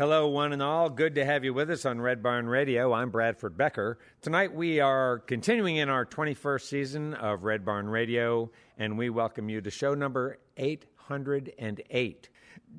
Hello, 0.00 0.28
one 0.28 0.54
and 0.54 0.62
all. 0.62 0.88
Good 0.88 1.16
to 1.16 1.26
have 1.26 1.44
you 1.44 1.52
with 1.52 1.70
us 1.70 1.84
on 1.84 2.00
Red 2.00 2.22
Barn 2.22 2.46
Radio. 2.46 2.94
I'm 2.94 3.10
Bradford 3.10 3.58
Becker. 3.58 3.98
Tonight 4.22 4.54
we 4.54 4.80
are 4.80 5.18
continuing 5.18 5.76
in 5.76 5.90
our 5.90 6.06
21st 6.06 6.62
season 6.62 7.12
of 7.12 7.44
Red 7.44 7.66
Barn 7.66 7.86
Radio, 7.86 8.50
and 8.78 8.96
we 8.96 9.10
welcome 9.10 9.50
you 9.50 9.60
to 9.60 9.70
show 9.70 9.92
number 9.92 10.38
808. 10.56 12.30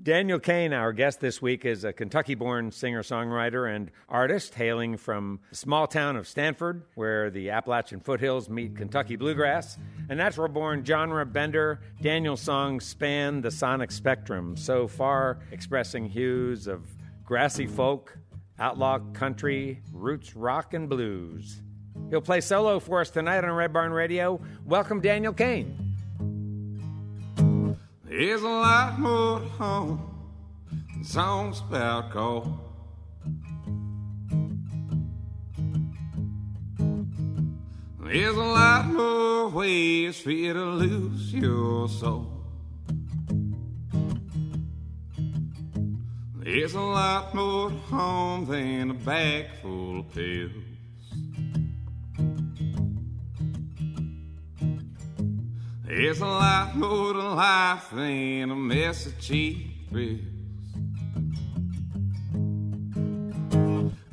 Daniel 0.02 0.40
Cain, 0.40 0.74
our 0.74 0.94
guest 0.94 1.20
this 1.20 1.40
week, 1.44 1.64
is 1.64 1.84
a 1.84 1.94
Kentucky 1.94 2.34
born 2.34 2.72
singer 2.72 3.04
songwriter 3.04 3.72
and 3.72 3.92
artist 4.10 4.56
hailing 4.56 4.98
from 4.98 5.42
the 5.52 5.56
small 5.56 5.86
town 5.86 6.16
of 6.16 6.28
Stanford, 6.28 6.82
where 6.96 7.30
the 7.30 7.52
Appalachian 7.52 8.00
foothills 8.00 8.50
meet 8.50 8.76
Kentucky 8.76 9.16
bluegrass. 9.16 9.78
A 10.10 10.16
natural 10.16 10.48
born 10.48 10.84
genre 10.84 11.24
bender, 11.28 11.82
Daniel's 12.02 12.42
songs 12.42 12.84
span 12.84 13.42
the 13.42 13.52
sonic 13.52 13.92
spectrum, 13.92 14.58
so 14.58 14.88
far 14.88 15.38
expressing 15.52 16.10
hues 16.10 16.66
of 16.66 16.82
grassy 17.32 17.66
folk, 17.66 18.18
outlaw 18.60 19.00
country, 19.14 19.82
roots 19.94 20.36
rock, 20.36 20.74
and 20.74 20.90
blues. 20.90 21.62
He'll 22.10 22.20
play 22.20 22.42
solo 22.42 22.78
for 22.82 23.00
us 23.00 23.10
tonight 23.10 23.46
on 23.46 23.52
Red 23.52 23.72
Barn 23.72 23.94
Radio. 23.94 24.42
Welcome, 24.66 25.00
Daniel 25.00 25.32
Cain. 25.32 25.96
There's 28.04 28.42
a 28.42 28.50
lot 28.50 29.00
more 29.00 29.40
to 29.40 29.46
home 29.46 30.34
than 30.92 31.06
songs 31.06 31.62
about 31.62 32.12
gold. 32.12 32.60
There's 38.02 38.36
a 38.36 38.42
lot 38.42 38.88
more 38.88 39.48
ways 39.48 40.20
for 40.20 40.32
you 40.32 40.52
to 40.52 40.66
lose 40.66 41.34
your 41.34 41.88
soul. 41.88 42.31
There's 46.54 46.74
a 46.74 46.82
lot 46.82 47.34
more 47.34 47.70
to 47.70 47.78
home 47.78 48.46
than 48.46 48.92
a 48.92 48.94
bag 48.94 49.46
full 49.62 50.02
of 50.02 50.12
pills. 50.12 50.52
There's 55.86 56.20
a 56.20 56.26
lot 56.26 56.76
more 56.76 57.14
to 57.14 57.20
life 57.20 57.90
than 57.92 58.52
a 58.52 58.56
mess 58.56 59.06
of 59.06 59.18
cheap 59.22 59.90
thrills. 59.90 60.20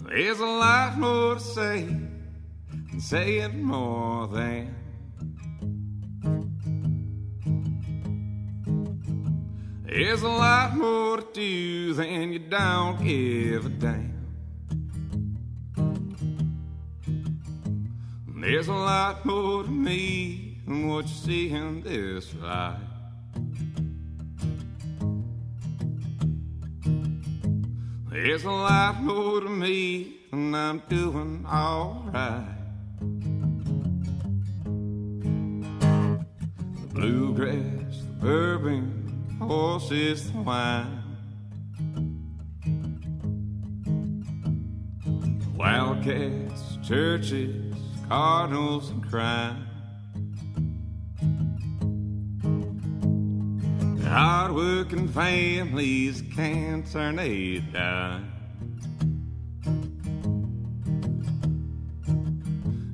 There's 0.06 0.38
a 0.38 0.46
lot 0.46 0.96
more 0.96 1.34
to 1.34 1.40
say 1.40 1.86
than 2.70 3.00
saying 3.00 3.64
more 3.64 4.28
than. 4.28 4.77
There's 9.90 10.20
a 10.20 10.28
lot 10.28 10.76
more 10.76 11.16
to 11.16 11.26
do 11.32 11.94
than 11.94 12.34
you 12.34 12.40
don't 12.40 13.02
give 13.02 13.64
a 13.64 13.68
damn. 13.70 14.18
There's 18.26 18.68
a 18.68 18.74
lot 18.74 19.24
more 19.24 19.64
to 19.64 19.70
me 19.70 20.60
than 20.66 20.88
what 20.88 21.06
you 21.06 21.14
see 21.14 21.50
in 21.50 21.80
this 21.80 22.34
life. 22.34 22.76
There's 28.10 28.44
a 28.44 28.50
lot 28.50 29.02
more 29.02 29.40
to 29.40 29.48
me, 29.48 30.18
and 30.32 30.54
I'm 30.54 30.82
doing 30.90 31.46
alright. 31.46 32.44
The 36.76 36.88
bluegrass, 36.92 38.02
the 38.02 38.12
bourbon, 38.20 38.97
horses, 39.40 40.30
wine. 40.32 41.02
Wildcats, 45.56 46.78
churches, 46.86 47.74
cardinals, 48.08 48.90
and 48.90 49.08
crime. 49.08 49.64
Hard-working 54.04 55.08
families 55.08 56.22
can't 56.34 56.90
turn 56.90 57.18
a 57.18 57.58
dime. 57.58 58.32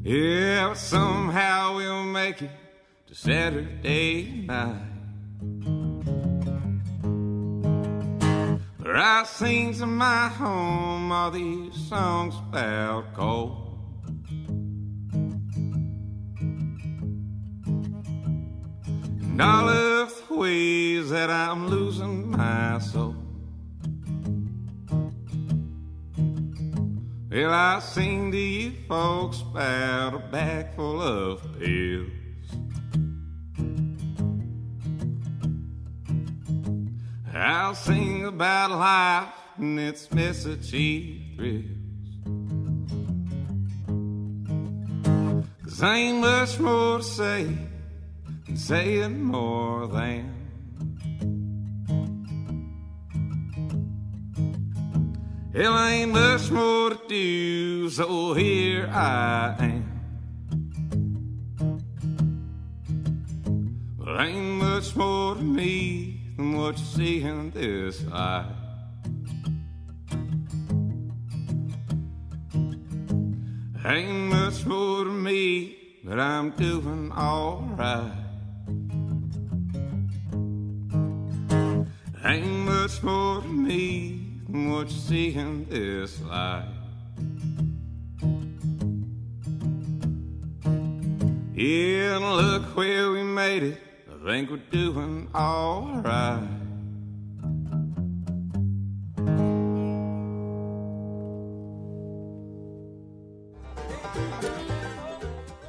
Yeah, 0.03 0.69
but 0.69 0.75
somehow 0.75 1.77
we'll 1.77 2.05
make 2.05 2.43
it 2.43 2.51
to 3.07 3.15
Saturday 3.15 4.45
night. 4.47 4.94
Where 8.95 9.03
I 9.03 9.25
sing 9.25 9.75
to 9.79 9.87
my 9.87 10.29
home 10.29 11.11
all 11.11 11.33
these 11.33 11.75
songs 11.89 12.37
about 12.37 13.13
coal. 13.13 13.77
And 19.21 19.43
all 19.43 19.69
of 19.69 20.29
the 20.29 20.35
ways 20.37 21.11
that 21.11 21.29
I'm 21.29 21.67
losing 21.67 22.31
my 22.31 22.79
soul. 22.79 23.17
Well, 27.33 27.53
I 27.53 27.81
sing 27.81 28.31
to 28.31 28.39
you 28.39 28.75
folks 28.87 29.41
about 29.41 30.15
a 30.15 30.19
bag 30.31 30.77
full 30.77 31.03
of 31.03 31.43
pills. 31.59 32.14
I'll 37.37 37.75
sing 37.75 38.27
about 38.27 38.71
life 38.71 39.29
and 39.57 39.81
its 39.81 40.07
messagey 40.07 41.35
thrills. 41.35 41.65
Cause 45.65 45.83
ain't 45.83 46.19
much 46.19 46.61
more 46.61 46.99
to 46.99 47.05
say 47.05 47.45
than 48.47 48.57
saying 48.57 49.21
more 49.21 49.89
than. 49.89 50.33
Hell 55.53 55.87
ain't 55.87 56.13
much 56.13 56.53
more 56.53 56.91
to 56.91 57.01
do, 57.09 57.91
so 57.91 58.35
here 58.35 58.87
I 58.87 59.57
am. 59.59 59.91
Well, 63.99 64.21
ain't 64.21 64.63
much 64.63 64.95
more 64.95 65.35
to 65.35 65.43
me 65.43 66.14
than 66.37 66.57
what 66.57 66.79
you 66.79 66.85
see 66.85 67.23
in 67.23 67.51
this 67.51 68.03
life. 68.05 68.47
Ain't 73.85 74.31
much 74.31 74.65
more 74.67 75.05
to 75.05 75.11
me, 75.11 75.77
but 76.03 76.19
I'm 76.19 76.51
doing 76.51 77.13
alright. 77.13 78.13
Ain't 82.25 82.47
much 82.65 83.03
more 83.03 83.43
to 83.43 83.49
me 83.49 84.41
than 84.49 84.71
what 84.71 84.89
you 84.89 84.97
see 84.97 85.35
in 85.35 85.67
this 85.69 86.21
life. 86.23 86.65
Yeah, 91.55 92.17
and 92.17 92.37
look 92.37 92.77
where 92.77 93.13
we 93.13 93.23
made 93.23 93.63
it. 93.63 93.84
Think 94.25 94.51
we're 94.51 94.57
doing 94.71 95.29
alright. 95.35 96.49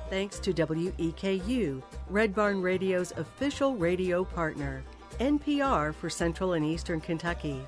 Thanks 0.10 0.40
to 0.40 0.54
WEKU, 0.54 1.84
Red 2.10 2.34
Barn 2.34 2.62
Radio's 2.62 3.12
official 3.18 3.76
radio 3.76 4.24
partner, 4.24 4.86
NPR 5.20 5.94
for 5.94 6.10
Central 6.10 6.54
and 6.54 6.66
Eastern 6.66 7.02
Kentucky. 7.02 7.60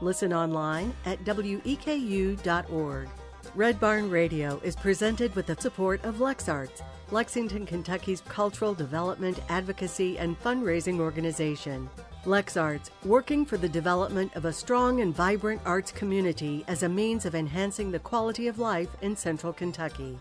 Listen 0.00 0.32
online 0.32 0.94
at 1.04 1.22
weku.org. 1.22 3.08
Red 3.54 3.80
Barn 3.80 4.08
Radio 4.08 4.60
is 4.62 4.76
presented 4.76 5.34
with 5.34 5.46
the 5.46 5.56
support 5.60 6.04
of 6.04 6.16
LexArts, 6.16 6.82
Lexington, 7.10 7.66
Kentucky's 7.66 8.20
cultural 8.22 8.74
development, 8.74 9.40
advocacy, 9.48 10.18
and 10.18 10.40
fundraising 10.40 11.00
organization. 11.00 11.90
LexArts, 12.24 12.90
working 13.04 13.44
for 13.44 13.56
the 13.56 13.68
development 13.68 14.34
of 14.36 14.44
a 14.44 14.52
strong 14.52 15.00
and 15.00 15.14
vibrant 15.14 15.60
arts 15.64 15.90
community 15.90 16.64
as 16.68 16.82
a 16.82 16.88
means 16.88 17.26
of 17.26 17.34
enhancing 17.34 17.90
the 17.90 17.98
quality 17.98 18.46
of 18.46 18.58
life 18.58 18.90
in 19.02 19.16
central 19.16 19.52
Kentucky. 19.52 20.18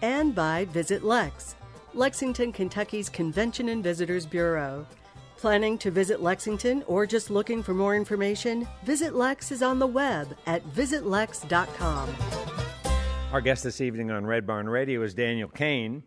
And 0.00 0.34
by 0.34 0.64
Visit 0.66 1.04
Lex, 1.04 1.56
Lexington, 1.94 2.52
Kentucky's 2.52 3.10
Convention 3.10 3.68
and 3.68 3.84
Visitors 3.84 4.24
Bureau. 4.24 4.86
Planning 5.42 5.76
to 5.78 5.90
visit 5.90 6.22
Lexington 6.22 6.84
or 6.86 7.04
just 7.04 7.28
looking 7.28 7.64
for 7.64 7.74
more 7.74 7.96
information? 7.96 8.64
Visit 8.84 9.12
Lex 9.12 9.50
is 9.50 9.60
on 9.60 9.80
the 9.80 9.86
web 9.88 10.36
at 10.46 10.64
visitlex.com. 10.68 12.08
Our 13.32 13.40
guest 13.40 13.64
this 13.64 13.80
evening 13.80 14.12
on 14.12 14.24
Red 14.24 14.46
Barn 14.46 14.68
Radio 14.68 15.02
is 15.02 15.14
Daniel 15.14 15.48
Cain. 15.48 16.04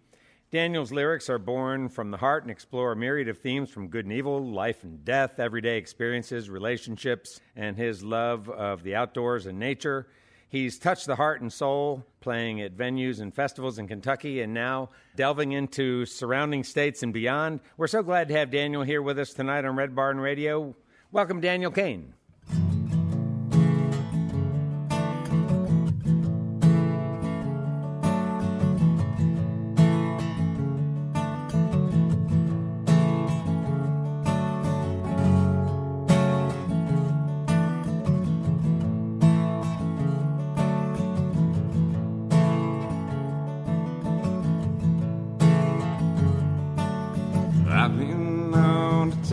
Daniel's 0.52 0.94
lyrics 0.94 1.30
are 1.30 1.38
born 1.38 1.90
from 1.90 2.12
the 2.12 2.18
heart 2.18 2.44
and 2.44 2.50
explore 2.50 2.94
a 2.94 2.96
myriad 2.96 3.28
of 3.28 3.40
themes 3.40 3.70
from 3.70 3.90
good 3.90 4.06
and 4.06 4.14
evil, 4.14 4.42
life 4.42 4.86
and 4.86 5.04
death, 5.04 5.38
everyday 5.38 5.78
experiences, 5.78 6.50
relationships, 6.50 7.42
and 7.58 7.76
his 7.76 8.04
love 8.04 8.50
of 8.50 8.84
the 8.84 8.96
outdoors 8.96 9.48
and 9.48 9.60
nature. 9.60 10.08
He's 10.48 10.78
touched 10.80 11.08
the 11.08 11.16
heart 11.16 11.42
and 11.42 11.52
soul, 11.52 12.06
playing 12.22 12.62
at 12.62 12.78
venues 12.78 13.20
and 13.20 13.34
festivals 13.34 13.80
in 13.80 13.88
Kentucky, 13.88 14.42
and 14.42 14.54
now 14.54 14.90
delving 15.16 15.52
into 15.52 16.06
surrounding 16.06 16.64
states 16.64 17.04
and 17.04 17.12
beyond. 17.12 17.60
We're 17.78 17.88
so 17.88 18.04
glad 18.04 18.28
to 18.30 18.36
have 18.36 18.52
Daniel 18.52 18.84
here 18.84 19.02
with 19.02 19.20
us 19.20 19.34
tonight 19.34 19.66
on 19.66 19.76
Red 19.76 19.96
Barn 19.96 20.20
Radio. 20.20 20.76
Welcome, 21.12 21.42
Daniel 21.42 21.72
Cain. 21.72 22.14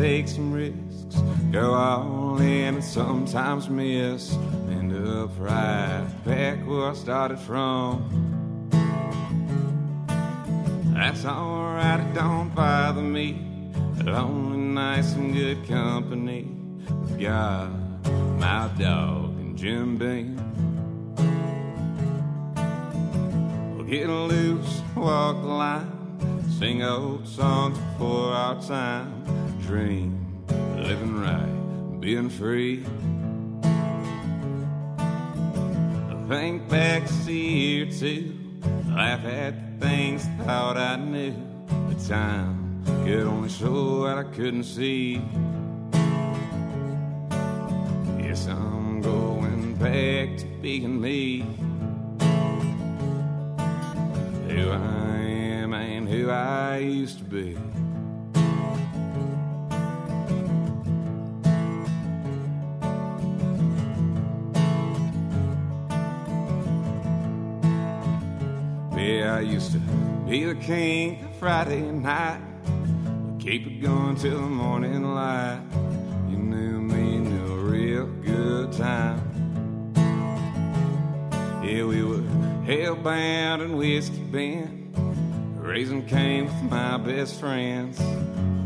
Take 0.03 0.27
some 0.27 0.53
risks, 0.53 1.15
go 1.53 1.75
all 1.75 2.37
in 2.41 2.75
and 2.75 2.83
sometimes 2.83 3.71
miss. 3.71 4.35
End 4.69 4.93
up 4.93 5.31
right 5.39 6.05
back 6.25 6.59
where 6.67 6.91
I 6.91 6.95
started 6.95 7.39
from. 7.39 8.69
That's 10.93 11.25
alright, 11.25 12.01
it 12.01 12.15
don't 12.15 12.53
bother 12.53 13.01
me. 13.01 13.47
Only 14.05 14.59
nice 14.59 15.13
and 15.13 15.33
good 15.35 15.69
company 15.69 16.49
with 16.89 17.21
God, 17.21 17.71
my 18.41 18.69
dog, 18.77 19.39
and 19.39 19.57
Jim 19.57 19.99
Beam. 19.99 20.35
We'll 23.77 23.87
get 23.87 24.09
loose, 24.09 24.83
walk 24.97 25.43
the 25.43 25.47
line, 25.47 26.45
sing 26.59 26.83
old 26.83 27.29
songs 27.29 27.79
before 27.79 28.33
our 28.33 28.61
time. 28.61 29.12
Dream, 29.63 30.45
living 30.77 31.21
right, 31.21 32.01
being 32.01 32.29
free. 32.29 32.85
I 36.11 36.15
think 36.29 36.69
back 36.69 37.07
to 37.07 37.13
see 37.13 37.49
year 37.49 37.87
two, 37.87 38.37
laugh 38.89 39.25
at 39.25 39.81
the 39.81 39.87
things 39.87 40.27
thought 40.45 40.77
I 40.77 40.97
knew. 40.97 41.35
The 41.89 41.95
time 42.09 42.85
could 43.05 43.27
only 43.27 43.49
show 43.49 44.01
what 44.01 44.19
I 44.19 44.25
couldn't 44.25 44.65
see. 44.65 45.23
Yes, 48.19 48.47
I'm 48.49 49.01
going 49.01 49.77
back 49.77 50.37
to 50.39 50.47
being 50.61 51.01
me. 51.01 51.47
Who 54.49 54.71
I 54.71 55.19
am 55.19 55.73
and 55.73 56.09
who 56.09 56.31
I 56.31 56.79
used 56.79 57.19
to 57.19 57.25
be. 57.25 57.57
Be 70.33 70.45
the 70.45 70.55
king 70.55 71.23
of 71.27 71.37
Friday 71.37 71.83
night. 71.83 72.41
Keep 73.39 73.67
it 73.67 73.83
going 73.83 74.17
till 74.17 74.41
the 74.41 74.47
morning 74.47 75.05
light. 75.15 75.61
You 76.31 76.39
knew 76.39 76.81
me, 76.81 77.19
knew 77.19 77.53
a 77.53 77.57
real 77.59 78.07
good 78.07 78.73
time. 78.73 79.21
Yeah, 81.63 81.85
we 81.85 82.03
were 82.03 82.23
hellbound 82.65 83.61
and 83.61 83.77
whiskey 83.77 84.23
bent. 84.23 84.97
Raising 85.59 86.07
cane 86.07 86.47
with 86.47 86.63
my 86.71 86.97
best 86.97 87.39
friends. 87.39 87.99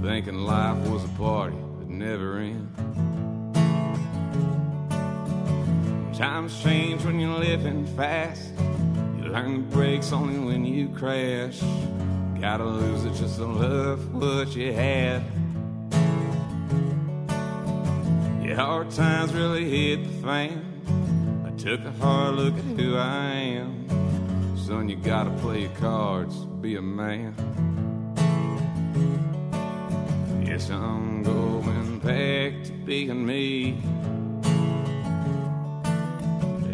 Thinking 0.03 0.43
life 0.45 0.79
was 0.87 1.03
a 1.03 1.09
party 1.19 1.57
that 1.81 1.89
never 1.89 2.39
ends. 2.39 2.79
Times 6.17 6.63
change 6.63 7.05
when 7.05 7.19
you're 7.19 7.41
living 7.41 7.87
fast. 7.97 8.53
Learn 9.29 9.69
brakes 9.71 10.13
only 10.13 10.39
when 10.39 10.65
you 10.65 10.89
crash. 10.91 11.61
Gotta 12.41 12.65
lose 12.65 13.05
it 13.05 13.15
just 13.15 13.37
to 13.37 13.45
love 13.45 14.15
what 14.15 14.55
you 14.55 14.73
had. 14.73 15.23
Yeah, 18.41 18.55
hard 18.55 18.91
times 18.93 19.33
really 19.35 19.69
hit 19.69 20.05
the 20.05 20.27
fan. 20.27 21.45
I 21.45 21.51
took 21.59 21.85
a 21.85 21.91
hard 21.93 22.37
look 22.37 22.55
at 22.57 22.65
who 22.79 22.97
I 22.97 23.25
am. 23.61 24.57
Son, 24.57 24.89
you 24.89 24.97
gotta 24.97 25.31
play 25.31 25.63
your 25.63 25.73
cards, 25.73 26.37
be 26.61 26.77
a 26.77 26.83
man. 26.83 27.35
Yes, 30.47 30.71
I'm 30.71 31.25
going 31.25 31.99
back 31.99 32.65
to 32.65 32.73
being 32.85 33.27
me. 33.27 33.73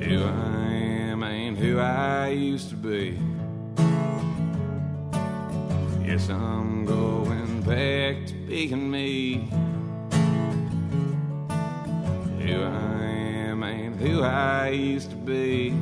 Who 0.05 0.25
I 0.25 0.27
am 0.27 0.82
who 1.63 1.79
I 1.79 2.31
used 2.31 2.71
to 2.71 2.75
be. 2.75 3.17
Yes, 6.05 6.29
I'm 6.29 6.85
going 6.85 7.63
back 7.63 8.27
to 8.27 8.35
being 8.49 8.91
me. 8.91 9.49
Who 12.41 12.65
I 12.65 13.05
am 13.47 13.63
ain't 13.63 13.95
who 13.95 14.23
I 14.23 14.71
used 14.71 15.11
to 15.11 15.17
be. 15.17 15.73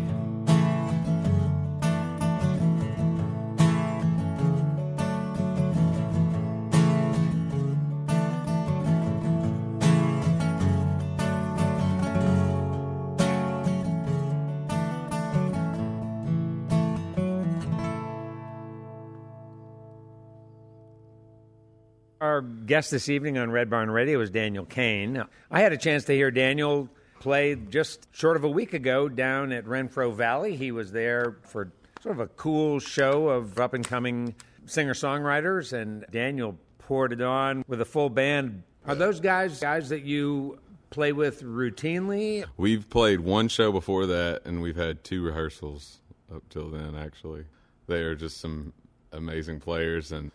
Guest 22.71 22.93
this 22.93 23.09
evening 23.09 23.37
on 23.37 23.51
Red 23.51 23.69
Barn 23.69 23.91
Radio 23.91 24.21
is 24.21 24.31
Daniel 24.31 24.65
Cain. 24.65 25.25
I 25.51 25.61
had 25.61 25.73
a 25.73 25.77
chance 25.77 26.05
to 26.05 26.13
hear 26.13 26.31
Daniel 26.31 26.89
play 27.19 27.57
just 27.57 28.07
short 28.13 28.37
of 28.37 28.45
a 28.45 28.49
week 28.49 28.75
ago 28.75 29.09
down 29.09 29.51
at 29.51 29.65
Renfro 29.65 30.15
Valley. 30.15 30.55
He 30.55 30.71
was 30.71 30.93
there 30.93 31.39
for 31.43 31.73
sort 32.00 32.15
of 32.15 32.21
a 32.21 32.29
cool 32.29 32.79
show 32.79 33.29
of 33.29 33.59
up 33.59 33.75
and 33.75 33.85
coming 33.85 34.37
singer 34.67 34.95
songwriters, 34.95 35.73
and 35.73 36.07
Daniel 36.12 36.57
poured 36.79 37.12
it 37.12 37.21
on 37.21 37.65
with 37.67 37.81
a 37.81 37.85
full 37.85 38.09
band. 38.09 38.62
Are 38.87 38.95
those 38.95 39.19
guys 39.19 39.59
guys 39.59 39.89
that 39.89 40.05
you 40.05 40.61
play 40.91 41.11
with 41.11 41.43
routinely? 41.43 42.45
We've 42.57 42.89
played 42.89 43.19
one 43.19 43.49
show 43.49 43.73
before 43.73 44.07
that, 44.07 44.43
and 44.45 44.62
we've 44.62 44.77
had 44.77 45.03
two 45.03 45.25
rehearsals 45.25 45.99
up 46.33 46.49
till 46.49 46.69
then. 46.71 46.95
Actually, 46.95 47.47
they 47.89 48.03
are 48.03 48.15
just 48.15 48.41
some 48.41 48.73
amazing 49.11 49.59
players, 49.59 50.12
and 50.12 50.31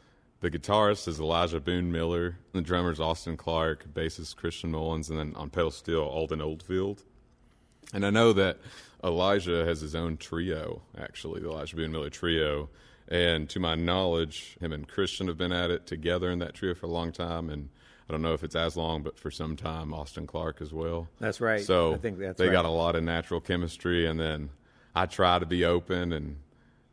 the 0.46 0.60
guitarist 0.60 1.08
is 1.08 1.20
Elijah 1.20 1.60
Boone 1.60 1.92
Miller, 1.92 2.38
the 2.52 2.62
drummer's 2.62 3.00
Austin 3.00 3.36
Clark, 3.36 3.92
bassist 3.92 4.36
Christian 4.36 4.70
Mullins, 4.70 5.10
and 5.10 5.18
then 5.18 5.34
on 5.36 5.50
pedal 5.50 5.72
steel 5.72 6.04
Alden 6.04 6.40
Oldfield. 6.40 7.02
And 7.96 8.06
I 8.06 8.12
know 8.12 8.32
that 8.34 8.60
Elijah 9.04 9.66
has 9.66 9.82
his 9.82 9.96
own 9.96 10.18
trio, 10.18 10.84
actually, 11.00 11.42
the 11.42 11.50
Elijah 11.50 11.76
Boone 11.76 11.92
Miller 11.92 12.12
trio. 12.12 12.70
And 13.08 13.50
to 13.50 13.60
my 13.60 13.74
knowledge, 13.74 14.56
him 14.62 14.72
and 14.72 14.88
Christian 14.88 15.26
have 15.30 15.38
been 15.40 15.52
at 15.52 15.72
it 15.72 15.88
together 15.88 16.30
in 16.30 16.38
that 16.40 16.54
trio 16.54 16.76
for 16.76 16.86
a 16.86 16.90
long 16.90 17.12
time. 17.12 17.50
And 17.50 17.70
I 18.08 18.14
don't 18.14 18.22
know 18.22 18.34
if 18.34 18.44
it's 18.44 18.56
as 18.56 18.78
long, 18.78 19.02
but 19.02 19.18
for 19.18 19.32
some 19.32 19.56
time, 19.56 19.96
Austin 19.96 20.28
Clark 20.28 20.62
as 20.62 20.72
well. 20.72 21.08
That's 21.20 21.42
right. 21.42 21.66
So 21.66 21.96
I 21.96 21.98
think 21.98 22.20
that's 22.20 22.38
they 22.38 22.50
right. 22.50 22.54
got 22.54 22.66
a 22.66 22.70
lot 22.70 22.96
of 22.96 23.04
natural 23.04 23.42
chemistry. 23.42 24.06
And 24.06 24.20
then 24.20 24.52
I 24.94 25.08
try 25.08 25.40
to 25.40 25.46
be 25.48 25.66
open 25.66 26.14
and, 26.14 26.38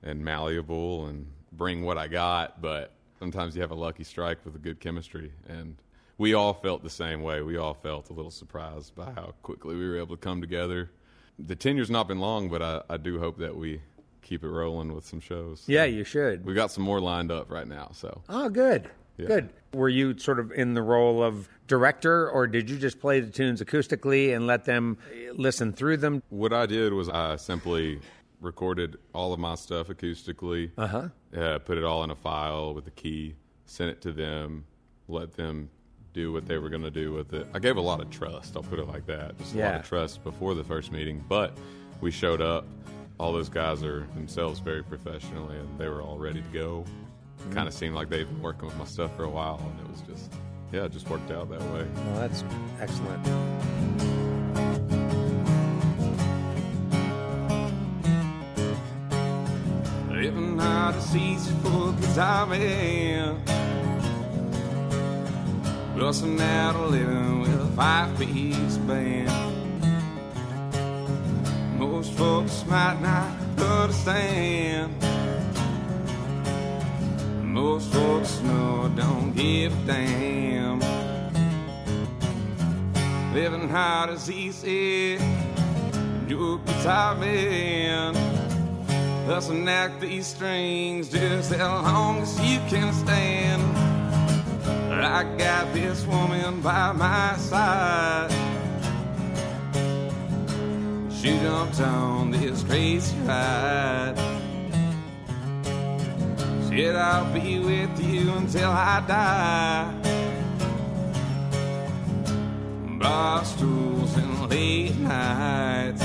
and 0.02 0.24
malleable 0.24 1.04
and 1.04 1.26
bring 1.52 1.82
what 1.82 1.98
I 1.98 2.08
got. 2.08 2.62
But 2.62 2.94
sometimes 3.22 3.54
you 3.54 3.62
have 3.62 3.70
a 3.70 3.76
lucky 3.76 4.02
strike 4.02 4.38
with 4.44 4.56
a 4.56 4.58
good 4.58 4.80
chemistry. 4.80 5.30
And 5.48 5.76
we 6.18 6.34
all 6.34 6.52
felt 6.54 6.82
the 6.82 6.90
same 6.90 7.22
way. 7.22 7.40
We 7.40 7.56
all 7.56 7.72
felt 7.72 8.10
a 8.10 8.12
little 8.12 8.32
surprised 8.32 8.96
by 8.96 9.12
how 9.12 9.34
quickly 9.44 9.76
we 9.76 9.88
were 9.88 9.96
able 9.96 10.16
to 10.16 10.20
come 10.20 10.40
together. 10.40 10.90
The 11.38 11.54
tenure's 11.54 11.88
not 11.88 12.08
been 12.08 12.18
long, 12.18 12.48
but 12.48 12.62
I, 12.62 12.82
I 12.90 12.96
do 12.96 13.20
hope 13.20 13.38
that 13.38 13.54
we 13.54 13.80
keep 14.22 14.42
it 14.42 14.48
rolling 14.48 14.92
with 14.92 15.06
some 15.06 15.20
shows. 15.20 15.62
Yeah, 15.68 15.84
you 15.84 16.02
should. 16.02 16.44
We've 16.44 16.56
got 16.56 16.72
some 16.72 16.82
more 16.82 17.00
lined 17.00 17.30
up 17.30 17.48
right 17.48 17.66
now. 17.68 17.92
So 17.94 18.22
Oh, 18.28 18.48
good. 18.48 18.90
Yeah. 19.18 19.26
Good. 19.28 19.50
Were 19.72 19.88
you 19.88 20.18
sort 20.18 20.40
of 20.40 20.50
in 20.50 20.74
the 20.74 20.82
role 20.82 21.22
of 21.22 21.48
director, 21.68 22.28
or 22.28 22.48
did 22.48 22.68
you 22.68 22.76
just 22.76 22.98
play 22.98 23.20
the 23.20 23.30
tunes 23.30 23.62
acoustically 23.62 24.34
and 24.34 24.48
let 24.48 24.64
them 24.64 24.98
listen 25.34 25.72
through 25.72 25.98
them? 25.98 26.24
what 26.30 26.52
I 26.52 26.66
did 26.66 26.92
was 26.92 27.08
I 27.08 27.36
simply 27.36 28.00
recorded 28.42 28.96
all 29.14 29.32
of 29.32 29.38
my 29.38 29.54
stuff 29.54 29.88
acoustically. 29.88 30.70
Uh-huh. 30.76 31.08
Uh, 31.34 31.58
put 31.58 31.78
it 31.78 31.84
all 31.84 32.04
in 32.04 32.10
a 32.10 32.14
file 32.14 32.74
with 32.74 32.86
a 32.86 32.90
key, 32.90 33.34
sent 33.64 33.90
it 33.90 34.02
to 34.02 34.12
them, 34.12 34.64
let 35.08 35.32
them 35.32 35.70
do 36.12 36.32
what 36.32 36.44
they 36.46 36.58
were 36.58 36.68
going 36.68 36.82
to 36.82 36.90
do 36.90 37.12
with 37.12 37.32
it. 37.32 37.46
I 37.54 37.58
gave 37.58 37.76
a 37.76 37.80
lot 37.80 38.00
of 38.00 38.10
trust. 38.10 38.56
I'll 38.56 38.62
put 38.62 38.78
it 38.78 38.86
like 38.86 39.06
that. 39.06 39.38
Just 39.38 39.54
a 39.54 39.58
lot 39.58 39.74
of 39.76 39.88
trust 39.88 40.22
before 40.22 40.54
the 40.54 40.64
first 40.64 40.92
meeting. 40.92 41.24
But 41.28 41.56
we 42.00 42.10
showed 42.10 42.42
up. 42.42 42.66
All 43.18 43.32
those 43.32 43.48
guys 43.48 43.84
are 43.84 44.00
themselves 44.14 44.58
very 44.58 44.82
professionally, 44.82 45.56
and 45.56 45.78
they 45.78 45.88
were 45.88 46.02
all 46.02 46.18
ready 46.18 46.42
to 46.42 46.48
go. 46.48 46.84
Mm-hmm. 47.40 47.52
Kind 47.52 47.68
of 47.68 47.74
seemed 47.74 47.94
like 47.94 48.08
they've 48.08 48.26
been 48.26 48.42
working 48.42 48.66
with 48.66 48.76
my 48.76 48.84
stuff 48.84 49.14
for 49.16 49.24
a 49.24 49.30
while, 49.30 49.60
and 49.62 49.86
it 49.86 49.92
was 49.92 50.00
just, 50.00 50.32
yeah, 50.72 50.84
it 50.84 50.92
just 50.92 51.08
worked 51.08 51.30
out 51.30 51.48
that 51.50 51.60
way. 51.60 51.86
Well, 51.94 52.28
that's 52.28 52.42
excellent. 52.80 54.21
Living 60.22 60.60
out 60.60 60.94
is 60.94 61.16
easy 61.16 61.52
for 61.64 61.92
cause 62.00 62.16
I'm 62.16 62.52
in. 62.52 63.42
Busting 65.98 66.40
out 66.40 66.76
a 66.76 66.86
living 66.86 67.40
with 67.40 67.60
a 67.60 67.66
five 67.74 68.16
piece 68.16 68.76
band. 68.86 69.32
Most 71.76 72.12
folks 72.12 72.64
might 72.66 73.00
not 73.02 73.32
understand. 73.58 74.94
Most 77.42 77.92
folks 77.92 78.40
know 78.42 78.92
don't 78.94 79.32
give 79.32 79.72
a 79.72 79.86
damn. 79.88 80.78
Living 83.34 83.68
hard 83.68 84.10
is 84.10 84.30
easy. 84.30 85.18
Your 86.28 86.58
guitar 86.58 87.16
man. 87.16 88.31
Let's 89.26 89.48
enact 89.48 90.00
these 90.00 90.26
strings 90.26 91.08
just 91.08 91.52
as 91.52 91.60
long 91.60 92.22
as 92.22 92.40
you 92.40 92.58
can 92.68 92.92
stand. 92.92 93.62
I 94.92 95.22
got 95.36 95.72
this 95.72 96.04
woman 96.06 96.60
by 96.60 96.92
my 96.92 97.36
side. 97.36 98.30
She 101.10 101.38
jumped 101.38 101.80
on 101.80 102.32
this 102.32 102.64
crazy 102.64 103.16
ride. 103.20 104.14
Said 106.68 106.96
I'll 106.96 107.32
be 107.32 107.60
with 107.60 108.04
you 108.04 108.32
until 108.32 108.70
I 108.70 109.04
die. 109.06 109.94
Bar 112.98 113.44
stools 113.44 114.16
and 114.16 114.50
late 114.50 114.98
nights. 114.98 116.01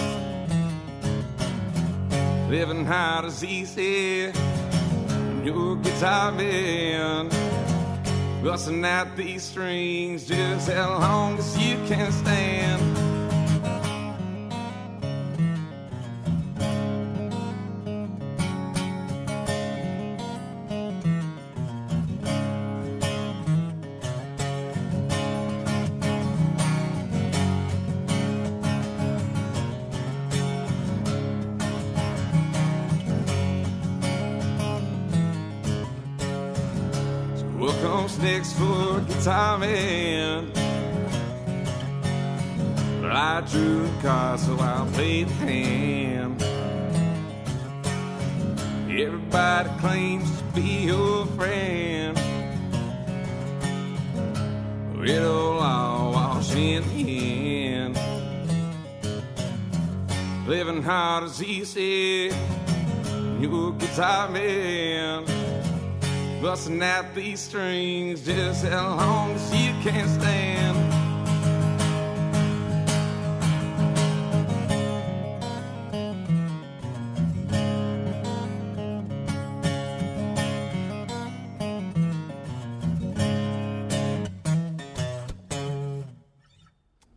Living 2.49 2.85
hard 2.85 3.25
is 3.25 3.43
easy. 3.43 4.31
Your 5.43 5.75
guitar 5.75 6.31
man. 6.31 7.27
Busting 8.41 8.85
out 8.85 9.17
these 9.17 9.43
strings 9.43 10.25
just 10.25 10.69
as 10.69 10.87
long 10.87 11.37
as 11.37 11.57
you 11.57 11.75
can 11.87 12.09
stand. 12.09 12.86
Guitar 39.27 39.57
man? 39.57 40.49
But 43.01 43.11
I 43.11 43.41
drew 43.41 43.85
the 43.85 44.01
card, 44.01 44.39
so 44.39 44.57
I'll 44.57 44.89
play 44.91 45.23
the 45.25 45.33
hand. 45.33 46.41
Everybody 48.89 49.69
claims 49.81 50.37
to 50.37 50.43
be 50.55 50.85
your 50.85 51.25
friend. 51.35 52.17
It'll 55.05 55.59
all 55.59 56.13
wash 56.13 56.55
in 56.55 56.87
the 56.95 57.65
end. 57.67 57.99
Living 60.47 60.81
hard 60.81 61.25
is 61.25 61.43
easy. 61.43 62.31
Your 63.41 63.73
guitar 63.73 64.29
man. 64.29 64.86
Busting 66.47 66.81
out 66.81 67.13
these 67.13 67.41
strings 67.41 68.25
just 68.25 68.63
as 68.63 68.71
long 68.71 69.31
as 69.31 69.53
you 69.53 69.73
can 69.83 70.07
stand. 70.07 70.93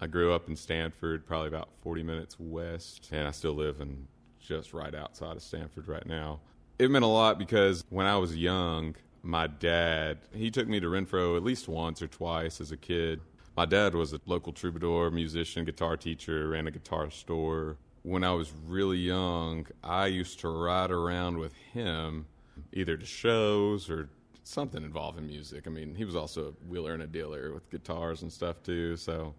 I 0.00 0.08
grew 0.08 0.32
up 0.32 0.48
in 0.48 0.56
Stanford, 0.56 1.24
probably 1.24 1.46
about 1.46 1.68
40 1.84 2.02
minutes 2.02 2.34
west, 2.40 3.10
and 3.12 3.28
I 3.28 3.30
still 3.30 3.54
live 3.54 3.80
in 3.80 4.08
just 4.40 4.74
right 4.74 4.92
outside 4.92 5.36
of 5.36 5.42
Stanford 5.44 5.86
right 5.86 6.04
now. 6.04 6.40
It 6.80 6.90
meant 6.90 7.04
a 7.04 7.08
lot 7.08 7.38
because 7.38 7.84
when 7.90 8.06
I 8.06 8.16
was 8.16 8.36
young, 8.36 8.96
my 9.22 9.46
dad, 9.46 10.18
he 10.34 10.50
took 10.50 10.68
me 10.68 10.80
to 10.80 10.86
Renfro 10.86 11.36
at 11.36 11.42
least 11.42 11.68
once 11.68 12.02
or 12.02 12.06
twice 12.06 12.60
as 12.60 12.72
a 12.72 12.76
kid. 12.76 13.20
My 13.56 13.66
dad 13.66 13.94
was 13.94 14.12
a 14.12 14.20
local 14.26 14.52
troubadour, 14.52 15.10
musician, 15.10 15.64
guitar 15.64 15.96
teacher, 15.96 16.48
ran 16.48 16.66
a 16.66 16.70
guitar 16.70 17.10
store. 17.10 17.76
When 18.02 18.24
I 18.24 18.32
was 18.32 18.52
really 18.66 18.98
young, 18.98 19.66
I 19.84 20.06
used 20.06 20.40
to 20.40 20.48
ride 20.48 20.90
around 20.90 21.38
with 21.38 21.52
him 21.54 22.26
either 22.72 22.96
to 22.96 23.04
shows 23.04 23.90
or 23.90 24.08
something 24.44 24.82
involving 24.82 25.26
music. 25.26 25.66
I 25.66 25.70
mean, 25.70 25.94
he 25.94 26.04
was 26.04 26.16
also 26.16 26.48
a 26.48 26.68
wheeler 26.68 26.94
and 26.94 27.02
a 27.02 27.06
dealer 27.06 27.52
with 27.52 27.68
guitars 27.70 28.22
and 28.22 28.32
stuff 28.32 28.62
too, 28.62 28.96
so 28.96 29.34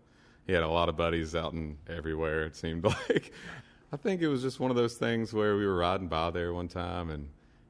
he 0.47 0.53
had 0.53 0.63
a 0.63 0.67
lot 0.67 0.89
of 0.89 0.97
buddies 0.97 1.35
out 1.35 1.53
and 1.53 1.77
everywhere 1.87 2.43
it 2.43 2.55
seemed 2.55 2.83
like 3.09 3.31
i 3.93 3.97
think 3.97 4.21
it 4.21 4.27
was 4.27 4.41
just 4.41 4.59
one 4.59 4.71
of 4.71 4.77
those 4.77 4.95
things 4.95 5.33
where 5.33 5.55
we 5.55 5.65
were 5.65 5.77
riding 5.77 6.07
by 6.07 6.29
there 6.29 6.53
one 6.53 6.67
time 6.67 7.09
and 7.09 7.27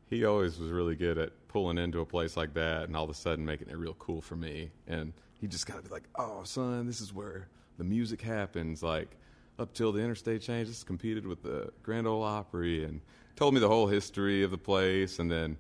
he 0.10 0.26
always 0.26 0.60
was 0.60 0.72
really 0.72 0.96
good 0.96 1.18
at 1.18 1.32
pulling 1.52 1.78
into 1.78 2.00
a 2.00 2.06
place 2.06 2.38
like 2.38 2.54
that 2.54 2.84
and 2.84 2.96
all 2.96 3.04
of 3.04 3.10
a 3.10 3.14
sudden 3.14 3.46
making 3.46 3.70
it 3.70 3.78
real 3.78 3.96
cool 3.96 4.22
for 4.22 4.36
me 4.36 4.72
and 4.88 5.12
he 5.40 5.48
just 5.48 5.68
kind 5.68 5.78
of 5.78 5.86
be 5.86 5.92
like 5.92 6.08
oh 6.16 6.42
son 6.44 6.88
this 6.88 7.02
is 7.02 7.14
where 7.14 7.48
the 7.78 7.84
music 7.84 8.22
happens 8.22 8.82
like 8.82 9.18
up 9.60 9.74
till 9.74 9.92
the 9.92 10.00
interstate 10.00 10.42
change 10.42 10.68
this 10.68 10.84
competed 10.84 11.26
with 11.26 11.44
the 11.44 11.70
grand 11.84 12.08
ole 12.08 12.24
opry 12.24 12.86
and 12.86 13.02
told 13.36 13.54
me 13.54 13.60
the 13.60 13.68
whole 13.68 13.88
history 13.88 14.44
of 14.44 14.52
the 14.52 14.58
place 14.58 15.20
and 15.20 15.30
then 15.30 15.58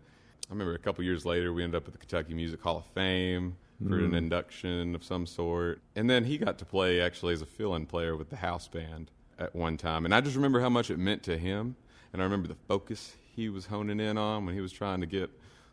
i 0.50 0.54
remember 0.54 0.76
a 0.76 0.80
couple 0.80 1.04
years 1.04 1.26
later 1.26 1.52
we 1.52 1.64
ended 1.64 1.76
up 1.76 1.86
at 1.88 1.92
the 1.92 2.00
kentucky 2.00 2.34
music 2.34 2.62
hall 2.62 2.78
of 2.78 2.86
fame 2.94 3.56
for 3.88 3.98
an 3.98 4.12
mm. 4.12 4.18
induction 4.18 4.94
of 4.96 5.04
some 5.04 5.26
sort. 5.26 5.82
And 5.96 6.10
then 6.10 6.24
he 6.24 6.38
got 6.38 6.58
to 6.60 6.66
play 6.66 7.02
actually 7.02 7.34
as 7.34 7.42
a 7.42 7.46
fill 7.46 7.76
in 7.76 7.86
player 7.86 8.16
with 8.16 8.30
the 8.30 8.36
house 8.36 8.68
band 8.68 9.10
at 9.40 9.56
one 9.56 9.78
time. 9.78 10.06
And 10.06 10.14
I 10.14 10.22
just 10.22 10.36
remember 10.36 10.60
how 10.60 10.70
much 10.70 10.92
it 10.92 11.00
meant 11.00 11.24
to 11.24 11.38
him. 11.38 11.76
And 12.14 12.22
I 12.22 12.26
remember 12.26 12.48
the 12.48 12.58
focus 12.68 13.16
he 13.36 13.50
was 13.50 13.66
honing 13.66 14.00
in 14.00 14.18
on 14.18 14.46
when 14.46 14.54
he 14.54 14.62
was 14.62 14.72
trying 14.72 15.02
to 15.02 15.08
get 15.08 15.30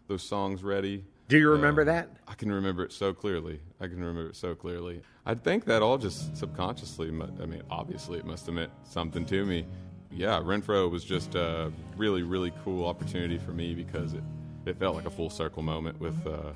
those 0.08 0.22
songs 0.22 0.64
ready. 0.64 1.04
Do 1.28 1.38
you 1.38 1.50
remember 1.50 1.82
Uh, 1.82 1.86
that? 1.86 2.08
I 2.26 2.34
can 2.34 2.50
remember 2.50 2.82
it 2.82 2.92
so 2.92 3.12
clearly. 3.12 3.60
I 3.80 3.86
can 3.86 3.98
remember 4.00 4.30
it 4.30 4.36
so 4.36 4.54
clearly. 4.54 5.02
I 5.26 5.34
think 5.34 5.66
that 5.66 5.82
all 5.82 5.98
just 5.98 6.34
subconsciously, 6.36 7.08
I 7.08 7.46
mean, 7.46 7.62
obviously 7.70 8.18
it 8.18 8.24
must 8.24 8.46
have 8.46 8.54
meant 8.54 8.72
something 8.84 9.26
to 9.26 9.44
me. 9.44 9.66
Yeah, 10.10 10.40
Renfro 10.40 10.90
was 10.90 11.04
just 11.04 11.34
a 11.34 11.70
really, 11.98 12.22
really 12.22 12.52
cool 12.64 12.86
opportunity 12.86 13.36
for 13.36 13.52
me 13.52 13.74
because 13.74 14.14
it, 14.14 14.22
it 14.64 14.78
felt 14.78 14.96
like 14.96 15.04
a 15.04 15.10
full 15.10 15.28
circle 15.28 15.62
moment 15.62 16.00
with 16.00 16.16
uh, 16.26 16.52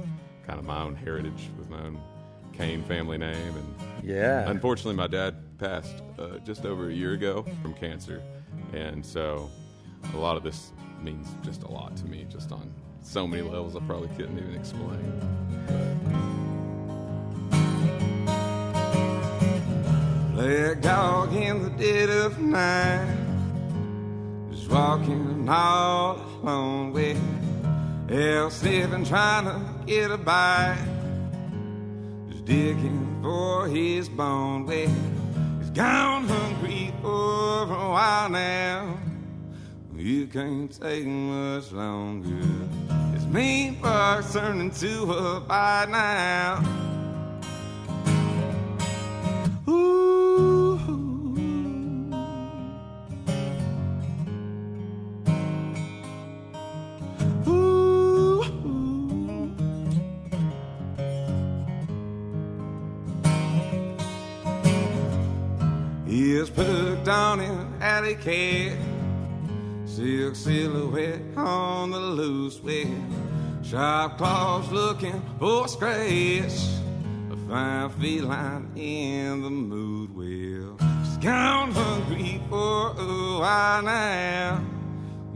kind 0.46 0.58
of 0.58 0.64
my 0.64 0.80
own 0.80 0.94
heritage, 0.94 1.50
with 1.58 1.68
my 1.68 1.80
own 1.82 2.00
Cain 2.54 2.82
family 2.84 3.18
name. 3.18 3.54
And 3.54 3.74
Yeah. 4.02 4.48
unfortunately, 4.48 4.94
my 4.94 5.06
dad 5.06 5.34
passed 5.58 6.02
uh, 6.18 6.38
just 6.38 6.64
over 6.64 6.88
a 6.88 6.92
year 6.92 7.12
ago 7.12 7.44
from 7.60 7.74
cancer. 7.74 8.22
And 8.72 9.04
so 9.04 9.50
a 10.14 10.16
lot 10.16 10.38
of 10.38 10.42
this 10.42 10.72
means 11.02 11.28
just 11.42 11.62
a 11.64 11.70
lot 11.70 11.94
to 11.98 12.06
me, 12.06 12.26
just 12.30 12.52
on 12.52 12.72
so 13.02 13.26
many 13.26 13.42
levels 13.42 13.76
I 13.76 13.80
probably 13.80 14.08
couldn't 14.16 14.38
even 14.38 14.54
explain. 14.54 14.98
Black 20.34 20.80
dog 20.80 21.34
in 21.34 21.62
the 21.62 21.70
dead 21.70 22.10
of 22.10 22.40
night, 22.40 23.16
just 24.50 24.68
walking 24.70 25.48
all 25.48 26.18
alone 26.42 26.92
with 26.92 27.18
hell 28.08 28.50
sniffing, 28.50 29.04
trying 29.04 29.44
to 29.44 29.60
get 29.86 30.10
a 30.10 30.16
bite, 30.16 30.78
just 32.30 32.44
digging 32.44 33.20
for 33.22 33.68
his 33.68 34.08
bone. 34.08 34.64
Well, 34.66 34.88
he's 35.58 35.70
gone 35.70 36.26
hungry 36.26 36.92
for 37.02 37.62
a 37.64 37.90
while 37.90 38.30
now. 38.30 38.98
You 40.02 40.26
can't 40.26 40.68
take 40.68 41.06
much 41.06 41.70
longer. 41.70 42.28
This 43.14 43.24
mean 43.26 43.80
box 43.80 44.32
turned 44.32 44.60
into 44.60 45.12
a 45.12 45.38
bite 45.38 45.90
now. 45.90 46.60
Ooh. 49.68 50.76
Ooh. 57.46 57.70
He 66.04 66.34
is 66.34 66.50
put 66.50 67.04
down 67.04 67.38
in 67.38 67.80
alley 67.80 68.16
cat. 68.16 68.91
Silk 70.02 70.34
silhouette 70.34 71.22
on 71.36 71.92
the 71.92 72.00
loose 72.00 72.60
web. 72.60 72.88
Sharp 73.62 74.18
claws 74.18 74.68
looking 74.72 75.22
for 75.38 75.66
a 75.66 75.68
scratch. 75.68 76.58
A 77.30 77.36
fine 77.48 77.88
feline 77.90 78.72
in 78.74 79.42
the 79.42 79.50
mood 79.50 80.10
well. 80.16 80.76
She's 81.04 81.18
gone 81.18 81.70
hungry 81.70 82.42
for 82.50 82.96
a 82.98 83.38
while 83.38 83.82
now. 83.82 84.64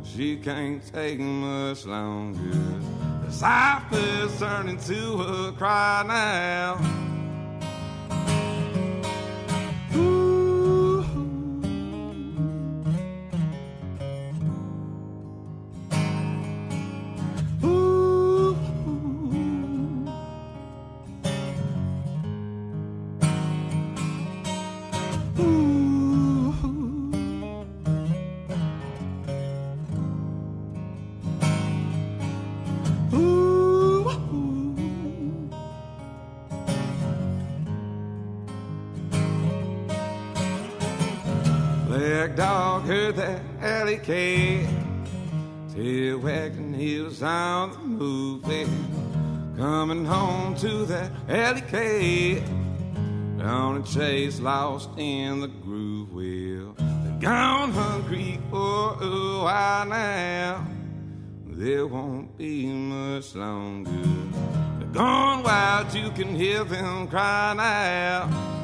She 0.02 0.36
can't 0.36 0.84
take 0.92 1.20
much 1.20 1.86
longer. 1.86 2.58
The 3.24 3.30
cipher's 3.30 4.36
turning 4.36 4.78
to 4.78 5.22
a 5.22 5.52
cry 5.52 6.02
now. 6.04 7.15
Cat. 51.26 52.42
On 53.40 53.76
a 53.76 53.82
chase 53.82 54.40
lost 54.40 54.90
in 54.96 55.40
the 55.40 55.48
groove 55.48 56.12
wheel. 56.12 56.74
They're 56.76 57.18
gone 57.20 57.70
hungry 57.70 58.40
for 58.50 58.96
a 59.00 59.42
while 59.44 59.86
now. 59.86 60.66
There 61.46 61.86
won't 61.86 62.36
be 62.36 62.66
much 62.66 63.34
longer. 63.34 63.90
They're 64.78 64.88
gone 64.88 65.42
wild, 65.42 65.94
you 65.94 66.10
can 66.10 66.34
hear 66.34 66.64
them 66.64 67.08
crying 67.08 67.60
out. 67.60 68.55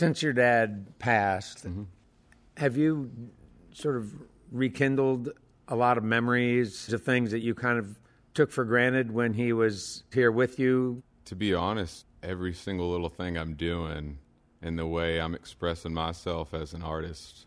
Since 0.00 0.22
your 0.22 0.32
dad 0.32 0.98
passed, 0.98 1.66
mm-hmm. 1.66 1.82
have 2.56 2.78
you 2.78 3.10
sort 3.74 3.96
of 3.96 4.10
rekindled 4.50 5.28
a 5.68 5.76
lot 5.76 5.98
of 5.98 6.04
memories 6.04 6.90
of 6.90 7.02
things 7.02 7.32
that 7.32 7.40
you 7.40 7.54
kind 7.54 7.78
of 7.78 8.00
took 8.32 8.50
for 8.50 8.64
granted 8.64 9.12
when 9.12 9.34
he 9.34 9.52
was 9.52 10.04
here 10.10 10.32
with 10.32 10.58
you? 10.58 11.02
To 11.26 11.36
be 11.36 11.52
honest, 11.52 12.06
every 12.22 12.54
single 12.54 12.90
little 12.90 13.10
thing 13.10 13.36
I'm 13.36 13.52
doing 13.52 14.16
and 14.62 14.78
the 14.78 14.86
way 14.86 15.20
I'm 15.20 15.34
expressing 15.34 15.92
myself 15.92 16.54
as 16.54 16.72
an 16.72 16.82
artist 16.82 17.44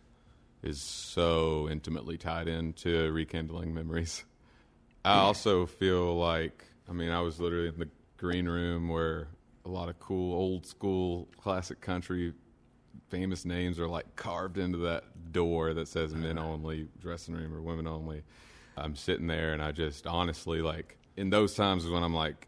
is 0.62 0.80
so 0.80 1.68
intimately 1.72 2.20
tied 2.20 2.48
into 2.48 3.12
rekindling 3.12 3.74
memories. 3.74 4.26
I 5.04 5.16
also 5.16 5.66
feel 5.66 6.16
like, 6.20 6.66
I 6.88 6.94
mean, 6.94 7.10
I 7.10 7.22
was 7.22 7.40
literally 7.40 7.70
in 7.70 7.80
the 7.80 7.90
green 8.18 8.48
room 8.48 8.90
where 8.90 9.30
a 9.66 9.70
lot 9.70 9.90
of 9.90 10.00
cool 10.00 10.36
old 10.36 10.68
school 10.68 11.28
classic 11.38 11.82
country 11.82 12.34
famous 13.14 13.46
names 13.46 13.80
are 13.80 13.88
like 13.88 14.16
carved 14.16 14.58
into 14.58 14.80
that 14.80 15.04
door 15.32 15.76
that 15.76 15.88
says 15.88 16.14
uh-huh. 16.14 16.24
men 16.24 16.40
only 16.40 16.88
dressing 17.00 17.36
room 17.36 17.54
or 17.54 17.62
women 17.62 17.86
only. 17.86 18.24
I'm 18.76 18.96
sitting 18.96 19.28
there 19.28 19.54
and 19.54 19.62
I 19.62 19.72
just 19.72 20.08
honestly 20.08 20.64
like 20.64 20.98
in 21.16 21.30
those 21.30 21.54
times 21.54 21.86
is 21.86 21.92
when 21.92 22.02
I'm 22.02 22.16
like 22.16 22.48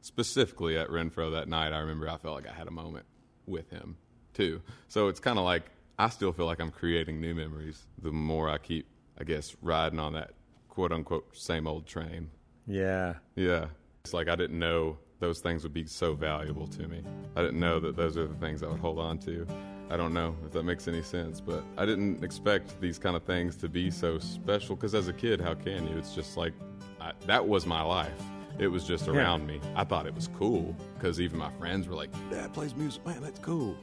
specifically 0.00 0.78
at 0.78 0.88
Renfro 0.88 1.32
that 1.32 1.48
night 1.48 1.74
I 1.74 1.80
remember 1.80 2.08
I 2.08 2.16
felt 2.16 2.34
like 2.34 2.48
I 2.48 2.54
had 2.54 2.66
a 2.66 2.70
moment 2.70 3.04
with 3.44 3.68
him 3.68 3.98
too. 4.32 4.62
So 4.88 5.08
it's 5.08 5.20
kind 5.20 5.38
of 5.38 5.44
like 5.44 5.64
I 5.98 6.08
still 6.08 6.32
feel 6.32 6.46
like 6.46 6.60
I'm 6.60 6.70
creating 6.70 7.20
new 7.20 7.34
memories 7.34 7.86
the 8.00 8.10
more 8.10 8.48
I 8.48 8.56
keep 8.56 8.86
I 9.20 9.24
guess 9.24 9.54
riding 9.60 9.98
on 9.98 10.14
that 10.14 10.30
quote 10.70 10.92
unquote 10.92 11.36
same 11.36 11.66
old 11.66 11.86
train. 11.86 12.30
Yeah. 12.66 13.16
Yeah. 13.34 13.66
It's 14.02 14.14
like 14.14 14.28
I 14.28 14.34
didn't 14.34 14.58
know 14.58 14.96
those 15.20 15.40
things 15.40 15.62
would 15.62 15.74
be 15.74 15.84
so 15.84 16.14
valuable 16.14 16.66
to 16.68 16.88
me. 16.88 17.02
I 17.36 17.42
didn't 17.42 17.60
know 17.60 17.80
that 17.80 17.96
those 17.96 18.16
are 18.16 18.26
the 18.26 18.34
things 18.36 18.62
I 18.62 18.68
would 18.68 18.80
hold 18.80 18.98
on 18.98 19.18
to. 19.18 19.46
I 19.88 19.96
don't 19.96 20.12
know 20.12 20.34
if 20.44 20.52
that 20.52 20.64
makes 20.64 20.88
any 20.88 21.02
sense, 21.02 21.40
but 21.40 21.62
I 21.78 21.86
didn't 21.86 22.24
expect 22.24 22.80
these 22.80 22.98
kind 22.98 23.14
of 23.14 23.22
things 23.22 23.56
to 23.56 23.68
be 23.68 23.90
so 23.90 24.18
special 24.18 24.74
because 24.74 24.94
as 24.94 25.08
a 25.08 25.12
kid, 25.12 25.40
how 25.40 25.54
can 25.54 25.86
you? 25.86 25.96
It's 25.96 26.14
just 26.14 26.36
like 26.36 26.52
I, 27.00 27.12
that 27.26 27.46
was 27.46 27.66
my 27.66 27.82
life. 27.82 28.20
It 28.58 28.68
was 28.68 28.84
just 28.84 29.06
around 29.06 29.46
me. 29.46 29.60
I 29.74 29.84
thought 29.84 30.06
it 30.06 30.14
was 30.14 30.28
cool 30.28 30.74
because 30.94 31.20
even 31.20 31.38
my 31.38 31.50
friends 31.52 31.86
were 31.88 31.94
like, 31.94 32.10
Dad 32.30 32.52
plays 32.54 32.74
music, 32.74 33.04
man, 33.06 33.20
that's 33.20 33.38
cool. 33.38 33.76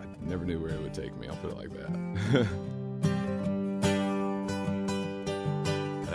I 0.00 0.28
never 0.28 0.44
knew 0.44 0.60
where 0.60 0.72
it 0.72 0.82
would 0.82 0.94
take 0.94 1.16
me, 1.16 1.28
I'll 1.28 1.36
put 1.36 1.52
it 1.52 1.56
like 1.56 1.70
that. 1.70 2.48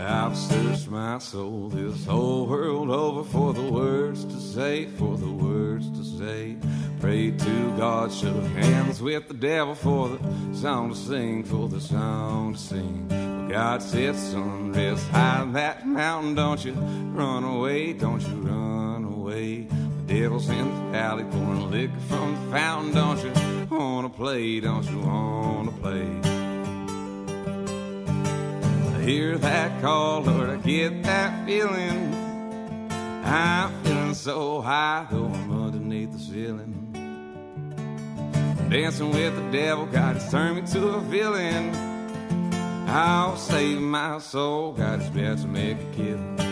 I've 0.02 0.36
searched 0.36 0.90
my 0.90 1.20
soul 1.20 1.70
this 1.70 2.06
whole 2.06 2.48
world 2.48 2.90
over 2.90 3.24
for 3.24 3.54
the 3.54 3.62
words 3.62 4.26
to 4.26 4.40
say, 4.40 4.88
for 4.98 5.18
the 5.18 5.30
words 5.30 5.90
to 5.92 6.04
say. 6.18 6.58
Prayed 7.00 7.40
to 7.40 7.78
God, 7.78 8.12
shook 8.12 8.44
hands 8.54 9.02
with 9.02 9.28
the 9.28 9.34
devil 9.34 9.76
for 9.76 10.10
the 10.10 10.20
song 10.56 10.90
to 10.90 10.96
sing, 10.96 11.44
for 11.44 11.68
the 11.68 11.80
song 11.80 12.54
to 12.54 12.60
sing. 12.60 13.48
God 13.50 13.82
said, 13.82 14.16
son, 14.16 14.74
rest 14.74 15.08
high 15.10 15.46
that 15.54 15.86
mountain, 15.86 16.36
don't 16.36 16.64
you 16.64 16.74
run 16.74 17.44
away, 17.44 17.94
don't 17.94 18.22
you 18.22 18.36
run 18.36 19.04
away. 19.04 19.68
The 20.08 20.14
devil's 20.14 20.50
in 20.50 20.92
the 20.92 20.98
alley 20.98 21.26
pouring 21.26 21.70
liquor 21.70 22.00
from 22.08 22.36
the 22.36 22.52
fountain, 22.52 22.94
don't 22.94 23.24
you 23.24 23.68
wanna 23.78 24.10
play, 24.10 24.60
don't 24.60 24.90
you 24.90 25.00
wanna 25.00 25.72
play. 25.72 26.41
Hear 29.02 29.36
that 29.40 29.82
call, 29.82 30.22
Lord, 30.22 30.50
I 30.52 30.58
get 30.58 31.02
that 31.04 31.46
feeling. 31.48 32.14
I'm 33.26 33.84
feeling 33.84 34.14
so 34.14 34.62
high, 34.62 35.08
though 35.10 35.26
I'm 35.26 35.66
underneath 35.66 36.12
the 36.12 36.20
ceiling. 36.20 36.78
Dancing 38.70 39.10
with 39.12 39.36
the 39.36 39.52
devil, 39.52 39.88
God 39.88 40.18
has 40.18 40.30
turned 40.30 40.58
me 40.58 40.72
to 40.74 40.90
a 40.90 41.02
villain. 41.02 41.74
I'll 42.88 43.38
save 43.38 43.82
my 43.82 44.20
soul, 44.20 44.74
God 44.74 45.02
is 45.02 45.08
about 45.08 45.40
to 45.40 45.48
make 45.48 45.78
a 45.80 45.96
killing. 45.96 46.51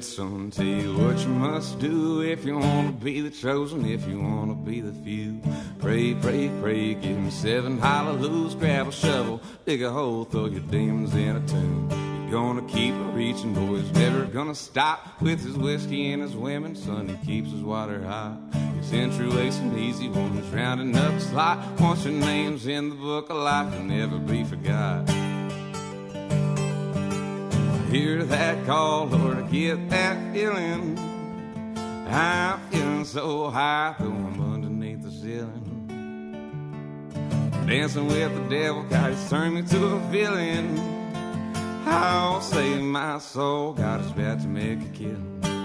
Tell 0.00 0.64
you 0.64 0.96
what 0.96 1.18
you 1.18 1.28
must 1.28 1.78
do 1.78 2.22
if 2.22 2.46
you 2.46 2.56
want 2.56 2.86
to 2.86 3.04
be 3.04 3.20
the 3.20 3.28
chosen, 3.28 3.84
if 3.84 4.08
you 4.08 4.18
want 4.18 4.50
to 4.50 4.54
be 4.54 4.80
the 4.80 4.92
few. 5.04 5.42
Pray, 5.78 6.14
pray, 6.14 6.50
pray, 6.62 6.94
give 6.94 7.18
him 7.18 7.30
seven 7.30 7.78
hallelujahs, 7.78 8.54
grab 8.54 8.88
a 8.88 8.92
shovel, 8.92 9.42
dig 9.66 9.82
a 9.82 9.90
hole, 9.90 10.24
throw 10.24 10.46
your 10.46 10.62
demons 10.62 11.14
in 11.14 11.36
a 11.36 11.46
tomb. 11.46 11.90
You're 12.22 12.30
gonna 12.30 12.66
keep 12.66 12.94
reaching, 13.12 13.52
boys, 13.52 13.92
never 13.92 14.24
gonna 14.24 14.54
stop 14.54 15.20
with 15.20 15.44
his 15.44 15.58
whiskey 15.58 16.12
and 16.12 16.22
his 16.22 16.34
women. 16.34 16.74
Son, 16.76 17.06
he 17.06 17.26
keeps 17.26 17.50
his 17.50 17.62
water 17.62 18.02
high. 18.02 18.38
He's 18.76 18.94
interlacing 18.94 19.76
easy 19.76 20.08
ones, 20.08 20.46
rounding 20.48 20.96
up 20.96 21.12
his 21.12 21.30
lot. 21.30 21.78
Once 21.78 22.06
your 22.06 22.14
name's 22.14 22.66
in 22.66 22.88
the 22.88 22.96
book 22.96 23.28
of 23.28 23.36
life, 23.36 23.70
you'll 23.74 23.82
never 23.82 24.16
be 24.16 24.44
forgot 24.44 25.10
hear 27.90 28.22
that 28.22 28.64
call, 28.66 29.06
Lord, 29.06 29.38
I 29.38 29.42
get 29.42 29.90
that 29.90 30.32
feeling. 30.32 30.96
I'm 32.08 32.60
feeling 32.70 33.04
so 33.04 33.50
high, 33.50 33.96
though 33.98 34.06
I'm 34.06 34.54
underneath 34.54 35.02
the 35.02 35.10
ceiling. 35.10 35.66
Dancing 37.66 38.06
with 38.06 38.34
the 38.34 38.48
devil, 38.48 38.84
God 38.84 39.12
has 39.12 39.30
turned 39.30 39.56
me 39.56 39.62
to 39.62 39.86
a 39.86 39.98
villain. 40.10 40.78
I'll 41.86 42.40
save 42.40 42.80
my 42.80 43.18
soul, 43.18 43.72
God 43.72 44.00
is 44.00 44.10
about 44.10 44.40
to 44.42 44.46
make 44.46 44.80
a 44.80 44.88
killing. 44.96 45.59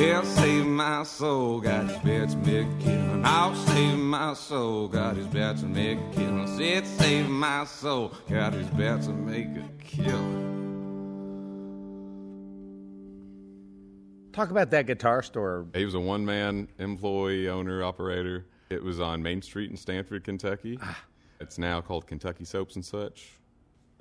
Well, 0.00 0.24
save 0.24 0.64
my 0.64 1.02
soul, 1.02 1.60
God 1.60 1.90
is 1.90 1.96
about 1.96 2.30
to 2.30 2.36
make 2.38 2.66
a 2.66 2.82
killing. 2.82 3.22
I'll 3.22 3.54
save 3.54 3.98
my 3.98 4.32
soul, 4.32 4.88
God 4.88 5.18
is 5.18 5.26
about 5.26 5.58
to 5.58 5.66
make 5.66 5.98
a 5.98 6.14
killing. 6.14 6.46
Said, 6.56 6.86
save 6.86 7.28
my 7.28 7.66
soul, 7.66 8.14
God 8.26 8.54
is 8.54 8.66
about 8.68 9.02
to 9.02 9.10
make 9.10 9.48
a 9.48 9.68
killing. 9.78 10.46
Talk 14.32 14.50
about 14.50 14.70
that 14.70 14.86
guitar 14.86 15.22
store. 15.22 15.66
He 15.74 15.84
was 15.84 15.92
a 15.92 16.00
one 16.00 16.24
man 16.24 16.68
employee, 16.78 17.50
owner, 17.50 17.84
operator. 17.84 18.46
It 18.70 18.82
was 18.82 19.00
on 19.00 19.22
Main 19.22 19.42
Street 19.42 19.70
in 19.70 19.76
Stanford, 19.76 20.24
Kentucky. 20.24 20.78
Ah. 20.80 20.98
It's 21.40 21.58
now 21.58 21.82
called 21.82 22.06
Kentucky 22.06 22.46
Soaps 22.46 22.74
and 22.74 22.84
Such. 22.84 23.32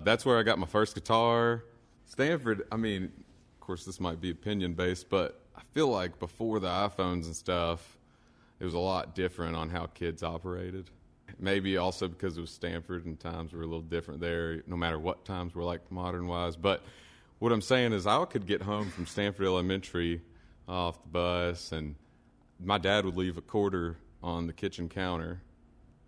That's 0.02 0.26
where 0.26 0.40
I 0.40 0.44
got 0.44 0.60
my 0.60 0.66
first 0.66 0.96
guitar. 0.96 1.66
Stanford, 2.06 2.66
I 2.72 2.78
mean, 2.78 3.04
of 3.04 3.60
course, 3.60 3.84
this 3.84 4.00
might 4.00 4.22
be 4.22 4.30
opinion 4.30 4.76
based, 4.76 5.10
but 5.10 5.36
I 5.36 5.39
feel 5.74 5.88
like 5.88 6.20
before 6.20 6.60
the 6.60 6.68
iPhones 6.68 7.26
and 7.26 7.36
stuff, 7.36 7.98
it 8.60 8.66
was 8.66 8.74
a 8.74 8.80
lot 8.80 9.16
different 9.16 9.56
on 9.56 9.70
how 9.70 9.86
kids 9.88 10.24
operated. 10.24 10.90
Maybe 11.38 11.78
also 11.78 12.08
because 12.08 12.38
it 12.38 12.42
was 12.42 12.50
Stanford 12.50 13.06
and 13.06 13.20
times 13.20 13.54
were 13.54 13.62
a 13.62 13.66
little 13.66 13.82
different 13.82 14.20
there, 14.20 14.64
no 14.68 14.76
matter 14.76 15.00
what 15.00 15.26
times 15.26 15.54
were 15.54 15.64
like 15.64 15.92
modern 15.92 16.28
wise. 16.28 16.56
But 16.56 16.84
what 17.38 17.52
I'm 17.52 17.62
saying 17.62 17.94
is, 17.94 18.06
I 18.06 18.24
could 18.26 18.46
get 18.46 18.62
home 18.62 18.90
from 18.90 19.06
Stanford 19.06 19.46
Elementary 19.46 20.22
off 20.68 21.02
the 21.04 21.10
bus, 21.10 21.72
and 21.72 21.96
my 22.62 22.78
dad 22.78 23.06
would 23.06 23.16
leave 23.16 23.38
a 23.38 23.42
quarter 23.42 23.98
on 24.22 24.48
the 24.48 24.54
kitchen 24.54 24.90
counter 24.90 25.42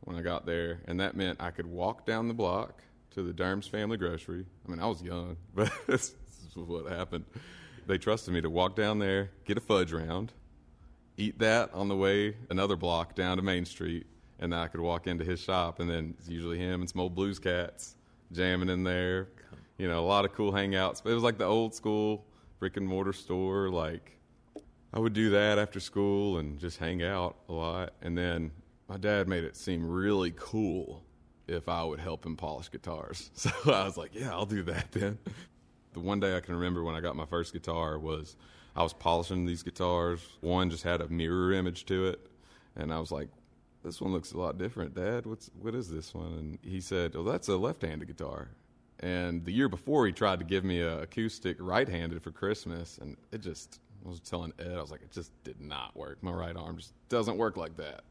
when 0.01 0.17
I 0.17 0.21
got 0.21 0.45
there, 0.45 0.81
and 0.85 0.99
that 0.99 1.15
meant 1.15 1.39
I 1.39 1.51
could 1.51 1.67
walk 1.67 2.05
down 2.05 2.27
the 2.27 2.33
block 2.33 2.81
to 3.11 3.23
the 3.23 3.31
Derms 3.31 3.69
Family 3.69 3.97
Grocery. 3.97 4.45
I 4.65 4.71
mean, 4.71 4.79
I 4.79 4.87
was 4.87 5.01
young, 5.01 5.37
but 5.55 5.71
this 5.87 6.13
is 6.49 6.55
what 6.55 6.91
happened. 6.91 7.25
They 7.87 7.97
trusted 7.97 8.33
me 8.33 8.41
to 8.41 8.49
walk 8.49 8.75
down 8.75 8.99
there, 8.99 9.31
get 9.45 9.57
a 9.57 9.61
fudge 9.61 9.91
round, 9.91 10.31
eat 11.17 11.39
that 11.39 11.73
on 11.73 11.87
the 11.87 11.95
way 11.95 12.35
another 12.49 12.75
block 12.75 13.15
down 13.15 13.37
to 13.37 13.43
Main 13.43 13.65
Street, 13.65 14.05
and 14.39 14.53
then 14.53 14.59
I 14.59 14.67
could 14.67 14.79
walk 14.79 15.07
into 15.07 15.23
his 15.23 15.39
shop, 15.39 15.79
and 15.79 15.89
then 15.89 16.15
it's 16.17 16.29
usually 16.29 16.57
him 16.57 16.81
and 16.81 16.89
some 16.89 17.01
old 17.01 17.15
blues 17.15 17.39
cats 17.39 17.95
jamming 18.31 18.69
in 18.69 18.83
there. 18.83 19.29
You 19.77 19.87
know, 19.87 19.99
a 19.99 20.05
lot 20.05 20.25
of 20.25 20.33
cool 20.33 20.51
hangouts. 20.51 21.01
But 21.03 21.11
it 21.11 21.15
was 21.15 21.23
like 21.23 21.37
the 21.37 21.45
old 21.45 21.73
school 21.73 22.25
brick 22.59 22.77
and 22.77 22.87
mortar 22.87 23.13
store. 23.13 23.69
Like 23.69 24.17
I 24.93 24.99
would 24.99 25.13
do 25.13 25.31
that 25.31 25.57
after 25.57 25.79
school 25.79 26.37
and 26.37 26.59
just 26.59 26.77
hang 26.77 27.03
out 27.03 27.35
a 27.49 27.53
lot. 27.53 27.93
And 28.01 28.17
then 28.17 28.51
my 28.87 28.97
dad 28.97 29.27
made 29.27 29.43
it 29.43 29.55
seem 29.55 29.85
really 29.87 30.33
cool 30.35 31.03
if 31.47 31.67
I 31.67 31.83
would 31.83 31.99
help 31.99 32.25
him 32.25 32.37
polish 32.37 32.69
guitars. 32.69 33.29
So 33.35 33.51
I 33.65 33.85
was 33.85 33.97
like, 33.97 34.11
yeah, 34.13 34.31
I'll 34.31 34.45
do 34.45 34.63
that 34.63 34.91
then. 34.91 35.17
The 35.93 35.99
one 35.99 36.19
day 36.19 36.35
I 36.35 36.39
can 36.39 36.55
remember 36.55 36.83
when 36.83 36.95
I 36.95 37.01
got 37.01 37.15
my 37.15 37.25
first 37.25 37.53
guitar 37.53 37.99
was 37.99 38.35
I 38.75 38.83
was 38.83 38.93
polishing 38.93 39.45
these 39.45 39.63
guitars. 39.63 40.25
One 40.41 40.69
just 40.69 40.83
had 40.83 41.01
a 41.01 41.07
mirror 41.09 41.51
image 41.53 41.85
to 41.87 42.07
it, 42.07 42.19
and 42.75 42.93
I 42.93 42.99
was 42.99 43.11
like, 43.11 43.27
"This 43.83 43.99
one 43.99 44.13
looks 44.13 44.31
a 44.31 44.37
lot 44.37 44.57
different, 44.57 44.95
Dad. 44.95 45.25
What's 45.25 45.49
what 45.59 45.75
is 45.75 45.89
this 45.89 46.13
one?" 46.13 46.33
And 46.33 46.59
he 46.61 46.79
said, 46.79 47.13
"Well, 47.15 47.23
that's 47.23 47.47
a 47.49 47.57
left-handed 47.57 48.07
guitar." 48.07 48.49
And 48.99 49.43
the 49.45 49.51
year 49.51 49.67
before, 49.67 50.05
he 50.05 50.11
tried 50.11 50.39
to 50.39 50.45
give 50.45 50.63
me 50.63 50.81
an 50.81 50.99
acoustic 50.99 51.57
right-handed 51.59 52.21
for 52.21 52.31
Christmas, 52.31 52.97
and 52.99 53.17
it 53.31 53.41
just 53.41 53.79
I 54.05 54.09
was 54.09 54.19
telling 54.19 54.53
Ed, 54.59 54.77
I 54.77 54.81
was 54.81 54.91
like, 54.91 55.01
it 55.01 55.11
just 55.11 55.31
did 55.43 55.59
not 55.61 55.95
work. 55.95 56.21
My 56.23 56.31
right 56.31 56.55
arm 56.55 56.77
just 56.77 56.93
doesn't 57.09 57.37
work 57.37 57.57
like 57.57 57.77
that 57.77 58.01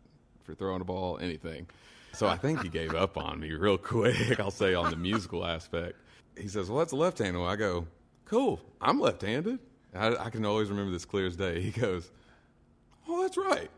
for 0.45 0.55
throwing 0.55 0.81
a 0.81 0.85
ball, 0.85 1.19
anything. 1.19 1.66
So 2.12 2.27
I 2.27 2.37
think 2.37 2.62
he 2.62 2.69
gave 2.69 2.95
up 2.95 3.16
on 3.16 3.40
me 3.40 3.53
real 3.53 3.79
quick. 3.79 4.38
I'll 4.40 4.51
say 4.51 4.75
on 4.75 4.90
the 4.90 4.97
musical 4.97 5.45
aspect. 5.45 5.97
He 6.37 6.49
says, 6.49 6.69
"Well, 6.71 6.79
that's 6.79 6.93
a 6.93 6.97
left-handed 6.97 7.38
one." 7.38 7.49
I 7.51 7.57
go, 7.57 7.87
"Cool, 8.25 8.61
I'm 8.81 9.01
left-handed." 9.01 9.59
I, 9.95 10.14
I 10.16 10.31
can 10.31 10.45
always 10.47 10.69
remember 10.71 10.93
this 10.93 11.05
clear 11.05 11.27
as 11.27 11.37
day. 11.37 11.61
He 11.61 11.71
goes, 11.71 12.11
"Oh, 13.09 13.23
that's 13.23 13.37
right. 13.37 13.71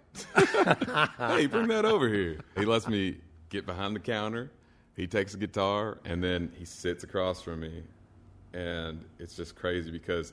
hey, 1.19 1.47
bring 1.47 1.69
that 1.69 1.85
over 1.85 2.09
here." 2.09 2.38
He 2.59 2.65
lets 2.65 2.87
me 2.88 3.17
get 3.49 3.67
behind 3.67 3.97
the 3.97 4.01
counter. 4.01 4.51
He 4.95 5.07
takes 5.07 5.33
a 5.35 5.38
guitar 5.38 5.99
and 6.05 6.23
then 6.23 6.53
he 6.59 6.65
sits 6.67 7.03
across 7.03 7.41
from 7.41 7.61
me, 7.61 7.83
and 8.53 9.03
it's 9.19 9.35
just 9.35 9.57
crazy 9.57 9.91
because 9.91 10.33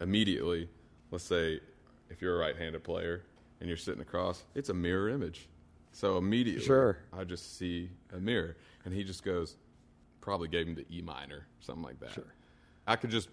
immediately, 0.00 0.68
let's 1.10 1.24
say 1.24 1.60
if 2.08 2.22
you're 2.22 2.36
a 2.36 2.38
right-handed 2.38 2.82
player 2.82 3.22
and 3.60 3.68
you're 3.68 3.76
sitting 3.76 4.00
across, 4.00 4.42
it's 4.54 4.70
a 4.70 4.74
mirror 4.74 5.10
image. 5.10 5.48
So 5.92 6.16
immediately, 6.16 6.64
Sure. 6.64 6.96
I 7.12 7.24
just 7.24 7.58
see 7.58 7.90
a 8.14 8.18
mirror, 8.18 8.56
and 8.86 8.94
he 8.94 9.04
just 9.04 9.22
goes, 9.22 9.56
probably 10.20 10.48
gave 10.48 10.66
him 10.66 10.74
the 10.74 10.86
E 10.90 11.02
minor, 11.02 11.46
something 11.60 11.84
like 11.84 12.00
that. 12.00 12.12
Sure. 12.12 12.34
I 12.86 12.96
could 12.96 13.10
just 13.10 13.28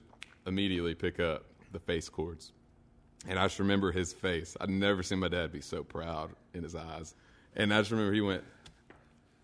immediately 0.46 0.96
pick 0.96 1.20
up 1.20 1.46
the 1.72 1.80
face 1.80 2.10
chords. 2.10 2.52
And 3.28 3.38
I 3.38 3.46
just 3.46 3.60
remember 3.60 3.92
his 3.92 4.14
face. 4.14 4.56
I'd 4.62 4.70
never 4.70 5.04
seen 5.04 5.20
my 5.20 5.28
dad 5.28 5.52
be 5.52 5.62
so 5.62 5.84
proud 5.84 6.32
in 6.54 6.64
his 6.64 6.76
eyes. 6.76 7.16
And 7.56 7.74
I 7.74 7.80
just 7.80 7.92
remember 7.92 8.14
he 8.14 8.22
went, 8.22 8.44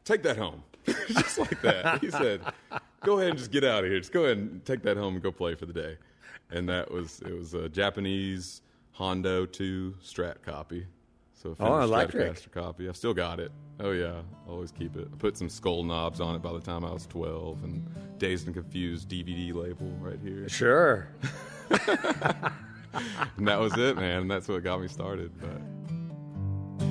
Take 0.05 0.23
that 0.23 0.37
home. 0.37 0.63
just 1.07 1.39
like 1.39 1.61
that. 1.61 2.01
He 2.01 2.11
said, 2.11 2.41
Go 3.03 3.17
ahead 3.17 3.29
and 3.29 3.37
just 3.37 3.51
get 3.51 3.63
out 3.63 3.83
of 3.83 3.89
here. 3.89 3.99
Just 3.99 4.11
go 4.11 4.25
ahead 4.25 4.37
and 4.37 4.63
take 4.65 4.83
that 4.83 4.97
home 4.97 5.15
and 5.15 5.23
go 5.23 5.31
play 5.31 5.55
for 5.55 5.65
the 5.65 5.73
day. 5.73 5.97
And 6.51 6.67
that 6.69 6.91
was, 6.91 7.21
it 7.21 7.33
was 7.33 7.53
a 7.53 7.69
Japanese 7.69 8.61
Hondo 8.91 9.45
2 9.45 9.95
Strat 10.03 10.41
copy. 10.43 10.85
So 11.43 11.55
Oh, 11.59 11.81
electric. 11.81 12.33
Stratocaster 12.33 12.51
copy. 12.51 12.89
I 12.89 12.93
still 12.93 13.13
got 13.13 13.39
it. 13.39 13.51
Oh 13.79 13.91
yeah, 13.91 14.21
always 14.47 14.71
keep 14.71 14.95
it. 14.95 15.07
I 15.11 15.15
put 15.17 15.37
some 15.37 15.49
skull 15.49 15.83
knobs 15.83 16.21
on 16.21 16.35
it 16.35 16.41
by 16.41 16.53
the 16.53 16.59
time 16.61 16.85
I 16.85 16.91
was 16.91 17.05
12, 17.07 17.63
and 17.63 17.85
Dazed 18.17 18.45
and 18.45 18.55
Confused 18.55 19.09
DVD 19.09 19.53
label 19.53 19.87
right 19.99 20.19
here. 20.23 20.47
Sure. 20.49 21.07
And 23.37 23.47
that 23.47 23.59
was 23.59 23.75
it, 23.75 23.95
man. 23.95 24.21
And 24.21 24.31
that's 24.31 24.47
what 24.47 24.63
got 24.63 24.79
me 24.79 24.87
started. 24.87 25.31
But 25.41 26.85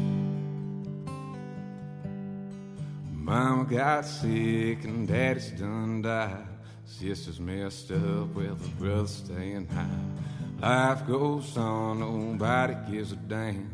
Mama 3.13 3.65
got 3.65 4.05
sick 4.05 4.85
and 4.85 5.07
daddy's 5.07 5.51
done 5.53 6.03
died. 6.03 6.47
Sister's 6.85 7.39
messed 7.41 7.93
up 7.93 8.35
with 8.35 8.61
her 8.61 8.85
brother 8.85 9.07
staying 9.07 9.69
high. 9.69 9.87
Life 10.61 11.07
goes 11.07 11.57
on, 11.57 12.01
nobody 12.01 12.75
gives 12.91 13.13
a 13.13 13.17
damn. 13.17 13.71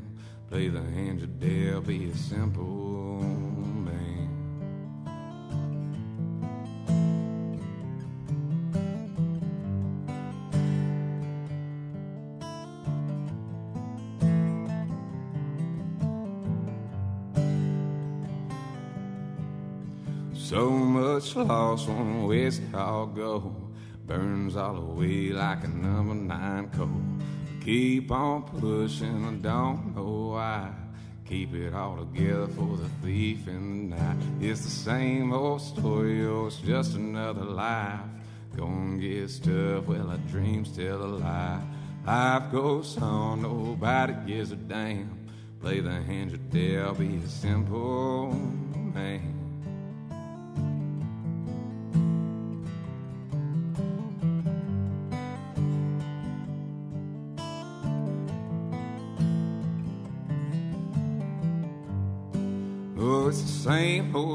Play 0.50 0.68
the 0.68 0.80
hand 0.80 1.20
you 1.20 1.26
dealt, 1.26 1.86
be 1.86 2.08
a 2.08 2.16
simple 2.16 3.20
man. 3.20 4.30
So 20.34 20.70
much 20.70 21.36
loss, 21.36 21.86
one 21.86 22.26
where's 22.26 22.58
it 22.58 22.74
all 22.74 23.06
go? 23.06 23.54
Burns 24.06 24.56
all 24.56 24.76
away 24.78 25.28
like 25.32 25.64
a 25.64 25.68
number 25.68 26.14
nine 26.14 26.70
coal. 26.70 26.88
Keep 27.64 28.10
on 28.10 28.42
pushing, 28.42 29.24
I 29.24 29.34
don't 29.34 29.94
know 29.94 30.32
why. 30.32 30.70
Keep 31.28 31.54
it 31.54 31.74
all 31.74 31.96
together 31.98 32.46
for 32.46 32.76
the 32.76 32.88
thief 33.02 33.46
in 33.48 33.90
the 33.90 33.96
night. 33.96 34.16
It's 34.40 34.62
the 34.62 34.70
same 34.70 35.32
old 35.32 35.60
story, 35.60 36.24
oh, 36.24 36.46
it's 36.46 36.56
just 36.56 36.94
another 36.94 37.44
life. 37.44 38.00
Gonna 38.56 38.98
get 38.98 39.28
stuff, 39.28 39.86
well, 39.86 40.10
our 40.10 40.16
dream's 40.30 40.72
still 40.72 41.04
alive. 41.04 41.62
Life 42.06 42.50
goes 42.50 42.96
on, 42.96 43.42
nobody 43.42 44.14
gives 44.26 44.52
a 44.52 44.56
damn. 44.56 45.26
Play 45.60 45.80
the 45.80 45.90
hand 45.90 46.30
you 46.30 46.38
dealt, 46.38 46.98
be 46.98 47.16
a 47.16 47.28
simple 47.28 48.32
man. 48.32 49.37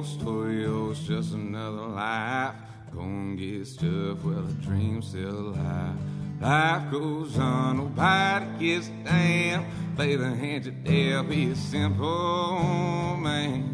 Story, 0.03 0.65
oh, 0.65 0.91
it's 0.91 0.99
just 1.01 1.33
another 1.33 1.87
life. 1.87 2.55
Gonna 2.93 3.35
get 3.35 3.65
stuff, 3.65 4.23
well, 4.23 4.41
the 4.41 4.53
dream's 4.65 5.07
still 5.07 5.49
alive. 5.49 5.95
Life 6.41 6.91
goes 6.91 7.37
on, 7.37 7.77
nobody 7.77 8.45
gives 8.59 8.89
a 8.89 8.91
damn. 9.03 9.65
Play 9.95 10.15
the 10.15 10.35
hand 10.35 10.65
you 10.65 10.71
dealt, 10.71 11.29
be 11.29 11.51
a 11.51 11.55
simple 11.55 13.17
man. 13.17 13.72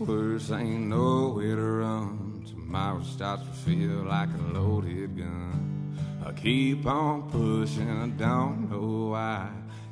Worse, 0.00 0.50
ain't 0.50 0.88
nowhere 0.88 1.56
to 1.56 1.62
run. 1.62 2.44
Tomorrow 2.46 3.02
starts 3.02 3.44
to 3.44 3.52
feel 3.52 4.04
like 4.04 4.28
a 4.28 4.52
loaded 4.52 5.16
gun. 5.16 5.98
I 6.24 6.32
keep 6.32 6.86
on 6.86 7.30
pushing, 7.30 7.88
I 7.88 8.08
don't 8.08 8.70
know 8.70 9.10
why. 9.10 9.48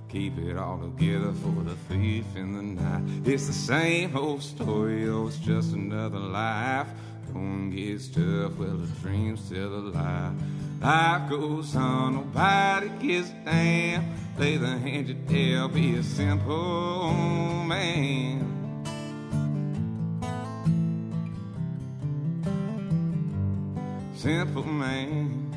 Keep 0.09 0.38
it 0.38 0.57
all 0.57 0.79
together 0.79 1.33
for 1.33 1.62
the 1.64 1.75
thief 1.88 2.25
in 2.37 2.53
the 2.53 2.62
night. 2.62 3.03
It's 3.27 3.47
the 3.47 3.53
same 3.53 4.16
old 4.16 4.42
story, 4.42 5.09
oh, 5.09 5.27
it's 5.27 5.38
just 5.38 5.73
another 5.73 6.19
life. 6.19 6.88
Go 7.33 7.40
and 7.40 7.73
get 7.73 8.01
stuff, 8.01 8.57
well, 8.57 8.77
the 8.77 8.87
dream's 9.01 9.45
still 9.45 9.75
alive. 9.75 10.33
Life 10.81 11.31
goes 11.31 11.75
on, 11.75 12.14
nobody 12.14 12.88
gives 13.01 13.31
a 13.31 13.45
damn. 13.45 14.05
Play 14.37 14.59
the 14.59 14.79
hand 14.79 15.09
you 15.09 15.14
dealt, 15.14 15.75
be 15.75 15.97
a 15.97 16.03
simple 16.03 17.12
man. 17.64 18.56
Simple 24.26 24.64
man. 24.64 25.52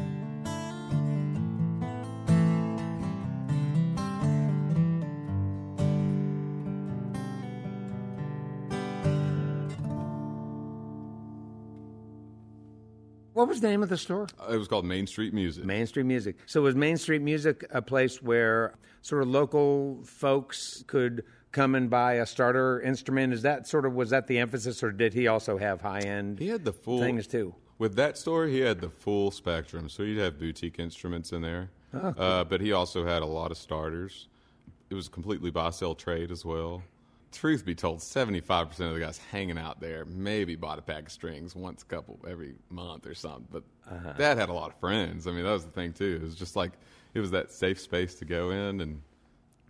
What 13.33 13.47
was 13.47 13.59
the 13.59 13.69
name 13.69 13.81
of 13.81 13.89
the 13.89 13.97
store? 13.97 14.27
Uh, 14.39 14.53
it 14.53 14.57
was 14.57 14.67
called 14.67 14.85
Main 14.85 15.07
Street 15.07 15.33
Music. 15.33 15.65
Main 15.65 15.87
Street 15.87 16.05
Music. 16.05 16.35
So 16.45 16.61
was 16.61 16.75
Main 16.75 16.97
Street 16.97 17.23
Music 17.23 17.65
a 17.71 17.81
place 17.81 18.21
where 18.21 18.75
sort 19.01 19.23
of 19.23 19.29
local 19.29 20.03
folks 20.03 20.83
could 20.85 21.23
come 21.51 21.73
and 21.73 21.89
buy 21.89 22.13
a 22.13 22.25
starter 22.27 22.79
instrument? 22.81 23.33
Is 23.33 23.41
that 23.41 23.67
sort 23.67 23.87
of 23.87 23.93
was 23.95 24.11
that 24.11 24.27
the 24.27 24.37
emphasis, 24.37 24.83
or 24.83 24.91
did 24.91 25.15
he 25.15 25.25
also 25.27 25.57
have 25.57 25.81
high 25.81 26.01
end? 26.01 26.37
He 26.37 26.49
had 26.49 26.65
the 26.65 26.73
full 26.73 26.99
things 26.99 27.25
too. 27.25 27.55
With 27.79 27.95
that 27.95 28.17
store, 28.17 28.45
he 28.45 28.59
had 28.59 28.81
the 28.81 28.89
full 28.89 29.31
spectrum. 29.31 29.89
So 29.89 30.03
he'd 30.03 30.17
have 30.17 30.37
boutique 30.37 30.77
instruments 30.79 31.31
in 31.31 31.41
there, 31.41 31.71
uh, 32.17 32.43
but 32.43 32.61
he 32.61 32.71
also 32.73 33.05
had 33.05 33.23
a 33.23 33.25
lot 33.25 33.49
of 33.51 33.57
starters. 33.57 34.27
It 34.91 34.93
was 34.95 35.07
completely 35.09 35.49
buy 35.49 35.71
sell 35.71 35.95
trade 35.95 36.29
as 36.29 36.43
well. 36.45 36.83
Truth 37.31 37.63
be 37.63 37.75
told, 37.75 38.01
seventy 38.01 38.41
five 38.41 38.69
percent 38.69 38.89
of 38.89 38.95
the 38.95 38.99
guys 39.01 39.17
hanging 39.31 39.57
out 39.57 39.79
there 39.79 40.03
maybe 40.05 40.55
bought 40.55 40.79
a 40.79 40.81
pack 40.81 41.05
of 41.05 41.11
strings 41.11 41.55
once, 41.55 41.83
a 41.83 41.85
couple 41.85 42.19
every 42.27 42.55
month 42.69 43.05
or 43.07 43.13
something. 43.13 43.47
But 43.51 43.63
Dad 44.17 44.37
had 44.37 44.49
a 44.49 44.53
lot 44.53 44.71
of 44.71 44.79
friends. 44.79 45.27
I 45.27 45.31
mean, 45.31 45.43
that 45.43 45.51
was 45.51 45.63
the 45.63 45.71
thing 45.71 45.93
too. 45.93 46.19
It 46.21 46.23
was 46.23 46.35
just 46.35 46.55
like 46.55 46.71
it 47.13 47.19
was 47.19 47.31
that 47.31 47.51
safe 47.51 47.79
space 47.79 48.15
to 48.15 48.25
go 48.25 48.49
in 48.49 48.81
and 48.81 49.01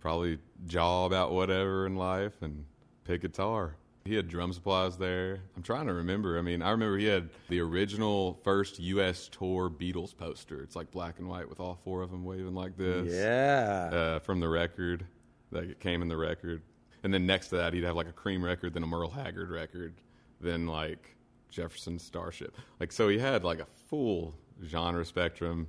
probably 0.00 0.38
jaw 0.66 1.04
about 1.04 1.32
whatever 1.32 1.86
in 1.86 1.96
life 1.96 2.32
and 2.40 2.64
pick 3.04 3.20
guitar. 3.20 3.76
He 4.04 4.14
had 4.14 4.28
drum 4.28 4.52
supplies 4.52 4.96
there. 4.96 5.40
I'm 5.56 5.62
trying 5.62 5.86
to 5.86 5.92
remember. 5.92 6.38
I 6.38 6.42
mean, 6.42 6.62
I 6.62 6.70
remember 6.70 6.96
he 6.96 7.04
had 7.04 7.28
the 7.48 7.60
original 7.60 8.40
first 8.42 8.78
U.S. 8.78 9.28
tour 9.28 9.68
Beatles 9.68 10.16
poster. 10.16 10.62
It's 10.62 10.74
like 10.74 10.90
black 10.90 11.18
and 11.18 11.28
white 11.28 11.48
with 11.48 11.60
all 11.60 11.78
four 11.84 12.02
of 12.02 12.10
them 12.10 12.24
waving 12.24 12.54
like 12.54 12.76
this. 12.76 13.12
Yeah. 13.12 13.90
Uh, 13.92 14.18
from 14.20 14.40
the 14.40 14.48
record, 14.48 15.06
like 15.50 15.68
it 15.68 15.80
came 15.80 16.00
in 16.00 16.08
the 16.08 16.16
record. 16.16 16.62
And 17.02 17.12
then 17.12 17.26
next 17.26 17.48
to 17.48 17.56
that, 17.56 17.74
he'd 17.74 17.84
have 17.84 17.96
like 17.96 18.08
a 18.08 18.12
Cream 18.12 18.42
record, 18.42 18.74
then 18.74 18.82
a 18.82 18.86
Merle 18.86 19.10
Haggard 19.10 19.50
record, 19.50 19.94
then 20.40 20.66
like 20.66 21.14
Jefferson 21.50 21.98
Starship. 21.98 22.56
Like 22.78 22.92
so, 22.92 23.08
he 23.08 23.18
had 23.18 23.44
like 23.44 23.60
a 23.60 23.66
full 23.88 24.34
genre 24.64 25.04
spectrum 25.04 25.68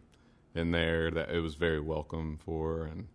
in 0.56 0.72
there 0.72 1.12
that 1.12 1.30
it 1.32 1.40
was 1.40 1.56
very 1.56 1.80
welcome 1.80 2.38
for, 2.44 2.86
and 2.86 3.08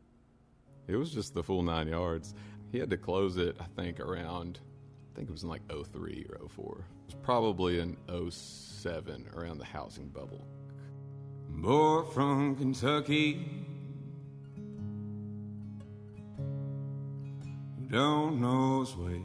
it 0.89 0.97
was 0.97 1.11
just 1.11 1.35
the 1.35 1.43
full 1.43 1.63
nine 1.63 1.89
yards. 1.89 2.35
He 2.73 2.79
had 2.79 2.91
to 2.91 2.97
close 2.97 3.37
it, 3.37 3.57
I 3.61 3.67
think, 3.81 4.01
around, 4.01 4.59
think 5.17 5.31
it 5.31 5.33
was 5.33 5.45
in 5.45 5.49
like 5.49 5.63
03 5.71 6.27
or 6.29 6.47
04. 6.47 6.67
It 6.67 7.15
was 7.15 7.17
probably 7.23 7.81
in 7.81 7.97
07 8.31 9.31
around 9.35 9.59
the 9.59 9.65
housing 9.65 10.09
bubble. 10.09 10.45
Boy 11.49 12.03
from 12.13 12.55
Kentucky 12.55 13.47
don't 17.91 18.43
know 18.43 18.81
his 18.81 18.95
way. 18.95 19.23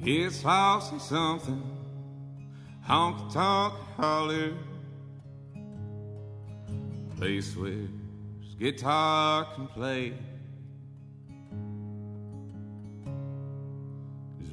It's 0.00 0.44
in 0.44 1.00
something, 1.00 1.62
honky 2.86 3.32
tonk 3.32 3.74
holler. 3.96 4.52
Place 7.16 7.56
where 7.56 7.88
guitar 8.58 9.46
can 9.54 9.66
play. 9.68 10.12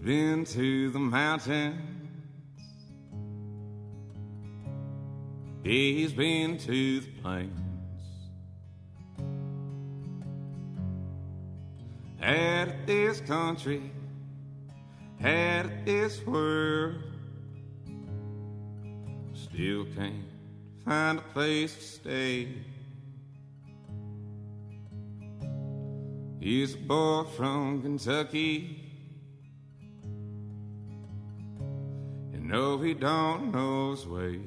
Been 0.04 0.44
to 0.44 0.90
the 0.90 1.00
mountains. 1.00 1.80
He's 5.64 6.12
been 6.12 6.58
to 6.58 7.00
the 7.00 7.08
plains. 7.22 7.60
Had 12.20 12.86
this 12.86 13.22
country, 13.22 13.92
had 15.22 15.68
it 15.68 15.86
this 15.86 16.26
world. 16.26 17.02
Still 19.34 19.86
can't 19.96 20.26
find 20.84 21.20
a 21.20 21.22
place 21.34 21.76
to 21.76 21.82
stay. 21.82 22.50
He's 26.42 26.74
a 26.74 26.78
boy 26.78 27.24
from 27.38 27.82
Kentucky. 27.82 28.83
No, 32.54 32.78
he 32.78 32.94
don't 32.94 33.52
know 33.52 33.92
his 33.92 34.06
way. 34.06 34.40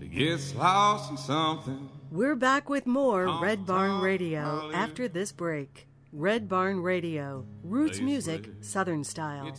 He 0.00 0.08
gets 0.08 0.54
lost 0.54 1.10
in 1.10 1.16
something. 1.16 1.88
We're 2.10 2.36
back 2.36 2.68
with 2.68 2.86
more 2.86 3.40
Red 3.40 3.66
Barn 3.66 4.00
Radio 4.00 4.70
after 4.72 5.08
this 5.08 5.32
break. 5.32 5.88
Red 6.12 6.48
Barn 6.48 6.80
Radio, 6.80 7.44
roots 7.64 8.00
music, 8.00 8.48
Southern 8.60 9.02
style. 9.02 9.52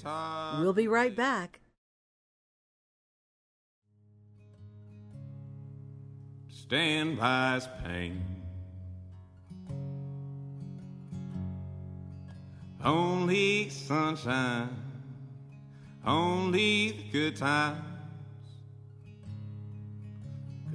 We'll 0.62 0.74
be 0.74 0.88
right 0.88 1.16
back. 1.16 1.60
stand 6.66 7.20
by 7.20 7.54
his 7.54 7.68
pain. 7.84 8.35
Only 12.86 13.70
sunshine, 13.70 14.70
only 16.06 16.92
the 16.92 17.04
good 17.12 17.36
times 17.36 17.82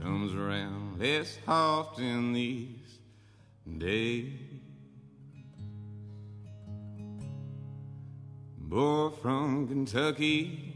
comes 0.02 0.34
around 0.34 0.98
less 0.98 1.38
often 1.46 2.32
these 2.32 2.98
days. 3.78 4.32
Boy 8.58 9.10
from 9.10 9.68
Kentucky 9.68 10.74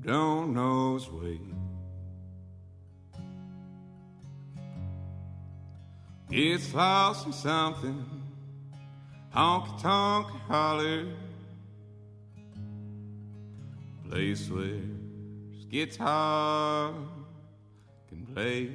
don't 0.00 0.54
know 0.54 0.94
his 0.94 1.10
way. 1.10 1.40
Gets 6.30 6.72
lost 6.72 7.26
in 7.26 7.32
something, 7.32 8.06
honky 9.34 9.82
tonk 9.82 10.28
holler. 10.46 11.08
Place 14.08 14.48
where 14.48 14.78
guitar 15.68 16.94
can 18.08 18.26
play. 18.32 18.70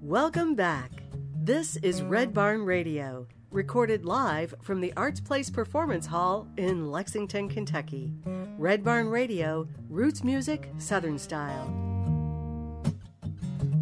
Welcome 0.00 0.54
back. 0.54 0.90
This 1.34 1.76
is 1.76 2.00
Red 2.02 2.32
Barn 2.32 2.64
Radio, 2.64 3.26
recorded 3.50 4.04
live 4.04 4.54
from 4.60 4.80
the 4.80 4.92
Arts 4.96 5.20
Place 5.20 5.48
Performance 5.48 6.06
Hall 6.06 6.46
in 6.56 6.90
Lexington, 6.90 7.48
Kentucky. 7.48 8.12
Red 8.58 8.84
Barn 8.84 9.08
Radio, 9.08 9.66
roots 9.88 10.22
music, 10.22 10.70
Southern 10.78 11.18
style. 11.18 11.72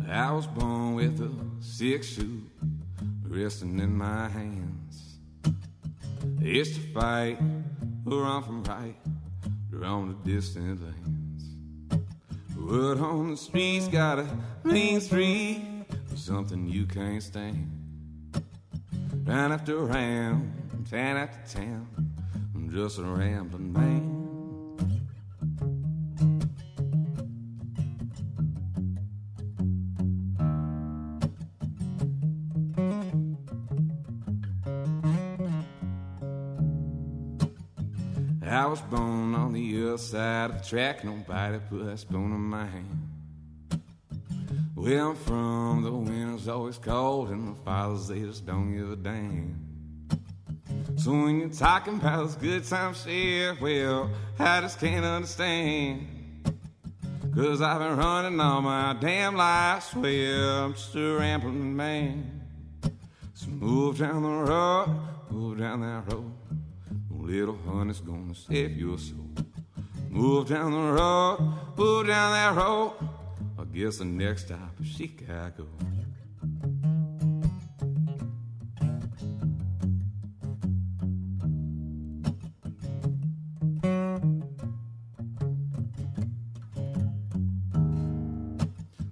I 0.08 0.30
was 0.30 0.46
born 0.46 0.94
with 0.94 1.20
a 1.20 1.30
six 1.60 2.06
shoot 2.06 2.48
resting 3.26 3.80
in 3.80 3.96
my 3.96 4.28
hands. 4.28 5.18
It's 6.40 6.76
to 6.76 6.80
fight 6.92 7.38
or 8.06 8.22
run 8.22 8.42
from 8.44 8.62
right, 8.64 8.94
around 9.74 10.08
the 10.08 10.30
distant 10.30 10.80
lands. 10.80 12.06
Word 12.56 12.98
on 12.98 13.32
the 13.32 13.36
streets 13.36 13.88
got 13.88 14.20
a 14.20 14.26
main 14.62 15.00
street 15.00 15.86
for 16.08 16.16
something 16.16 16.68
you 16.68 16.86
can't 16.86 17.22
stand. 17.22 17.75
Round 19.26 19.52
after 19.52 19.76
round, 19.78 20.86
town 20.88 21.16
after 21.16 21.58
town, 21.58 21.88
I'm 22.54 22.70
just 22.70 23.00
a 23.00 23.02
rambling 23.02 23.72
man. 23.72 24.12
I 38.48 38.66
was 38.66 38.80
born 38.82 39.34
on 39.34 39.52
the 39.52 39.88
other 39.88 39.98
side 39.98 40.50
of 40.50 40.62
the 40.62 40.68
track, 40.68 41.04
nobody 41.04 41.58
put 41.68 41.82
a 41.82 41.98
spoon 41.98 42.32
in 42.32 42.40
my 42.40 42.66
hand. 42.66 43.15
Where 44.76 45.08
I'm 45.08 45.16
from, 45.16 45.84
the 45.84 45.90
winter's 45.90 46.48
always 46.48 46.76
cold, 46.76 47.30
and 47.30 47.56
the 47.56 47.60
fathers, 47.62 48.08
they 48.08 48.20
just 48.20 48.44
don't 48.44 48.76
give 48.76 48.92
a 48.92 48.96
damn. 48.96 49.56
So 50.96 51.12
when 51.12 51.40
you're 51.40 51.48
talking 51.48 51.94
about 51.94 52.38
good 52.38 52.62
times 52.62 53.02
share, 53.02 53.56
well, 53.58 54.10
I 54.38 54.60
just 54.60 54.78
can't 54.78 55.02
understand. 55.02 56.06
Cause 57.34 57.62
I've 57.62 57.78
been 57.78 57.96
running 57.96 58.38
all 58.38 58.60
my 58.60 58.94
damn 59.00 59.34
life, 59.34 59.96
well, 59.96 60.64
I'm 60.64 60.74
just 60.74 60.94
a 60.94 61.16
rambling 61.16 61.74
man. 61.74 62.42
So 63.32 63.48
move 63.48 63.96
down 63.96 64.22
the 64.24 64.28
road, 64.28 64.94
move 65.30 65.58
down 65.58 65.80
that 65.80 66.12
road. 66.12 66.34
Little 67.10 67.58
honey's 67.66 68.00
gonna 68.00 68.34
save 68.34 68.76
your 68.76 68.98
soul. 68.98 69.30
Move 70.10 70.48
down 70.50 70.70
the 70.70 70.92
road, 70.92 71.38
move 71.78 72.08
down 72.08 72.32
that 72.32 72.62
road. 72.62 72.92
Guess 73.76 73.98
the 73.98 74.06
next 74.06 74.46
stop 74.46 74.72
is 74.80 74.86
Chicago. 74.86 75.66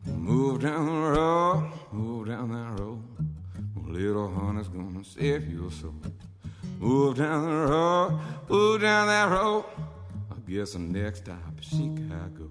Move 0.06 0.62
down 0.62 0.86
the 0.86 1.10
road, 1.10 1.70
move 1.92 2.28
down 2.28 2.48
that 2.52 2.80
road. 2.80 3.02
Little 3.86 4.32
honey's 4.32 4.68
gonna 4.68 5.04
save 5.04 5.52
your 5.52 5.70
soul. 5.70 5.92
Move 6.80 7.18
down 7.18 7.44
the 7.44 7.66
road, 7.70 8.18
move 8.48 8.80
down 8.80 9.08
that 9.08 9.30
road. 9.30 9.66
I 10.30 10.50
guess 10.50 10.72
the 10.72 10.78
next 10.78 11.24
stop 11.24 11.60
is 11.60 11.66
Chicago. 11.66 12.48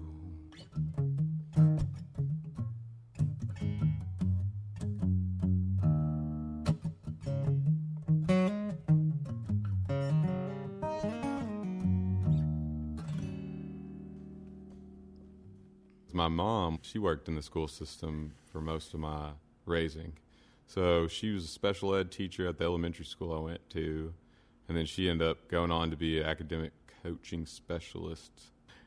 She 16.94 17.00
worked 17.00 17.26
in 17.26 17.34
the 17.34 17.42
school 17.42 17.66
system 17.66 18.32
for 18.52 18.60
most 18.60 18.94
of 18.94 19.00
my 19.00 19.30
raising. 19.66 20.12
So 20.68 21.08
she 21.08 21.32
was 21.32 21.44
a 21.44 21.48
special 21.48 21.92
ed 21.92 22.12
teacher 22.12 22.46
at 22.46 22.56
the 22.56 22.64
elementary 22.64 23.04
school 23.04 23.34
I 23.34 23.40
went 23.40 23.68
to, 23.70 24.14
and 24.68 24.76
then 24.76 24.86
she 24.86 25.10
ended 25.10 25.26
up 25.26 25.48
going 25.48 25.72
on 25.72 25.90
to 25.90 25.96
be 25.96 26.20
an 26.20 26.26
academic 26.26 26.70
coaching 27.02 27.46
specialist. 27.46 28.30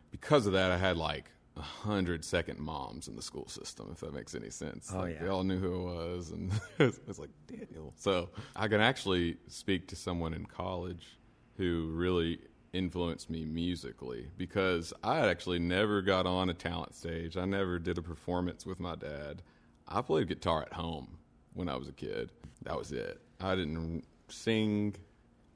Because 0.10 0.48
of 0.48 0.54
that, 0.54 0.72
I 0.72 0.78
had 0.78 0.96
like 0.96 1.32
a 1.58 1.62
hundred 1.62 2.24
second 2.24 2.60
moms 2.60 3.10
in 3.10 3.18
the 3.18 3.22
school 3.22 3.50
system, 3.50 3.90
if 3.92 4.00
that 4.00 4.14
makes 4.14 4.34
any 4.36 4.52
sense. 4.52 4.90
Oh, 4.94 5.00
like, 5.00 5.16
yeah. 5.16 5.24
They 5.24 5.28
all 5.30 5.44
knew 5.44 5.60
who 5.60 5.90
I 5.90 6.14
was, 6.14 6.32
and 6.32 6.50
it 6.80 6.98
was 7.06 7.20
like, 7.20 7.32
Daniel. 7.46 7.94
So 7.98 8.30
I 8.56 8.70
can 8.70 8.80
actually 8.80 9.36
speak 9.50 9.86
to 9.90 9.98
someone 9.98 10.34
in 10.34 10.46
college 10.46 11.06
who 11.58 11.92
really 11.94 12.40
influenced 12.74 13.30
me 13.30 13.46
musically 13.46 14.28
because 14.38 14.94
I 15.04 15.20
actually 15.28 15.60
never 15.60 16.02
got 16.02 16.26
on 16.26 16.50
a 16.50 16.54
talent 16.54 16.96
stage. 16.96 17.38
I 17.38 17.46
never 17.46 17.80
did 17.80 17.98
a 17.98 18.02
performance 18.02 18.66
with 18.66 18.80
my 18.80 18.96
dad. 18.96 19.42
I 19.88 20.02
played 20.02 20.28
guitar 20.28 20.64
at 20.64 20.74
home 20.74 21.18
when 21.54 21.70
I 21.70 21.76
was 21.76 21.88
a 21.88 21.94
kid. 21.94 22.32
That 22.64 22.78
was 22.78 22.92
it. 22.92 23.22
I 23.40 23.56
didn't 23.56 24.04
sing. 24.28 24.96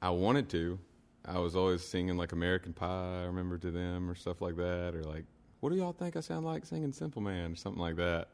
I 0.00 0.10
wanted 0.10 0.48
to. 0.50 0.78
I 1.24 1.38
was 1.38 1.54
always 1.54 1.82
singing 1.86 2.16
like 2.16 2.32
American 2.32 2.72
Pie, 2.72 3.20
I 3.22 3.24
remember 3.24 3.56
to 3.58 3.70
them, 3.70 4.10
or 4.10 4.14
stuff 4.14 4.40
like 4.40 4.56
that, 4.56 4.94
or 4.94 5.04
like, 5.04 5.24
what 5.60 5.70
do 5.70 5.76
y'all 5.76 5.92
think 5.92 6.16
I 6.16 6.20
sound 6.20 6.44
like 6.44 6.66
singing 6.66 6.92
Simple 6.92 7.22
Man, 7.22 7.52
or 7.52 7.56
something 7.56 7.80
like 7.80 7.96
that. 7.96 8.28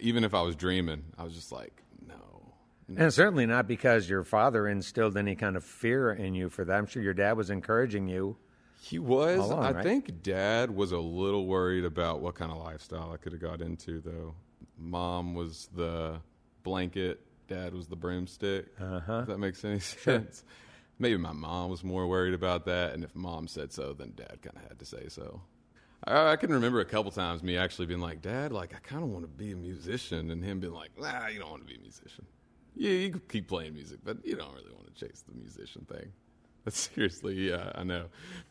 Even 0.00 0.22
if 0.22 0.34
I 0.34 0.42
was 0.42 0.54
dreaming, 0.54 1.02
I 1.18 1.24
was 1.24 1.34
just 1.34 1.50
like, 1.50 1.82
no. 2.06 2.37
And 2.96 3.12
certainly 3.12 3.46
not 3.46 3.68
because 3.68 4.08
your 4.08 4.24
father 4.24 4.66
instilled 4.66 5.16
any 5.16 5.34
kind 5.34 5.56
of 5.56 5.64
fear 5.64 6.12
in 6.12 6.34
you 6.34 6.48
for 6.48 6.64
that. 6.64 6.74
I'm 6.74 6.86
sure 6.86 7.02
your 7.02 7.14
dad 7.14 7.36
was 7.36 7.50
encouraging 7.50 8.08
you. 8.08 8.36
He 8.80 8.98
was. 8.98 9.40
Along, 9.40 9.64
I 9.64 9.72
right? 9.72 9.84
think 9.84 10.22
dad 10.22 10.70
was 10.70 10.92
a 10.92 10.98
little 10.98 11.46
worried 11.46 11.84
about 11.84 12.20
what 12.20 12.34
kind 12.34 12.50
of 12.50 12.58
lifestyle 12.58 13.10
I 13.12 13.16
could 13.16 13.32
have 13.32 13.40
got 13.40 13.60
into, 13.60 14.00
though. 14.00 14.34
Mom 14.78 15.34
was 15.34 15.68
the 15.74 16.20
blanket, 16.62 17.20
dad 17.48 17.74
was 17.74 17.88
the 17.88 17.96
broomstick. 17.96 18.66
Uh-huh. 18.80 19.20
If 19.22 19.26
that 19.28 19.38
makes 19.38 19.64
any 19.64 19.80
sense. 19.80 20.44
Maybe 21.00 21.16
my 21.16 21.32
mom 21.32 21.70
was 21.70 21.84
more 21.84 22.06
worried 22.06 22.34
about 22.34 22.64
that, 22.66 22.94
and 22.94 23.04
if 23.04 23.14
mom 23.14 23.46
said 23.46 23.72
so, 23.72 23.92
then 23.92 24.12
dad 24.16 24.38
kind 24.42 24.56
of 24.56 24.62
had 24.62 24.78
to 24.78 24.84
say 24.84 25.08
so. 25.08 25.40
I, 26.04 26.32
I 26.32 26.36
can 26.36 26.52
remember 26.52 26.80
a 26.80 26.84
couple 26.84 27.10
times 27.10 27.42
me 27.42 27.56
actually 27.56 27.86
being 27.86 28.00
like, 28.00 28.22
Dad, 28.22 28.52
like, 28.52 28.74
I 28.74 28.78
kind 28.78 29.02
of 29.02 29.10
want 29.10 29.24
to 29.24 29.28
be 29.28 29.52
a 29.52 29.56
musician, 29.56 30.30
and 30.30 30.42
him 30.42 30.60
being 30.60 30.72
like, 30.72 30.90
Nah, 30.98 31.28
you 31.28 31.38
don't 31.38 31.50
want 31.50 31.62
to 31.62 31.68
be 31.68 31.76
a 31.76 31.82
musician. 31.82 32.24
Yeah, 32.78 32.92
you 32.92 33.10
can 33.10 33.22
keep 33.28 33.48
playing 33.48 33.74
music, 33.74 33.98
but 34.04 34.24
you 34.24 34.36
don't 34.36 34.54
really 34.54 34.72
want 34.72 34.94
to 34.94 35.06
chase 35.06 35.24
the 35.28 35.34
musician 35.34 35.84
thing. 35.84 36.12
But 36.64 36.72
seriously, 36.74 37.50
yeah, 37.50 37.72
I 37.74 37.82
know. 37.82 38.06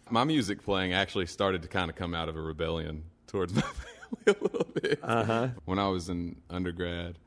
My 0.09 0.25
music 0.25 0.63
playing 0.63 0.91
actually 0.93 1.27
started 1.27 1.61
to 1.61 1.69
kind 1.69 1.89
of 1.89 1.95
come 1.95 2.13
out 2.13 2.27
of 2.27 2.35
a 2.35 2.41
rebellion 2.41 3.03
towards 3.27 3.53
my 3.55 3.61
family 3.61 4.39
a 4.39 4.43
little 4.43 4.67
bit. 4.81 4.99
Uh-huh. 5.01 5.47
When 5.63 5.79
I 5.79 5.87
was 5.87 6.09
in 6.09 6.35
undergrad, 6.49 7.17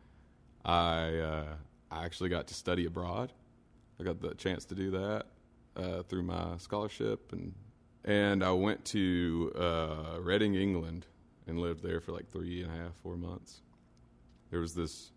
I 0.63 1.17
uh, 1.17 1.55
I 1.91 2.05
actually 2.05 2.29
got 2.29 2.49
to 2.49 2.55
study 2.55 2.85
abroad. 2.85 3.33
I 3.99 4.03
got 4.03 4.21
the 4.21 4.35
chance 4.35 4.67
to 4.67 4.75
do 4.75 4.91
that 4.91 5.27
uh, 5.77 6.03
through 6.03 6.25
my 6.25 6.59
scholarship, 6.59 7.33
and 7.33 7.55
and 8.05 8.45
I 8.45 8.53
went 8.53 8.85
to 8.87 9.53
uh, 9.57 10.21
Reading, 10.21 10.55
England, 10.55 11.07
and 11.47 11.59
lived 11.59 11.83
there 11.83 12.01
for 12.03 12.13
like 12.13 12.31
three 12.31 12.63
and 12.63 12.71
a 12.71 12.77
half, 12.77 12.95
four 13.03 13.17
months. 13.17 13.63
There 14.51 14.61
was 14.61 14.75
this 14.75 15.13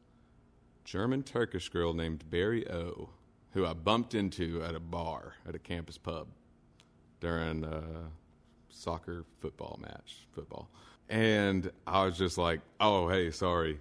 German 0.84 1.24
Turkish 1.24 1.70
girl 1.70 1.94
named 1.94 2.30
Barry 2.30 2.70
O, 2.70 3.10
who 3.52 3.66
I 3.66 3.74
bumped 3.74 4.16
into 4.16 4.62
at 4.64 4.76
a 4.76 4.80
bar 4.80 5.36
at 5.48 5.56
a 5.56 5.60
campus 5.60 5.98
pub 5.98 6.28
during 7.20 7.64
a 7.64 7.84
soccer 8.70 9.26
football 9.40 9.80
match, 9.82 10.28
football. 10.34 10.70
And 11.10 11.72
I 11.88 12.06
was 12.06 12.18
just 12.18 12.38
like, 12.38 12.62
"Oh, 12.80 13.08
hey, 13.08 13.32
sorry." 13.32 13.80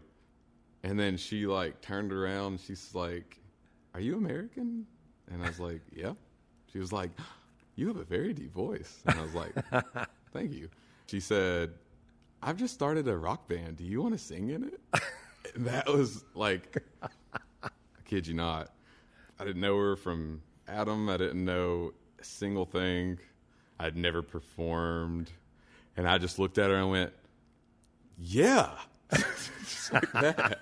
And 0.82 0.98
then 0.98 1.16
she 1.16 1.46
like 1.46 1.80
turned 1.80 2.12
around. 2.12 2.60
She's 2.60 2.94
like, 2.94 3.40
"Are 3.94 4.00
you 4.00 4.16
American?" 4.16 4.86
And 5.30 5.42
I 5.42 5.48
was 5.48 5.60
like, 5.60 5.80
"Yeah." 5.92 6.12
She 6.72 6.78
was 6.78 6.92
like, 6.92 7.10
"You 7.76 7.88
have 7.88 7.96
a 7.96 8.04
very 8.04 8.32
deep 8.32 8.52
voice." 8.52 9.00
And 9.06 9.18
I 9.18 9.22
was 9.22 9.34
like, 9.34 9.54
"Thank 10.32 10.52
you." 10.52 10.68
She 11.06 11.20
said, 11.20 11.74
"I've 12.42 12.56
just 12.56 12.74
started 12.74 13.08
a 13.08 13.16
rock 13.16 13.48
band. 13.48 13.76
Do 13.76 13.84
you 13.84 14.02
want 14.02 14.14
to 14.14 14.18
sing 14.18 14.50
in 14.50 14.64
it?" 14.64 14.80
That 15.56 15.86
was 15.88 16.24
like, 16.34 16.82
I 17.02 17.68
kid 18.04 18.26
you 18.26 18.34
not. 18.34 18.70
I 19.38 19.44
didn't 19.44 19.60
know 19.60 19.76
her 19.78 19.96
from 19.96 20.42
Adam. 20.68 21.08
I 21.08 21.16
didn't 21.16 21.44
know 21.44 21.92
a 22.20 22.24
single 22.24 22.64
thing. 22.64 23.18
I'd 23.78 23.96
never 23.96 24.22
performed. 24.22 25.30
And 25.96 26.08
I 26.08 26.18
just 26.18 26.38
looked 26.38 26.58
at 26.58 26.70
her 26.70 26.76
and 26.76 26.90
went, 26.90 27.12
Yeah. 28.18 28.70
just 29.60 29.92
like 29.92 30.10
that. 30.12 30.60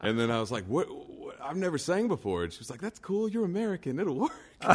And 0.00 0.18
then 0.18 0.30
I 0.30 0.40
was 0.40 0.50
like, 0.50 0.64
what, 0.64 0.86
what? 0.90 1.40
I've 1.42 1.56
never 1.56 1.78
sang 1.78 2.08
before. 2.08 2.44
And 2.44 2.52
she 2.52 2.58
was 2.58 2.70
like, 2.70 2.80
That's 2.80 2.98
cool. 2.98 3.28
You're 3.28 3.44
American. 3.44 3.98
It'll 4.00 4.18
work. 4.18 4.32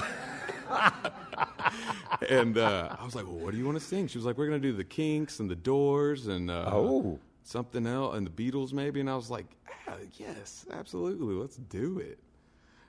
and 2.29 2.57
uh, 2.57 2.95
I 2.97 3.03
was 3.03 3.15
like, 3.15 3.25
Well, 3.25 3.35
what 3.37 3.51
do 3.51 3.57
you 3.57 3.65
want 3.65 3.77
to 3.79 3.83
sing? 3.83 4.07
She 4.07 4.17
was 4.17 4.25
like, 4.25 4.37
We're 4.37 4.47
going 4.47 4.61
to 4.61 4.67
do 4.67 4.75
the 4.75 4.83
Kinks 4.83 5.39
and 5.39 5.49
the 5.49 5.55
Doors 5.55 6.27
and 6.27 6.49
uh, 6.49 6.69
Oh. 6.71 7.19
Something 7.49 7.87
else 7.87 8.15
and 8.15 8.27
the 8.27 8.31
Beatles 8.31 8.73
maybe. 8.73 8.99
And 8.99 9.09
I 9.09 9.15
was 9.15 9.29
like, 9.29 9.47
ah, 9.87 9.95
Yes, 10.17 10.65
absolutely. 10.71 11.33
Let's 11.33 11.57
do 11.57 11.99
it. 11.99 12.19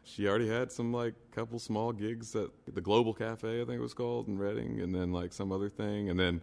she 0.04 0.28
already 0.28 0.48
had 0.48 0.70
some 0.72 0.92
like 0.92 1.14
couple 1.32 1.58
small 1.58 1.92
gigs 1.92 2.34
at 2.36 2.50
the 2.72 2.80
Global 2.80 3.14
Cafe, 3.14 3.60
I 3.60 3.64
think 3.64 3.78
it 3.78 3.82
was 3.82 3.94
called, 3.94 4.28
in 4.28 4.38
Reading, 4.38 4.80
and 4.80 4.94
then 4.94 5.12
like 5.12 5.32
some 5.32 5.52
other 5.52 5.68
thing, 5.68 6.10
and 6.10 6.18
then 6.18 6.40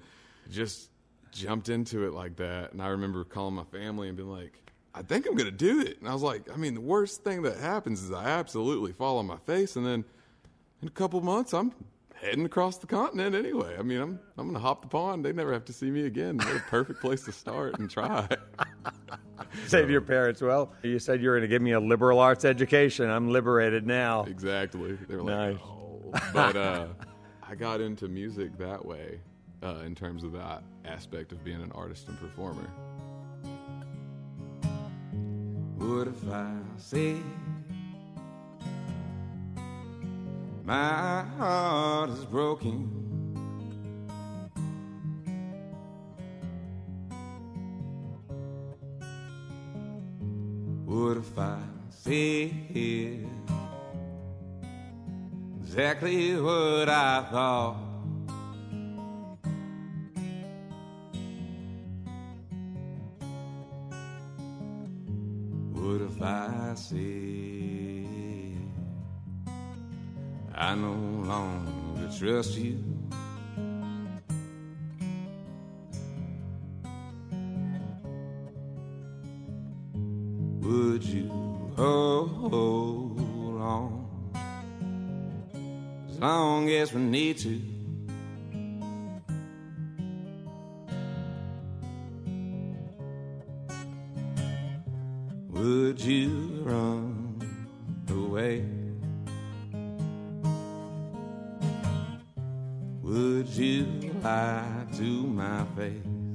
just 0.50 0.90
jumped 1.32 1.70
into 1.70 2.06
it 2.08 2.14
like 2.14 2.36
that. 2.38 2.72
And 2.74 2.82
I 2.82 2.88
remember 2.88 3.24
calling 3.24 3.56
my 3.56 3.66
family 3.66 4.08
and 4.08 4.18
being 4.18 4.30
like, 4.32 4.54
I 4.96 5.02
think 5.04 5.28
I'm 5.28 5.36
to 5.38 5.52
do 5.52 5.82
it. 5.82 6.00
And 6.00 6.10
I 6.10 6.14
was 6.14 6.24
like, 6.24 6.50
I 6.52 6.58
mean, 6.58 6.74
the 6.74 6.82
worst 6.82 7.24
thing 7.24 7.44
that 7.44 7.58
happens 7.58 8.02
is 8.02 8.12
I 8.12 8.26
absolutely 8.26 8.94
fall 8.94 9.18
on 9.20 9.28
my 9.28 9.38
face, 9.46 9.76
and 9.76 9.86
then 9.86 10.06
in 10.82 10.88
a 10.88 10.92
couple 10.92 11.20
months, 11.22 11.54
I'm 11.54 11.72
heading 12.22 12.46
across 12.46 12.78
the 12.78 12.88
continent 12.88 13.36
anyway. 13.36 13.76
I 13.78 13.82
mean, 13.82 14.00
I'm 14.02 14.20
I'm 14.38 14.46
going 14.46 14.54
to 14.56 14.60
hop 14.60 14.82
the 14.82 14.88
pond. 14.88 15.24
They 15.26 15.34
never 15.34 15.54
have 15.54 15.66
to 15.66 15.74
see 15.74 15.90
me 15.90 16.06
again. 16.06 16.38
What 16.38 16.56
a 16.56 16.60
perfect 16.68 17.02
place 17.02 17.24
to 17.26 17.32
start 17.32 17.80
and 17.80 17.90
try. 17.90 18.28
Say 19.68 19.86
to 19.86 19.92
your 19.92 20.02
parents, 20.02 20.42
well, 20.42 20.74
you 20.84 21.00
said 21.00 21.22
you 21.22 21.30
were 21.30 21.36
going 21.38 21.50
to 21.50 21.54
give 21.54 21.62
me 21.62 21.72
a 21.72 21.80
liberal 21.80 22.20
arts 22.20 22.46
education. 22.46 23.10
I'm 23.10 23.30
liberated 23.30 23.86
now. 23.86 24.24
Exactly. 24.24 24.98
They 25.08 25.16
were 25.16 25.24
like, 25.24 25.54
Nice. 25.54 25.58
oh. 25.64 26.12
But 26.34 26.56
uh, 26.56 26.88
I 27.48 27.56
got 27.56 27.82
into 27.82 28.08
music 28.08 28.58
that 28.58 28.84
way 28.84 29.20
uh, 29.64 29.82
in 29.86 29.96
terms 29.96 30.24
of 30.24 30.32
that 30.34 30.64
aspect 30.86 31.32
of 31.32 31.44
being 31.44 31.62
an 31.62 31.72
artist 31.74 32.08
and 32.08 32.20
performer. 32.20 32.68
What 35.78 36.08
if 36.08 36.30
I 36.32 36.52
said 36.78 37.22
my 40.68 41.24
heart 41.38 42.10
is 42.10 42.26
broken? 42.26 42.92
What 50.86 51.16
if 51.16 51.40
I 51.40 51.60
said 51.90 52.52
exactly 55.62 56.36
what 56.36 56.90
I 56.90 57.24
thought? 57.32 57.78
What 65.72 66.02
if 66.02 66.22
I 66.22 66.74
said 66.76 67.97
I 70.60 70.74
no 70.74 70.92
longer 70.92 72.10
trust 72.18 72.58
you? 72.58 72.84
Would 80.62 81.04
you 81.04 81.30
hold 81.78 83.62
on 83.62 84.10
as 86.10 86.20
long 86.20 86.70
as 86.72 86.92
we 86.92 87.02
need 87.02 87.38
to? 87.38 87.77
Lie 104.24 104.86
to 104.98 105.04
my 105.04 105.64
face? 105.76 106.27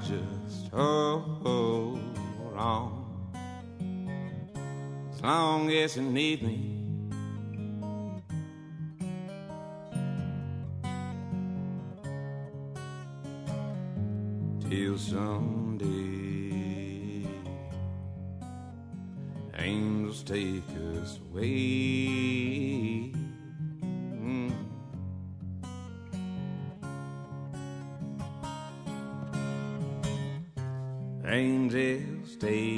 Just 0.00 0.70
hold 0.72 1.98
on 2.54 3.06
as 5.10 5.22
long 5.22 5.70
as 5.70 5.96
you 5.96 6.02
need 6.02 6.42
me. 6.42 6.75
Angels 32.44 32.75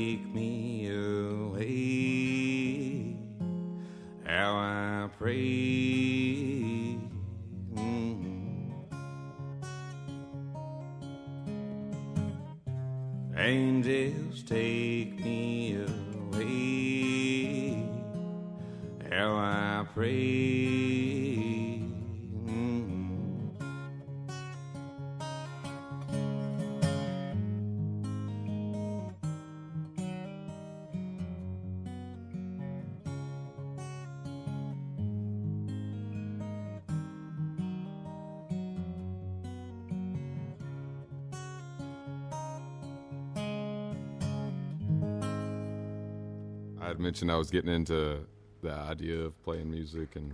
Mentioned 46.98 47.30
I 47.30 47.36
was 47.36 47.50
getting 47.50 47.72
into 47.72 48.26
the 48.60 48.72
idea 48.72 49.20
of 49.20 49.40
playing 49.44 49.70
music 49.70 50.16
and 50.16 50.32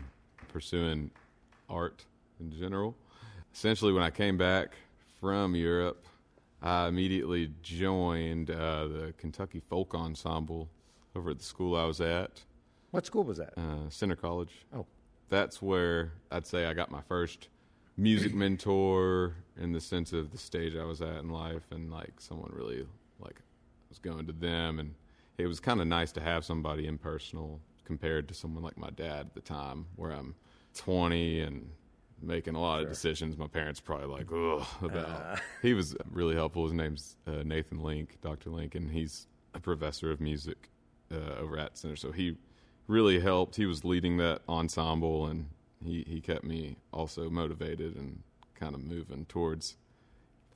pursuing 0.49 1.11
art 1.69 2.05
in 2.41 2.51
general. 2.51 2.97
Essentially, 3.53 3.93
when 3.93 4.03
I 4.03 4.09
came 4.11 4.39
back 4.39 4.75
from 5.21 5.55
Europe, 5.55 6.07
I 6.63 6.89
immediately 6.89 7.51
joined 7.63 8.51
uh, 8.51 8.87
the 8.89 9.15
Kentucky 9.19 9.61
Folk 9.69 9.95
Ensemble 9.95 10.71
over 11.15 11.31
at 11.31 11.39
the 11.39 11.45
school 11.45 11.77
I 11.77 11.85
was 11.85 12.01
at, 12.01 12.43
What 12.93 13.05
school 13.05 13.25
was 13.25 13.37
that? 13.37 13.53
uh, 13.59 13.89
Centre 13.91 14.17
College. 14.17 14.65
Oh. 14.75 14.87
That's 15.29 15.61
where 15.61 16.13
I'd 16.33 16.47
say 16.47 16.65
I 16.65 16.73
got 16.73 16.91
my 16.91 17.03
first 17.03 17.49
music 17.99 18.35
mentor 18.35 19.37
in 19.61 19.73
the 19.73 19.81
sense 19.81 20.13
of 20.15 20.33
the 20.33 20.39
stage 20.39 20.75
I 20.77 20.85
was 20.85 21.03
at 21.03 21.19
in 21.19 21.29
life, 21.29 21.63
and 21.71 21.93
like 21.93 22.13
someone 22.19 22.51
really 22.55 22.87
like 23.21 23.37
was 23.91 23.99
going 23.99 24.27
to 24.27 24.33
them, 24.33 24.79
and 24.81 24.95
it 25.39 25.47
was 25.47 25.61
kind 25.61 25.81
of 25.81 25.87
nice 25.87 26.13
to 26.13 26.21
have 26.21 26.45
somebody 26.45 26.87
impersonal 26.87 27.61
compared 27.85 28.29
to 28.29 28.35
someone 28.35 28.63
like 28.63 28.79
my 28.79 28.91
dad 28.91 29.21
at 29.21 29.35
the 29.35 29.41
time, 29.41 29.87
where 29.97 30.11
I'm 30.11 30.35
20 30.77 31.41
and 31.41 31.71
making 32.23 32.55
a 32.55 32.61
lot 32.61 32.83
of 32.83 32.89
decisions. 32.89 33.37
My 33.37 33.47
parents 33.47 33.81
probably 33.81 34.07
like, 34.07 34.27
ugh, 34.33 34.67
about. 34.83 35.41
he 35.63 35.75
was 35.75 35.97
really 36.11 36.35
helpful. 36.35 36.65
His 36.65 36.73
name's 36.73 37.17
uh, 37.27 37.43
Nathan 37.45 37.81
Link, 37.81 38.19
Dr. 38.23 38.51
Link, 38.51 38.75
and 38.75 38.91
he's 38.91 39.27
a 39.55 39.61
professor 39.61 40.11
of 40.11 40.21
music 40.21 40.71
uh, 41.13 41.39
over 41.39 41.59
at 41.59 41.77
Centre. 41.77 41.97
So 41.97 42.13
he 42.13 42.37
really 42.87 43.21
helped. 43.21 43.57
He 43.57 43.67
was 43.67 43.85
leading 43.85 44.17
that 44.19 44.43
ensemble, 44.49 45.27
and 45.27 45.47
he, 45.85 46.05
he 46.07 46.21
kept 46.21 46.45
me 46.45 46.77
also 46.93 47.29
motivated 47.29 47.97
and 47.97 48.23
kind 48.55 48.75
of 48.75 48.83
moving 48.83 49.27
towards 49.27 49.77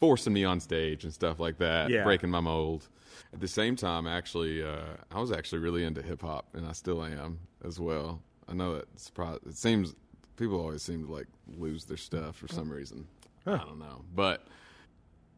forcing 0.00 0.32
me 0.32 0.44
on 0.44 0.60
stage 0.60 1.04
and 1.04 1.12
stuff 1.12 1.40
like 1.40 1.58
that, 1.58 1.90
Yeah. 1.90 2.04
breaking 2.04 2.30
my 2.30 2.40
mold. 2.40 2.88
At 3.32 3.40
the 3.40 3.48
same 3.48 3.76
time, 3.76 4.06
actually, 4.06 4.62
uh, 4.62 4.96
I 5.10 5.20
was 5.20 5.32
actually 5.32 5.58
really 5.58 5.84
into 5.84 6.02
hip 6.02 6.22
hop, 6.22 6.46
and 6.54 6.66
I 6.66 6.72
still 6.72 7.02
am 7.04 7.40
as 7.64 7.78
well. 7.80 8.22
I 8.48 8.54
know 8.54 8.74
that 8.76 8.98
surprise. 8.98 9.38
It 9.46 9.56
seems 9.56 9.94
people 10.36 10.60
always 10.60 10.82
seem 10.82 11.06
to 11.06 11.12
like 11.12 11.26
lose 11.58 11.84
their 11.84 11.96
stuff 11.96 12.36
for 12.36 12.48
some 12.48 12.70
reason. 12.70 13.06
I 13.46 13.56
don't 13.58 13.78
know, 13.78 14.04
but 14.14 14.46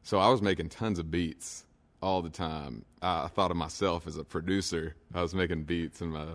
so 0.02 0.18
I 0.18 0.28
was 0.28 0.42
making 0.42 0.68
tons 0.68 0.98
of 0.98 1.10
beats 1.10 1.64
all 2.02 2.22
the 2.22 2.30
time. 2.30 2.84
I, 3.02 3.24
I 3.24 3.28
thought 3.28 3.50
of 3.50 3.56
myself 3.56 4.06
as 4.06 4.16
a 4.16 4.24
producer. 4.24 4.94
I 5.14 5.22
was 5.22 5.34
making 5.34 5.64
beats 5.64 6.00
in 6.00 6.10
my 6.10 6.26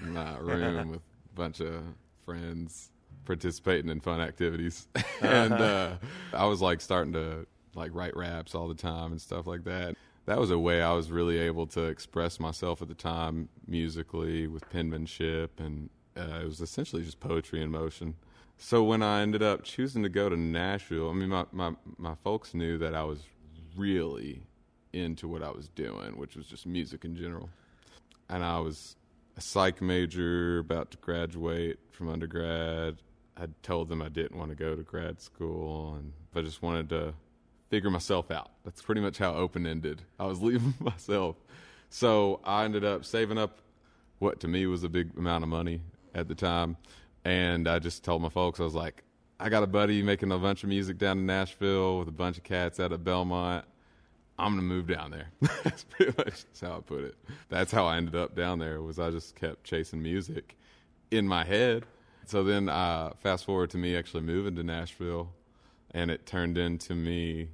in 0.00 0.12
my 0.12 0.36
room 0.38 0.90
with 0.90 1.00
a 1.00 1.34
bunch 1.34 1.60
of 1.60 1.82
friends, 2.24 2.90
participating 3.24 3.90
in 3.90 4.00
fun 4.00 4.20
activities, 4.20 4.86
and 5.22 5.52
uh, 5.54 5.96
I 6.32 6.46
was 6.46 6.60
like 6.60 6.80
starting 6.80 7.12
to 7.14 7.46
like 7.74 7.90
write 7.94 8.16
raps 8.16 8.54
all 8.54 8.68
the 8.68 8.74
time 8.74 9.12
and 9.12 9.20
stuff 9.20 9.46
like 9.46 9.64
that. 9.64 9.96
That 10.26 10.38
was 10.38 10.50
a 10.50 10.58
way 10.58 10.82
I 10.82 10.92
was 10.92 11.10
really 11.10 11.38
able 11.38 11.66
to 11.68 11.84
express 11.84 12.38
myself 12.38 12.82
at 12.82 12.88
the 12.88 12.94
time 12.94 13.48
musically 13.66 14.46
with 14.46 14.68
penmanship, 14.70 15.58
and 15.58 15.90
uh, 16.16 16.40
it 16.42 16.44
was 16.44 16.60
essentially 16.60 17.02
just 17.02 17.20
poetry 17.20 17.62
in 17.62 17.70
motion. 17.70 18.14
So 18.58 18.82
when 18.84 19.02
I 19.02 19.22
ended 19.22 19.42
up 19.42 19.64
choosing 19.64 20.02
to 20.02 20.10
go 20.10 20.28
to 20.28 20.36
Nashville, 20.36 21.08
I 21.08 21.14
mean, 21.14 21.30
my, 21.30 21.46
my, 21.50 21.72
my 21.96 22.14
folks 22.22 22.52
knew 22.52 22.76
that 22.78 22.94
I 22.94 23.04
was 23.04 23.20
really 23.76 24.42
into 24.92 25.28
what 25.28 25.42
I 25.42 25.50
was 25.50 25.68
doing, 25.68 26.18
which 26.18 26.36
was 26.36 26.46
just 26.46 26.66
music 26.66 27.04
in 27.04 27.16
general. 27.16 27.48
And 28.28 28.44
I 28.44 28.58
was 28.60 28.96
a 29.36 29.40
psych 29.40 29.80
major, 29.80 30.58
about 30.58 30.90
to 30.90 30.98
graduate 30.98 31.78
from 31.90 32.10
undergrad. 32.10 32.98
I 33.36 33.46
told 33.62 33.88
them 33.88 34.02
I 34.02 34.10
didn't 34.10 34.36
want 34.36 34.50
to 34.50 34.56
go 34.56 34.76
to 34.76 34.82
grad 34.82 35.20
school, 35.20 35.94
and 35.94 36.12
I 36.34 36.42
just 36.42 36.60
wanted 36.62 36.90
to 36.90 37.14
figure 37.70 37.90
myself 37.90 38.30
out. 38.30 38.50
That's 38.64 38.82
pretty 38.82 39.00
much 39.00 39.16
how 39.16 39.34
open 39.34 39.66
ended. 39.66 40.02
I 40.18 40.26
was 40.26 40.42
leaving 40.42 40.74
myself. 40.80 41.36
So 41.88 42.40
I 42.44 42.64
ended 42.64 42.84
up 42.84 43.04
saving 43.04 43.38
up 43.38 43.60
what 44.18 44.40
to 44.40 44.48
me 44.48 44.66
was 44.66 44.84
a 44.84 44.88
big 44.88 45.16
amount 45.16 45.44
of 45.44 45.48
money 45.48 45.80
at 46.14 46.28
the 46.28 46.34
time. 46.34 46.76
And 47.24 47.68
I 47.68 47.78
just 47.78 48.04
told 48.04 48.22
my 48.22 48.28
folks, 48.28 48.60
I 48.60 48.64
was 48.64 48.74
like, 48.74 49.02
I 49.38 49.48
got 49.48 49.62
a 49.62 49.66
buddy 49.66 50.02
making 50.02 50.32
a 50.32 50.38
bunch 50.38 50.62
of 50.62 50.68
music 50.68 50.98
down 50.98 51.18
in 51.18 51.26
Nashville 51.26 51.98
with 51.98 52.08
a 52.08 52.12
bunch 52.12 52.36
of 52.36 52.44
cats 52.44 52.78
out 52.78 52.92
at 52.92 53.02
Belmont. 53.02 53.64
I'm 54.38 54.52
gonna 54.52 54.62
move 54.62 54.86
down 54.86 55.10
there. 55.10 55.28
That's 55.64 55.84
pretty 55.84 56.12
much 56.16 56.44
how 56.60 56.78
I 56.78 56.80
put 56.80 57.04
it. 57.04 57.14
That's 57.48 57.72
how 57.72 57.86
I 57.86 57.96
ended 57.96 58.14
up 58.14 58.34
down 58.34 58.58
there. 58.58 58.80
Was 58.80 58.98
I 58.98 59.10
just 59.10 59.36
kept 59.36 59.64
chasing 59.64 60.02
music 60.02 60.56
in 61.10 61.26
my 61.28 61.44
head. 61.44 61.84
So 62.26 62.44
then, 62.44 62.68
uh, 62.68 63.12
fast 63.22 63.44
forward 63.44 63.70
to 63.70 63.78
me 63.78 63.96
actually 63.96 64.22
moving 64.22 64.56
to 64.56 64.62
Nashville, 64.62 65.32
and 65.90 66.10
it 66.10 66.24
turned 66.26 66.56
into 66.56 66.94
me 66.94 67.50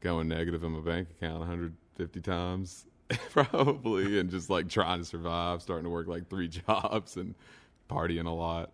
going 0.00 0.28
negative 0.28 0.64
in 0.64 0.72
my 0.72 0.80
bank 0.80 1.08
account 1.10 1.40
150 1.40 2.20
times, 2.20 2.86
probably, 3.30 4.18
and 4.18 4.30
just 4.30 4.50
like 4.50 4.68
trying 4.68 4.98
to 4.98 5.04
survive, 5.04 5.62
starting 5.62 5.84
to 5.84 5.90
work 5.90 6.06
like 6.06 6.28
three 6.28 6.48
jobs 6.66 7.16
and 7.16 7.34
partying 7.88 8.26
a 8.26 8.30
lot. 8.30 8.70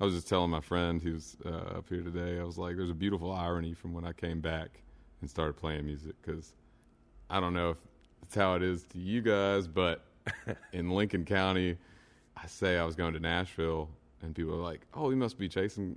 I 0.00 0.04
was 0.04 0.14
just 0.14 0.28
telling 0.28 0.50
my 0.50 0.60
friend 0.60 1.02
who's 1.02 1.36
uh, 1.44 1.78
up 1.78 1.88
here 1.88 2.02
today, 2.02 2.38
I 2.38 2.44
was 2.44 2.56
like, 2.56 2.76
there's 2.76 2.90
a 2.90 2.94
beautiful 2.94 3.32
irony 3.32 3.74
from 3.74 3.92
when 3.92 4.04
I 4.04 4.12
came 4.12 4.40
back 4.40 4.80
and 5.20 5.28
started 5.28 5.56
playing 5.56 5.84
music 5.84 6.14
because 6.22 6.52
I 7.28 7.40
don't 7.40 7.52
know 7.52 7.70
if 7.70 7.78
it's 8.22 8.34
how 8.34 8.54
it 8.54 8.62
is 8.62 8.84
to 8.84 8.98
you 8.98 9.22
guys, 9.22 9.66
but 9.66 10.04
in 10.72 10.90
Lincoln 10.90 11.24
County, 11.24 11.76
I 12.36 12.46
say 12.46 12.78
I 12.78 12.84
was 12.84 12.94
going 12.94 13.14
to 13.14 13.20
Nashville, 13.20 13.88
and 14.22 14.34
people 14.34 14.54
are 14.54 14.62
like, 14.62 14.86
"Oh, 14.94 15.10
you 15.10 15.16
must 15.16 15.38
be 15.38 15.48
chasing 15.48 15.96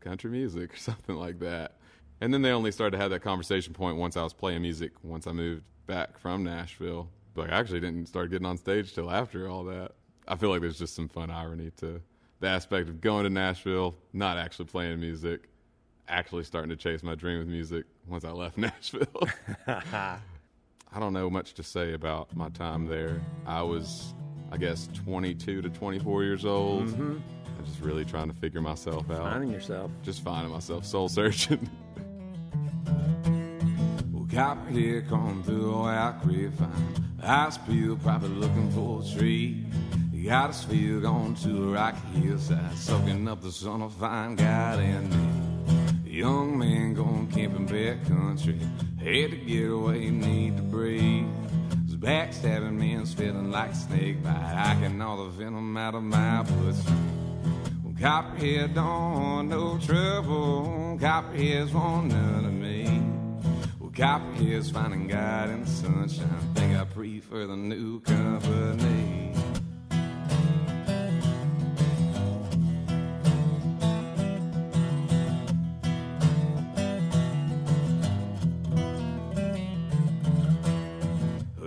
country 0.00 0.30
music 0.30 0.74
or 0.74 0.76
something 0.76 1.16
like 1.16 1.38
that." 1.40 1.76
And 2.20 2.32
then 2.34 2.42
they 2.42 2.50
only 2.50 2.70
started 2.70 2.96
to 2.96 3.02
have 3.02 3.10
that 3.10 3.20
conversation 3.20 3.72
point 3.72 3.96
once 3.96 4.16
I 4.16 4.22
was 4.22 4.32
playing 4.32 4.62
music. 4.62 4.92
Once 5.02 5.26
I 5.26 5.32
moved 5.32 5.62
back 5.86 6.18
from 6.18 6.44
Nashville, 6.44 7.08
but 7.34 7.50
I 7.50 7.58
actually 7.58 7.80
didn't 7.80 8.06
start 8.06 8.30
getting 8.30 8.46
on 8.46 8.58
stage 8.58 8.94
till 8.94 9.10
after 9.10 9.48
all 9.48 9.64
that. 9.64 9.92
I 10.28 10.36
feel 10.36 10.50
like 10.50 10.60
there's 10.60 10.78
just 10.78 10.94
some 10.94 11.08
fun 11.08 11.30
irony 11.30 11.70
to 11.78 12.00
the 12.40 12.46
aspect 12.46 12.88
of 12.88 13.00
going 13.00 13.24
to 13.24 13.30
Nashville, 13.30 13.94
not 14.12 14.36
actually 14.38 14.66
playing 14.66 15.00
music, 15.00 15.48
actually 16.08 16.44
starting 16.44 16.70
to 16.70 16.76
chase 16.76 17.02
my 17.02 17.14
dream 17.14 17.38
with 17.38 17.48
music 17.48 17.84
once 18.06 18.24
I 18.24 18.30
left 18.30 18.58
Nashville. 18.58 19.28
I 19.66 20.98
don't 20.98 21.12
know 21.12 21.30
much 21.30 21.54
to 21.54 21.62
say 21.62 21.92
about 21.94 22.34
my 22.36 22.48
time 22.50 22.86
there. 22.86 23.22
I 23.46 23.62
was, 23.62 24.14
I 24.50 24.56
guess, 24.56 24.88
22 25.04 25.62
to 25.62 25.68
24 25.70 26.24
years 26.24 26.44
old. 26.44 26.88
Mm-hmm. 26.88 27.18
I'm 27.58 27.64
just 27.64 27.80
really 27.80 28.04
trying 28.04 28.28
to 28.28 28.34
figure 28.34 28.60
myself 28.60 29.10
out. 29.10 29.18
Finding 29.32 29.52
yourself. 29.52 29.90
Just 30.02 30.22
finding 30.22 30.52
myself, 30.52 30.84
soul 30.84 31.08
searching. 31.08 31.68
Well, 34.32 34.56
copperhead 34.56 35.08
come 35.08 35.42
through 35.42 35.74
a 35.74 35.78
wild 35.80 36.22
grapevine. 36.22 37.14
I 37.22 37.50
spill, 37.50 37.96
probably 37.96 38.28
looking 38.30 38.70
for 38.72 39.02
a 39.02 39.18
tree. 39.18 39.64
Got 40.24 40.50
us 40.50 40.64
feel 40.64 41.00
gone 41.00 41.34
to 41.36 41.70
a 41.70 41.72
rocky 41.72 42.20
hillside, 42.20 42.76
soaking 42.76 43.26
up 43.26 43.40
the 43.40 43.50
sun 43.50 43.82
of 43.82 43.92
fine 43.94 44.36
God 44.36 44.78
and 44.78 45.10
me. 45.10 46.12
Young 46.18 46.58
man 46.58 46.92
going 46.94 47.26
camping 47.28 47.66
back 47.66 48.06
country, 48.06 48.58
had 48.98 49.30
to 49.30 49.36
get 49.36 49.70
away, 49.70 50.10
need 50.10 50.56
to 50.58 50.62
breathe. 50.62 51.26
His 51.86 51.96
backstabbing 51.96 52.74
man's 52.74 53.14
feeling 53.14 53.50
like 53.50 53.70
a 53.70 53.74
snake 53.74 54.22
bite. 54.22 54.76
Can 54.82 55.00
all 55.00 55.24
the 55.24 55.30
venom 55.30 55.76
out 55.76 55.94
of 55.94 56.02
my 56.02 56.42
bloodstream. 56.42 57.82
Well, 57.82 57.94
Copperhead 57.98 58.74
don't 58.74 58.86
want 58.86 59.48
no 59.48 59.78
trouble. 59.78 60.98
Copperhead's 61.00 61.72
want 61.72 62.08
none 62.08 62.44
of 62.44 62.52
me. 62.52 62.99
Well, 64.00 64.18
Copperhead's 64.18 64.70
finding 64.70 65.08
God 65.08 65.50
in 65.50 65.64
the 65.64 65.70
sunshine. 65.70 66.54
Think 66.54 66.74
I 66.74 66.84
prefer 66.84 67.46
the 67.46 67.56
new 67.56 68.00
company. 68.00 69.34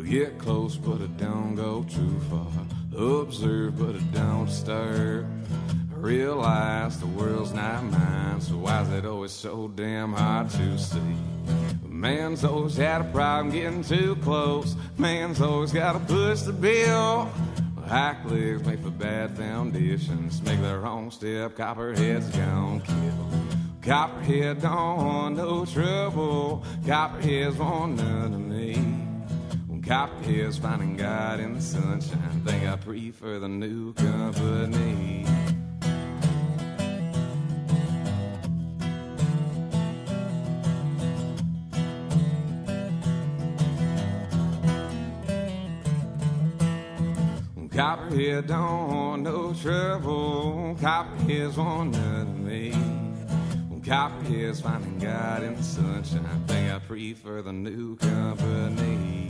Get 0.09 0.37
close, 0.37 0.75
but 0.75 1.01
it 1.01 1.17
don't 1.17 1.55
go 1.55 1.83
too 1.89 2.19
far. 2.29 2.47
Observe, 2.95 3.79
but 3.79 3.95
it 3.95 4.11
don't 4.11 4.47
stir. 4.47 5.27
Realize 5.89 6.99
the 6.99 7.07
world's 7.07 7.53
not 7.53 7.83
mine, 7.83 8.39
so 8.39 8.57
why 8.57 8.83
is 8.83 8.89
it 8.89 9.05
always 9.05 9.31
so 9.31 9.69
damn 9.69 10.13
hard 10.13 10.51
to 10.51 10.77
see? 10.77 11.32
Man's 12.03 12.43
always 12.43 12.75
had 12.75 12.99
a 12.99 13.05
problem 13.05 13.49
getting 13.49 13.81
too 13.81 14.17
close. 14.17 14.75
Man's 14.97 15.39
always 15.39 15.71
gotta 15.71 15.99
push 15.99 16.41
the 16.41 16.51
bill. 16.51 17.31
High 17.87 18.17
legs 18.25 18.65
make 18.65 18.81
for 18.81 18.89
bad 18.89 19.37
foundations. 19.37 20.41
Make 20.41 20.61
the 20.61 20.79
wrong 20.79 21.11
step, 21.11 21.55
copperhead's 21.55 22.27
gonna 22.35 22.81
kill. 22.81 23.29
Copperhead 23.81 24.61
don't 24.61 24.97
want 24.97 25.37
no 25.37 25.63
trouble. 25.63 26.65
Copperhead's 26.85 27.55
want 27.55 27.95
none 27.95 28.33
of 28.33 28.41
me. 28.41 28.73
When 29.67 29.81
Copperhead's 29.81 30.57
finding 30.57 30.97
God 30.97 31.39
in 31.39 31.53
the 31.53 31.61
sunshine. 31.61 32.41
Think 32.43 32.67
I 32.67 32.75
prefer 32.75 33.39
the 33.39 33.47
new 33.47 33.93
company. 33.93 35.25
Copperhead 47.75 48.47
don't 48.47 48.87
want 48.87 49.23
no 49.23 49.53
trouble. 49.53 50.77
Copperhead's 50.79 51.57
none 51.57 51.95
of 51.95 52.39
me. 52.39 52.71
Copperhead's 53.83 54.61
finding 54.61 54.97
God 54.97 55.43
in 55.43 55.55
the 55.55 55.63
sunshine. 55.63 56.43
Think 56.47 56.71
I 56.71 56.79
prefer 56.79 57.41
the 57.41 57.51
new 57.51 57.97
company. 57.97 59.29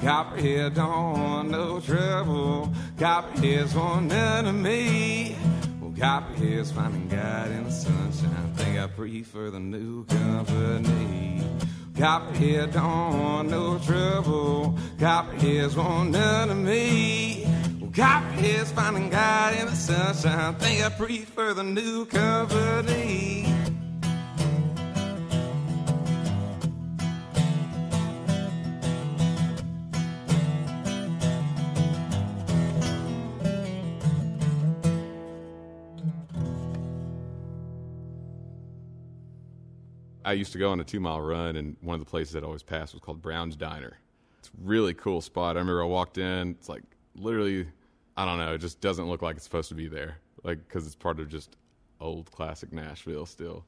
Copperhead 0.00 0.74
don't 0.74 1.12
want 1.18 1.50
no 1.50 1.80
trouble. 1.80 2.74
Copperhead's 2.98 3.74
none 3.74 4.46
of 4.46 4.54
me. 4.54 5.34
Well, 5.80 5.94
Copperhead's 5.98 6.72
finding 6.72 7.08
God 7.08 7.50
in 7.52 7.64
the 7.64 7.70
sunshine. 7.70 8.52
Think 8.54 8.78
I 8.78 8.86
prefer 8.88 9.50
the 9.50 9.60
new 9.60 10.04
company. 10.06 11.42
Copperhead 11.96 12.72
don't 12.72 13.18
want 13.18 13.48
no 13.48 13.78
trouble. 13.78 14.78
Copperhead's 14.98 15.76
none 15.76 16.50
of 16.50 16.56
me. 16.58 17.46
Copperhead's 17.96 18.70
finding 18.72 19.08
God 19.08 19.54
in 19.54 19.64
the 19.64 19.74
sunshine. 19.74 20.54
Think 20.56 20.84
I 20.84 20.90
prefer 20.90 21.54
the 21.54 21.64
new 21.64 22.04
company. 22.04 23.46
I 40.22 40.32
used 40.32 40.52
to 40.52 40.58
go 40.58 40.70
on 40.70 40.80
a 40.80 40.84
two 40.84 41.00
mile 41.00 41.22
run, 41.22 41.56
and 41.56 41.78
one 41.80 41.94
of 41.94 42.00
the 42.00 42.10
places 42.10 42.34
that 42.34 42.44
always 42.44 42.62
passed 42.62 42.92
was 42.92 43.00
called 43.00 43.22
Brown's 43.22 43.56
Diner. 43.56 43.96
It's 44.40 44.48
a 44.48 44.52
really 44.62 44.92
cool 44.92 45.22
spot. 45.22 45.56
I 45.56 45.60
remember 45.60 45.82
I 45.82 45.86
walked 45.86 46.18
in. 46.18 46.50
It's 46.50 46.68
like 46.68 46.82
literally, 47.14 47.68
I 48.16 48.24
don't 48.24 48.38
know. 48.38 48.54
It 48.54 48.58
just 48.58 48.80
doesn't 48.80 49.08
look 49.08 49.22
like 49.22 49.36
it's 49.36 49.44
supposed 49.44 49.68
to 49.68 49.74
be 49.74 49.88
there, 49.88 50.18
like 50.42 50.58
because 50.66 50.86
it's 50.86 50.94
part 50.94 51.20
of 51.20 51.28
just 51.28 51.56
old 52.00 52.30
classic 52.30 52.72
Nashville 52.72 53.26
still. 53.26 53.64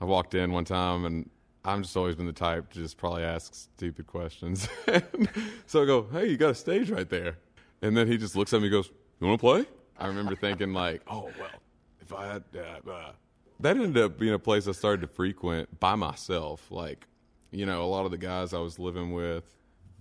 I 0.00 0.04
walked 0.04 0.34
in 0.34 0.52
one 0.52 0.64
time 0.64 1.04
and 1.04 1.28
I'm 1.64 1.82
just 1.82 1.96
always 1.96 2.14
been 2.14 2.26
the 2.26 2.32
type 2.32 2.70
to 2.72 2.78
just 2.78 2.96
probably 2.96 3.22
ask 3.22 3.54
stupid 3.54 4.06
questions. 4.06 4.68
so 5.66 5.82
I 5.82 5.86
go, 5.86 6.06
"Hey, 6.10 6.28
you 6.28 6.36
got 6.36 6.50
a 6.50 6.54
stage 6.54 6.90
right 6.90 7.08
there," 7.08 7.38
and 7.82 7.96
then 7.96 8.06
he 8.06 8.16
just 8.16 8.36
looks 8.36 8.52
at 8.52 8.60
me, 8.60 8.68
and 8.68 8.72
goes, 8.72 8.90
"You 9.20 9.26
want 9.26 9.40
to 9.40 9.46
play?" 9.46 9.66
I 9.98 10.06
remember 10.06 10.34
thinking 10.36 10.72
like, 10.72 11.02
"Oh 11.06 11.30
well, 11.38 11.60
if 12.00 12.12
I 12.12 12.26
had 12.26 12.44
uh, 12.56 12.90
uh. 12.90 13.12
that 13.60 13.76
ended 13.76 14.02
up 14.02 14.18
being 14.18 14.32
a 14.32 14.38
place 14.38 14.66
I 14.66 14.72
started 14.72 15.02
to 15.02 15.06
frequent 15.06 15.78
by 15.80 15.94
myself. 15.96 16.70
Like, 16.70 17.06
you 17.50 17.66
know, 17.66 17.84
a 17.84 17.86
lot 17.86 18.04
of 18.04 18.10
the 18.10 18.18
guys 18.18 18.54
I 18.54 18.58
was 18.58 18.78
living 18.78 19.12
with, 19.12 19.44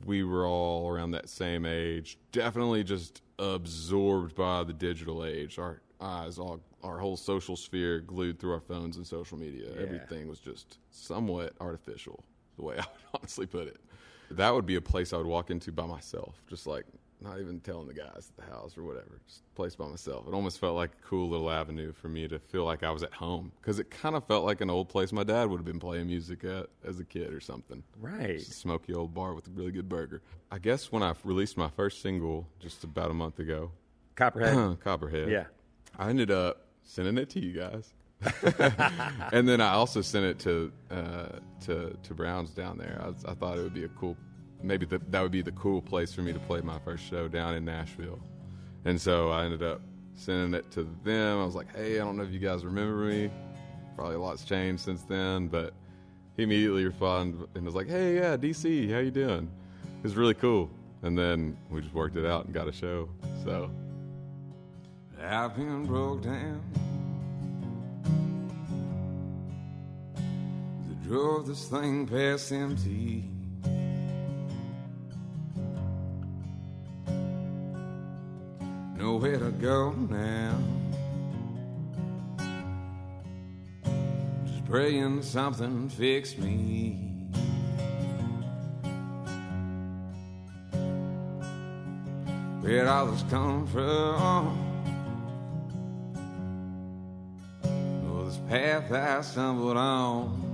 we 0.06 0.24
were 0.24 0.45
all 0.45 0.89
around 0.89 1.12
that 1.12 1.30
same 1.30 1.66
age. 1.66 2.18
Definitely 2.32 2.84
just 2.84 3.22
absorbed 3.38 4.36
by 4.36 4.64
the 4.64 4.74
digital 4.74 5.26
age. 5.26 5.58
Our 5.60 5.82
eyes 6.02 6.38
all 6.39 6.62
our 6.84 6.97
whole 6.97 7.18
social 7.18 7.56
sphere 7.56 8.00
glued 8.00 8.39
through 8.39 8.54
our 8.54 8.62
phones 8.62 8.97
and 8.97 9.06
social 9.06 9.38
media. 9.38 9.70
Yeah. 9.76 9.82
Everything 9.82 10.28
was 10.28 10.39
just 10.39 10.78
somewhat 10.91 11.54
artificial, 11.60 12.24
the 12.56 12.64
way 12.64 12.76
I 12.76 12.78
would 12.78 12.88
honestly 13.22 13.45
put 13.45 13.68
it. 13.68 13.78
That 14.32 14.54
would 14.54 14.66
be 14.66 14.76
a 14.76 14.82
place 14.82 15.12
I 15.12 15.18
would 15.18 15.26
walk 15.26 15.50
into 15.50 15.72
by 15.72 15.86
myself, 15.86 16.41
just 16.47 16.68
like 16.68 16.86
not 17.22 17.40
even 17.40 17.60
telling 17.60 17.88
the 17.88 17.94
guys 17.94 18.32
at 18.38 18.46
the 18.46 18.52
house 18.52 18.78
or 18.78 18.84
whatever, 18.84 19.20
just 19.28 19.42
a 19.52 19.56
place 19.56 19.76
by 19.76 19.88
myself. 19.88 20.28
It 20.28 20.34
almost 20.34 20.60
felt 20.60 20.76
like 20.76 20.92
a 20.92 21.08
cool 21.08 21.30
little 21.30 21.50
avenue 21.50 21.92
for 21.92 22.08
me 22.08 22.28
to 22.28 22.40
feel 22.40 22.64
like 22.66 22.84
I 22.84 22.92
was 22.92 23.04
at 23.04 23.14
home 23.14 23.52
because 23.62 23.80
it 23.80 23.90
kind 23.90 24.16
of 24.16 24.26
felt 24.26 24.46
like 24.46 24.62
an 24.62 24.70
old 24.70 24.90
place 24.90 25.12
my 25.12 25.24
dad 25.24 25.50
would 25.50 25.58
have 25.58 25.66
been 25.66 25.80
playing 25.80 26.08
music 26.08 26.44
at 26.44 26.68
as 26.86 27.00
a 27.00 27.06
kid 27.06 27.34
or 27.34 27.40
something. 27.42 27.84
Right. 28.00 28.42
Smoky 28.42 28.94
old 28.94 29.14
bar 29.14 29.34
with 29.34 29.48
a 29.48 29.52
really 29.52 29.72
good 29.72 29.90
burger. 29.90 30.22
I 30.52 30.60
guess 30.60 30.92
when 30.92 31.04
I 31.04 31.14
released 31.24 31.58
my 31.58 31.70
first 31.70 32.02
single 32.02 32.48
just 32.60 32.84
about 32.84 33.12
a 33.12 33.14
month 33.14 33.40
ago, 33.40 33.72
Copperhead. 34.16 34.80
Copperhead. 34.84 35.30
yeah. 35.30 35.46
I 35.98 36.10
ended 36.10 36.32
up 36.32 36.68
sending 36.84 37.18
it 37.18 37.30
to 37.32 37.40
you 37.40 37.54
guys. 37.54 37.94
and 39.32 39.48
then 39.48 39.62
I 39.62 39.72
also 39.72 40.02
sent 40.02 40.26
it 40.26 40.40
to 40.40 40.72
uh, 40.92 41.40
to 41.62 41.98
to 42.04 42.14
Browns 42.14 42.50
down 42.52 42.78
there. 42.78 43.02
I, 43.02 43.32
I 43.32 43.34
thought 43.34 43.58
it 43.58 43.62
would 43.62 43.74
be 43.74 43.86
a 43.86 43.90
cool, 43.90 44.18
maybe 44.62 44.86
the, 44.86 44.99
that 45.10 45.22
would 45.22 45.32
be 45.32 45.41
the 45.41 45.51
cool 45.53 45.82
place 45.82 46.14
for 46.14 46.22
me 46.22 46.34
to 46.34 46.39
play 46.39 46.62
my 46.62 46.80
first 46.80 47.03
show 47.03 47.28
down 47.28 47.55
in 47.55 47.66
Nashville. 47.66 48.20
And 48.86 48.99
so 48.99 49.30
I 49.30 49.45
ended 49.45 49.64
up 49.64 49.82
sending 50.16 50.53
it 50.53 50.70
to 50.72 50.88
them. 51.03 51.39
I 51.39 51.45
was 51.45 51.55
like, 51.55 51.76
"Hey, 51.76 51.99
I 51.99 52.03
don't 52.03 52.18
know 52.18 52.24
if 52.24 52.32
you 52.32 52.39
guys 52.39 52.66
remember 52.66 53.05
me. 53.05 53.30
Probably 53.95 54.16
a 54.16 54.20
lot's 54.20 54.43
changed 54.43 54.84
since 54.84 55.03
then." 55.03 55.47
But 55.47 55.74
he 56.38 56.43
immediately 56.43 56.86
responded 56.86 57.47
and 57.55 57.66
was 57.66 57.76
like, 57.76 57.88
"Hey, 57.88 58.16
yeah, 58.16 58.38
DC, 58.38 58.91
how 58.91 58.99
you 58.99 59.12
doing?" 59.12 59.49
It 59.97 60.03
was 60.03 60.16
really 60.16 60.34
cool. 60.34 60.70
And 61.01 61.18
then 61.18 61.57
we 61.70 61.82
just 61.82 61.93
worked 61.93 62.18
it 62.18 62.26
out 62.26 62.45
and 62.45 62.53
got 62.53 62.68
a 62.68 62.72
show. 62.72 63.10
So 63.43 63.70
I've 65.22 65.55
been 65.55 65.86
broke 65.86 66.24
down. 66.24 66.62
They 70.88 71.07
drove 71.07 71.47
this 71.47 71.68
thing 71.68 72.07
past 72.07 72.51
empty. 72.51 73.30
Nowhere 79.10 79.39
to 79.39 79.49
go 79.49 79.91
now. 79.91 80.55
Just 84.45 84.66
praying 84.68 85.24
something 85.24 85.89
fix 85.89 86.38
me. 86.38 86.91
Where'd 92.62 92.88
all 92.88 93.07
this 93.07 93.24
come 93.32 93.66
from? 93.66 94.55
Oh, 97.64 98.26
this 98.26 98.38
path 98.47 98.91
I 98.91 99.22
stumbled 99.22 99.76
on. 99.76 100.45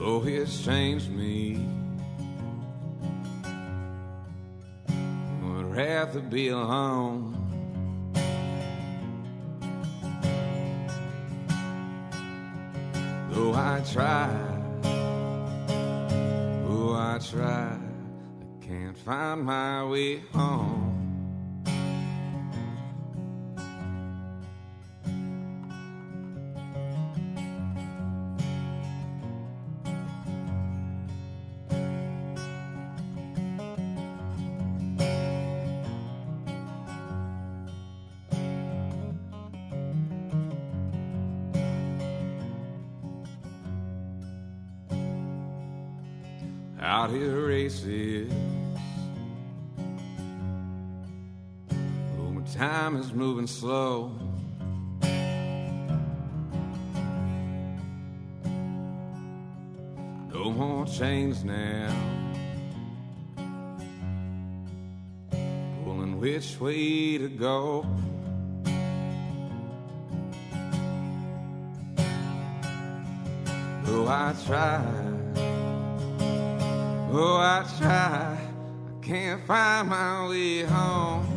Oh, 0.00 0.24
it's 0.24 0.64
changed 0.64 1.10
me. 1.10 1.77
Rather 5.78 6.18
be 6.18 6.48
alone. 6.48 7.36
Though 13.30 13.54
I 13.54 13.80
try, 13.92 14.28
oh, 16.66 16.94
I 16.94 17.20
try, 17.30 17.78
I 17.78 18.66
can't 18.66 18.98
find 18.98 19.44
my 19.44 19.84
way 19.84 20.18
home. 20.32 20.87
Out 47.08 47.14
here 47.14 47.46
races. 47.46 48.32
Oh, 52.18 52.42
time 52.54 52.96
is 52.96 53.12
moving 53.12 53.46
slow. 53.46 54.12
No 60.32 60.50
more 60.50 60.86
chains 60.86 61.44
now. 61.44 61.94
Pulling 65.84 66.20
which 66.20 66.60
way 66.60 67.18
to 67.18 67.28
go. 67.28 67.86
Oh, 73.86 74.06
I 74.06 74.34
try. 74.46 75.17
Oh, 77.20 77.34
I 77.36 77.66
try, 77.80 78.38
I 78.38 79.04
can't 79.04 79.44
find 79.44 79.88
my 79.88 80.28
way 80.28 80.62
home. 80.62 81.27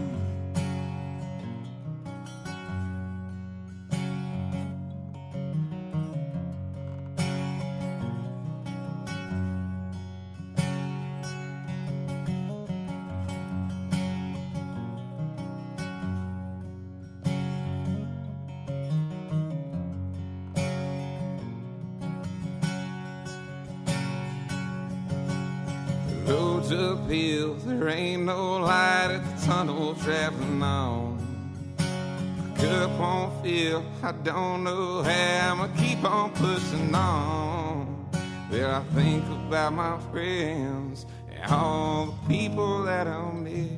I 34.04 34.14
don't 34.24 34.64
know 34.64 35.04
how 35.04 35.52
I'ma 35.52 35.68
keep 35.78 36.04
on 36.04 36.32
pushing 36.32 36.94
on. 36.96 38.10
Well, 38.50 38.76
I 38.76 38.84
think 38.96 39.24
about 39.48 39.74
my 39.74 40.00
friends 40.12 41.06
and 41.30 41.52
all 41.52 42.08
the 42.08 42.28
people 42.28 42.84
that 42.86 43.06
I'll 43.06 43.32
miss. 43.32 43.78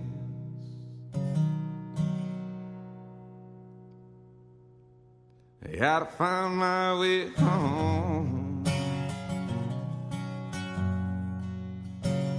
I 5.66 5.76
gotta 5.76 6.06
find 6.06 6.56
my 6.56 6.98
way 6.98 7.28
home. 7.28 8.64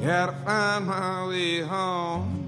Gotta 0.02 0.32
find 0.32 0.86
my 0.86 1.28
way 1.28 1.60
home. 1.60 2.43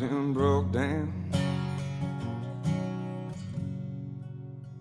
And 0.00 0.32
broke 0.32 0.70
down. 0.70 1.12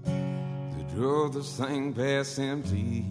They 0.06 0.96
drove 0.96 1.34
this 1.34 1.58
thing 1.58 1.92
past 1.92 2.38
empty. 2.38 3.04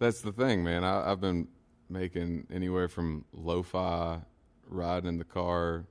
That's 0.00 0.20
the 0.20 0.32
thing, 0.32 0.64
man. 0.64 0.82
I, 0.82 1.12
I've 1.12 1.20
been 1.20 1.46
making 1.88 2.48
anywhere 2.52 2.88
from 2.88 3.24
lo-fi, 3.32 4.22
riding 4.66 5.08
in 5.08 5.18
the 5.18 5.24
car, 5.24 5.84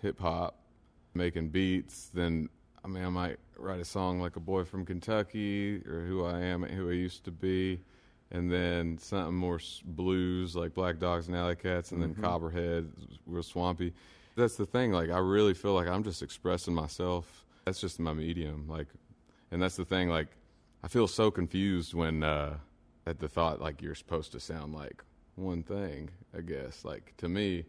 hip 0.00 0.20
hop, 0.20 0.60
making 1.14 1.48
beats. 1.48 2.10
Then, 2.14 2.48
I 2.84 2.88
mean, 2.88 3.04
I 3.04 3.08
might 3.08 3.38
write 3.56 3.80
a 3.80 3.84
song 3.84 4.20
like 4.20 4.36
a 4.36 4.40
boy 4.40 4.62
from 4.62 4.86
Kentucky 4.86 5.82
or 5.88 6.04
who 6.06 6.24
I 6.24 6.38
am, 6.40 6.62
and 6.62 6.72
who 6.72 6.88
I 6.88 6.94
used 6.94 7.24
to 7.24 7.32
be, 7.32 7.80
and 8.30 8.50
then 8.50 8.98
something 8.98 9.34
more 9.34 9.60
blues 9.84 10.54
like 10.54 10.74
Black 10.74 10.98
Dogs 10.98 11.28
and 11.28 11.36
Alley 11.36 11.56
Cats, 11.56 11.92
and 11.92 12.02
then 12.02 12.14
Copperhead, 12.14 12.90
real 13.26 13.42
swampy. 13.42 13.92
That's 14.36 14.56
the 14.56 14.66
thing. 14.66 14.92
Like, 14.92 15.10
I 15.10 15.18
really 15.18 15.54
feel 15.54 15.74
like 15.74 15.88
I'm 15.88 16.04
just 16.04 16.22
expressing 16.22 16.74
myself. 16.74 17.44
That's 17.64 17.80
just 17.80 17.98
my 17.98 18.12
medium. 18.12 18.66
Like, 18.68 18.86
and 19.50 19.60
that's 19.60 19.76
the 19.76 19.84
thing. 19.84 20.08
Like, 20.08 20.28
I 20.82 20.88
feel 20.88 21.06
so 21.08 21.30
confused 21.30 21.92
when 21.92 22.22
uh, 22.22 22.56
at 23.06 23.18
the 23.18 23.28
thought 23.28 23.60
like 23.60 23.82
you're 23.82 23.94
supposed 23.94 24.32
to 24.32 24.40
sound 24.40 24.74
like 24.74 25.02
one 25.34 25.62
thing. 25.62 26.10
I 26.36 26.40
guess 26.40 26.84
like 26.84 27.14
to 27.18 27.28
me, 27.28 27.64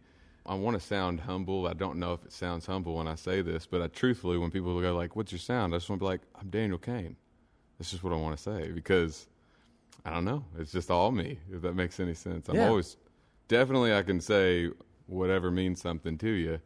I 0.45 0.55
want 0.55 0.79
to 0.79 0.85
sound 0.85 1.19
humble. 1.19 1.67
I 1.67 1.73
don't 1.73 1.97
know 1.97 2.13
if 2.13 2.23
it 2.25 2.31
sounds 2.31 2.65
humble 2.65 2.95
when 2.95 3.07
I 3.07 3.15
say 3.15 3.41
this, 3.41 3.65
but 3.65 3.81
I, 3.81 3.87
truthfully, 3.87 4.37
when 4.37 4.51
people 4.51 4.79
go 4.79 4.95
like, 4.95 5.15
"What's 5.15 5.31
your 5.31 5.39
sound?" 5.39 5.73
I 5.73 5.77
just 5.77 5.89
want 5.89 5.99
to 5.99 6.03
be 6.03 6.07
like, 6.07 6.21
"I'm 6.39 6.49
Daniel 6.49 6.77
Cain." 6.77 7.15
That's 7.77 7.91
just 7.91 8.03
what 8.03 8.13
I 8.13 8.17
want 8.17 8.37
to 8.37 8.41
say 8.41 8.71
because 8.71 9.27
I 10.05 10.09
don't 10.11 10.25
know. 10.25 10.43
It's 10.57 10.71
just 10.71 10.89
all 10.89 11.11
me. 11.11 11.39
If 11.51 11.61
that 11.61 11.73
makes 11.73 11.99
any 11.99 12.13
sense, 12.13 12.49
I'm 12.49 12.57
Yeah. 12.57 12.67
always 12.69 12.97
definitely 13.47 13.93
I 13.93 14.01
can 14.03 14.19
say 14.19 14.71
whatever 15.07 15.51
means 15.51 15.81
something 15.81 16.17
to 16.19 16.29
you. 16.29 16.59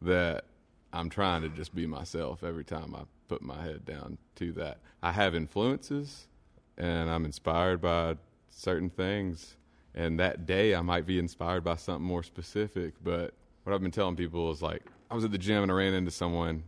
That 0.00 0.44
I'm 0.92 1.10
trying 1.10 1.42
to 1.42 1.48
just 1.48 1.74
be 1.74 1.86
myself 1.86 2.42
every 2.42 2.64
time 2.64 2.94
I 2.94 3.02
put 3.26 3.42
my 3.42 3.62
head 3.62 3.84
down 3.84 4.16
to 4.36 4.52
that. 4.52 4.78
I 5.02 5.12
have 5.12 5.34
influences 5.34 6.28
and 6.76 7.10
I'm 7.10 7.24
inspired 7.24 7.80
by 7.80 8.16
certain 8.48 8.88
things. 8.88 9.56
And 9.94 10.18
that 10.20 10.46
day 10.46 10.74
I 10.74 10.80
might 10.82 11.04
be 11.04 11.18
inspired 11.18 11.64
by 11.64 11.76
something 11.76 12.06
more 12.06 12.22
specific. 12.22 12.94
But 13.02 13.34
what 13.64 13.74
I've 13.74 13.82
been 13.82 13.90
telling 13.90 14.16
people 14.16 14.50
is 14.50 14.62
like, 14.62 14.82
I 15.10 15.14
was 15.14 15.24
at 15.24 15.32
the 15.32 15.38
gym 15.38 15.64
and 15.64 15.72
I 15.72 15.74
ran 15.74 15.94
into 15.94 16.10
someone 16.12 16.62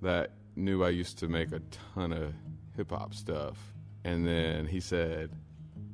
that 0.00 0.30
knew 0.54 0.84
I 0.84 0.90
used 0.90 1.18
to 1.18 1.28
make 1.28 1.52
a 1.52 1.60
ton 1.94 2.12
of 2.12 2.32
hip 2.76 2.90
hop 2.90 3.14
stuff. 3.14 3.71
And 4.04 4.26
then 4.26 4.66
he 4.66 4.80
said, 4.80 5.30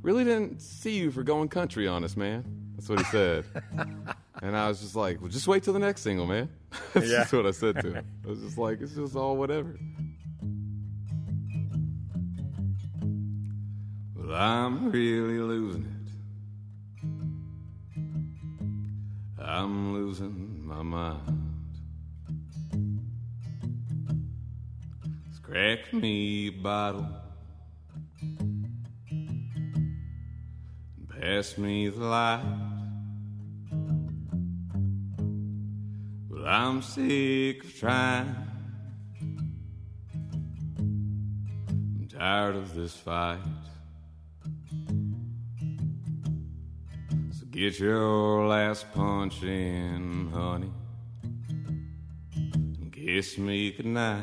Really 0.02 0.24
didn't 0.24 0.62
see 0.62 0.96
you 0.96 1.10
for 1.10 1.22
going 1.22 1.48
country 1.48 1.86
on 1.88 2.04
us, 2.04 2.16
man. 2.16 2.44
That's 2.74 2.88
what 2.88 2.98
he 3.00 3.04
said. 3.06 3.44
and 4.42 4.56
I 4.56 4.68
was 4.68 4.80
just 4.80 4.96
like, 4.96 5.20
Well, 5.20 5.30
just 5.30 5.48
wait 5.48 5.62
till 5.62 5.72
the 5.72 5.78
next 5.78 6.02
single, 6.02 6.26
man. 6.26 6.48
That's 6.94 7.10
Yeah. 7.10 7.18
just 7.20 7.32
what 7.32 7.46
I 7.46 7.50
said 7.50 7.80
to 7.82 7.92
him. 7.92 8.06
I 8.24 8.28
was 8.28 8.40
just 8.40 8.58
like, 8.58 8.80
It's 8.80 8.94
just 8.94 9.16
all 9.16 9.36
whatever. 9.36 9.76
Well, 14.14 14.34
I'm 14.34 14.90
really 14.90 15.38
losing 15.38 15.84
it. 15.84 15.88
I'm 19.42 19.94
losing 19.94 20.66
my 20.66 20.82
mind. 20.82 21.44
Crack 25.42 25.92
me 25.94 26.48
a 26.48 26.50
bottle. 26.50 27.06
Pass 31.20 31.58
me 31.58 31.88
the 31.88 32.04
light. 32.04 32.44
Well, 36.28 36.46
I'm 36.46 36.82
sick 36.82 37.64
of 37.64 37.74
trying. 37.78 38.36
I'm 41.68 42.08
tired 42.08 42.56
of 42.56 42.74
this 42.74 42.94
fight. 42.94 43.38
So 47.32 47.46
get 47.50 47.80
your 47.80 48.46
last 48.46 48.92
punch 48.92 49.42
in, 49.42 50.30
honey. 50.32 50.72
And 52.34 52.92
kiss 52.92 53.38
me 53.38 53.72
goodnight. 53.72 54.22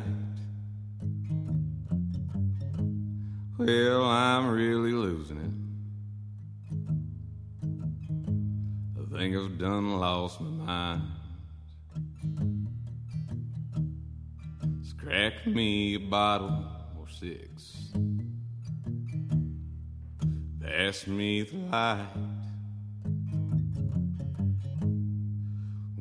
Well, 3.57 4.03
I'm 4.05 4.49
really 4.49 4.91
losing 4.91 5.37
it. 5.39 5.44
Think 9.17 9.35
I've 9.37 9.57
done 9.57 9.97
lost 9.97 10.41
my 10.41 10.49
mind. 10.49 11.01
So 14.83 14.93
crack 15.01 15.47
me 15.47 15.95
a 15.95 15.99
bottle 15.99 16.65
or 16.99 17.07
six. 17.07 17.93
Pass 20.61 21.07
me 21.07 21.43
the 21.43 21.55
light. 21.55 22.07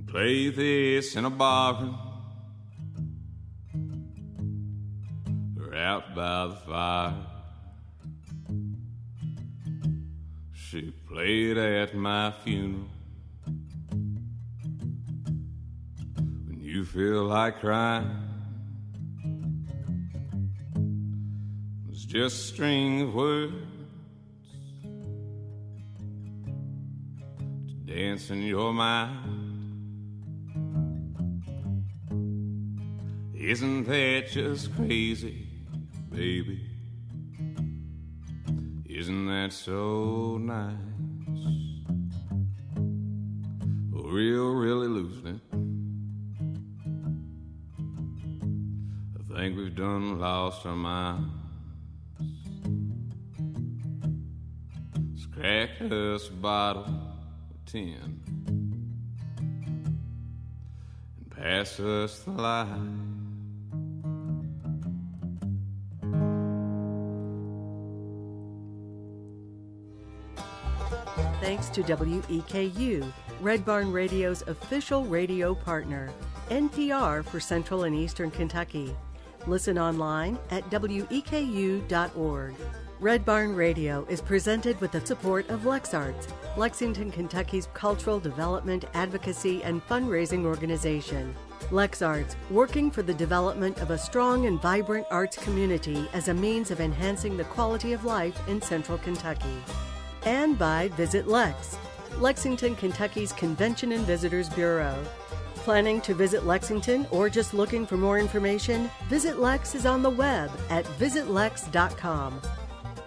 Play 0.08 0.50
this 0.50 1.14
in 1.14 1.24
a 1.24 1.30
barroom 1.30 1.96
or 5.60 5.74
out 5.76 6.14
by 6.16 6.46
the 6.48 6.56
fire. 6.66 7.14
Shoot, 10.52 10.94
play 11.06 11.50
it 11.52 11.58
at 11.58 11.94
my 11.94 12.32
funeral. 12.42 12.93
You 16.74 16.84
feel 16.84 17.22
like 17.22 17.60
crying, 17.60 18.10
it's 21.88 22.04
just 22.04 22.34
a 22.36 22.52
string 22.52 23.02
of 23.02 23.14
words 23.14 23.54
to 27.68 27.74
dance 27.86 28.30
in 28.30 28.42
your 28.42 28.72
mind. 28.72 29.30
Isn't 33.36 33.84
that 33.84 34.30
just 34.32 34.74
crazy, 34.74 35.46
baby? 36.10 36.60
Isn't 38.84 39.26
that 39.28 39.52
so 39.52 40.38
nice? 40.40 40.74
Real, 43.92 44.54
really 44.54 44.88
losing 44.88 45.36
it. 45.36 45.43
Think 49.44 49.58
we've 49.58 49.74
done 49.74 50.18
lost 50.18 50.64
our 50.64 50.74
minds. 50.74 51.30
So 55.16 55.28
crack 55.38 55.68
us 55.82 56.30
a 56.30 56.32
bottle 56.32 56.84
of 56.84 57.70
ten 57.70 58.22
and 61.18 61.30
pass 61.36 61.78
us 61.78 62.20
the 62.20 62.30
light. 62.30 62.68
Thanks 71.42 71.68
to 71.68 71.82
WEKU, 71.82 73.12
Red 73.42 73.66
Barn 73.66 73.92
Radio's 73.92 74.40
official 74.46 75.04
radio 75.04 75.54
partner, 75.54 76.08
NPR 76.48 77.22
for 77.22 77.40
Central 77.40 77.84
and 77.84 77.94
Eastern 77.94 78.30
Kentucky. 78.30 78.96
Listen 79.46 79.78
online 79.78 80.38
at 80.50 80.68
weku.org. 80.70 82.54
Red 83.00 83.24
Barn 83.24 83.54
Radio 83.54 84.06
is 84.08 84.20
presented 84.20 84.80
with 84.80 84.92
the 84.92 85.04
support 85.04 85.48
of 85.50 85.62
LexArts, 85.62 86.32
Lexington, 86.56 87.10
Kentucky's 87.10 87.68
cultural 87.74 88.20
development, 88.20 88.84
advocacy, 88.94 89.62
and 89.62 89.86
fundraising 89.86 90.44
organization. 90.44 91.34
LexArts, 91.70 92.36
working 92.50 92.90
for 92.90 93.02
the 93.02 93.12
development 93.12 93.78
of 93.80 93.90
a 93.90 93.98
strong 93.98 94.46
and 94.46 94.60
vibrant 94.62 95.06
arts 95.10 95.36
community 95.36 96.08
as 96.12 96.28
a 96.28 96.34
means 96.34 96.70
of 96.70 96.80
enhancing 96.80 97.36
the 97.36 97.44
quality 97.44 97.92
of 97.92 98.04
life 98.04 98.38
in 98.48 98.62
central 98.62 98.98
Kentucky 98.98 99.62
and 100.24 100.58
by 100.58 100.88
Visit 100.90 101.28
Lex, 101.28 101.76
Lexington, 102.18 102.76
Kentucky's 102.76 103.32
Convention 103.32 103.92
and 103.92 104.04
Visitors 104.06 104.48
Bureau. 104.50 104.96
Planning 105.64 106.02
to 106.02 106.12
visit 106.12 106.44
Lexington 106.44 107.06
or 107.10 107.30
just 107.30 107.54
looking 107.54 107.86
for 107.86 107.96
more 107.96 108.18
information? 108.18 108.90
Visit 109.08 109.38
Lex 109.38 109.74
is 109.74 109.86
on 109.86 110.02
the 110.02 110.10
web 110.10 110.50
at 110.68 110.84
visitlex.com. 110.84 112.42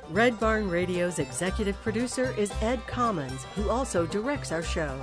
Red 0.09 0.39
Barn 0.39 0.67
Radio's 0.67 1.19
executive 1.19 1.79
producer 1.83 2.33
is 2.35 2.51
Ed 2.61 2.81
Commons, 2.87 3.43
who 3.55 3.69
also 3.69 4.07
directs 4.07 4.51
our 4.51 4.63
show. 4.63 4.99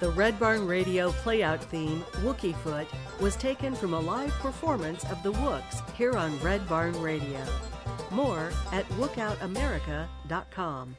The 0.00 0.10
Red 0.10 0.38
Barn 0.38 0.66
Radio 0.66 1.12
playout 1.12 1.60
theme, 1.60 2.04
Wookie 2.16 2.56
Foot, 2.56 2.88
was 3.22 3.36
taken 3.36 3.74
from 3.74 3.94
a 3.94 4.00
live 4.00 4.32
performance 4.32 5.02
of 5.04 5.22
the 5.22 5.32
Wooks 5.32 5.80
here 5.96 6.12
on 6.12 6.38
Red 6.40 6.68
Barn 6.68 6.92
Radio. 7.00 7.42
More 8.10 8.52
at 8.70 8.86
WookoutAmerica.com. 8.90 10.96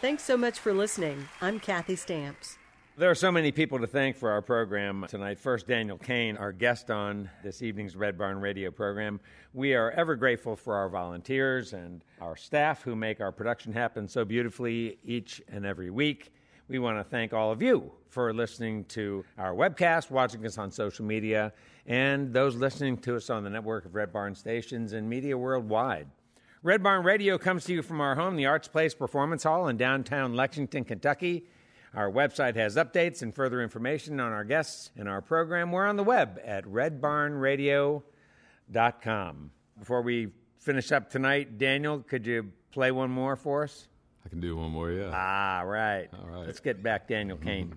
Thanks 0.00 0.24
so 0.24 0.36
much 0.36 0.58
for 0.58 0.74
listening. 0.74 1.28
I'm 1.40 1.60
Kathy 1.60 1.94
Stamps. 1.94 2.58
There 3.00 3.10
are 3.10 3.14
so 3.14 3.32
many 3.32 3.50
people 3.50 3.78
to 3.78 3.86
thank 3.86 4.14
for 4.14 4.30
our 4.30 4.42
program 4.42 5.06
tonight. 5.08 5.38
First, 5.38 5.66
Daniel 5.66 5.96
Cain, 5.96 6.36
our 6.36 6.52
guest 6.52 6.90
on 6.90 7.30
this 7.42 7.62
evening's 7.62 7.96
Red 7.96 8.18
Barn 8.18 8.42
radio 8.42 8.70
program. 8.70 9.20
We 9.54 9.72
are 9.72 9.90
ever 9.92 10.14
grateful 10.16 10.54
for 10.54 10.74
our 10.74 10.90
volunteers 10.90 11.72
and 11.72 12.04
our 12.20 12.36
staff 12.36 12.82
who 12.82 12.94
make 12.94 13.22
our 13.22 13.32
production 13.32 13.72
happen 13.72 14.06
so 14.06 14.26
beautifully 14.26 14.98
each 15.02 15.40
and 15.48 15.64
every 15.64 15.88
week. 15.88 16.30
We 16.68 16.78
want 16.78 16.98
to 16.98 17.04
thank 17.04 17.32
all 17.32 17.50
of 17.50 17.62
you 17.62 17.90
for 18.10 18.34
listening 18.34 18.84
to 18.88 19.24
our 19.38 19.54
webcast, 19.54 20.10
watching 20.10 20.44
us 20.44 20.58
on 20.58 20.70
social 20.70 21.06
media, 21.06 21.54
and 21.86 22.34
those 22.34 22.54
listening 22.54 22.98
to 22.98 23.16
us 23.16 23.30
on 23.30 23.44
the 23.44 23.50
network 23.50 23.86
of 23.86 23.94
Red 23.94 24.12
Barn 24.12 24.34
stations 24.34 24.92
and 24.92 25.08
media 25.08 25.38
worldwide. 25.38 26.06
Red 26.62 26.82
Barn 26.82 27.02
Radio 27.02 27.38
comes 27.38 27.64
to 27.64 27.72
you 27.72 27.80
from 27.80 28.02
our 28.02 28.14
home, 28.14 28.36
the 28.36 28.44
Arts 28.44 28.68
Place 28.68 28.92
Performance 28.92 29.44
Hall 29.44 29.68
in 29.68 29.78
downtown 29.78 30.34
Lexington, 30.34 30.84
Kentucky. 30.84 31.46
Our 31.94 32.10
website 32.10 32.56
has 32.56 32.76
updates 32.76 33.22
and 33.22 33.34
further 33.34 33.62
information 33.62 34.20
on 34.20 34.32
our 34.32 34.44
guests 34.44 34.90
and 34.96 35.08
our 35.08 35.20
program. 35.20 35.72
We're 35.72 35.86
on 35.86 35.96
the 35.96 36.04
web 36.04 36.40
at 36.44 36.64
redbarnradio.com. 36.64 39.50
Before 39.78 40.02
we 40.02 40.28
finish 40.58 40.92
up 40.92 41.10
tonight, 41.10 41.58
Daniel, 41.58 42.00
could 42.00 42.26
you 42.26 42.52
play 42.70 42.92
one 42.92 43.10
more 43.10 43.34
for 43.34 43.64
us? 43.64 43.88
I 44.24 44.28
can 44.28 44.40
do 44.40 44.56
one 44.56 44.70
more, 44.70 44.92
yeah. 44.92 45.10
Ah, 45.12 45.62
right. 45.64 46.08
All 46.12 46.28
right. 46.28 46.46
Let's 46.46 46.60
get 46.60 46.80
back 46.82 47.08
Daniel 47.08 47.38
Cain. 47.38 47.74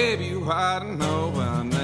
Baby, 0.00 0.28
you 0.28 0.50
ought 0.50 0.78
to 0.78 1.79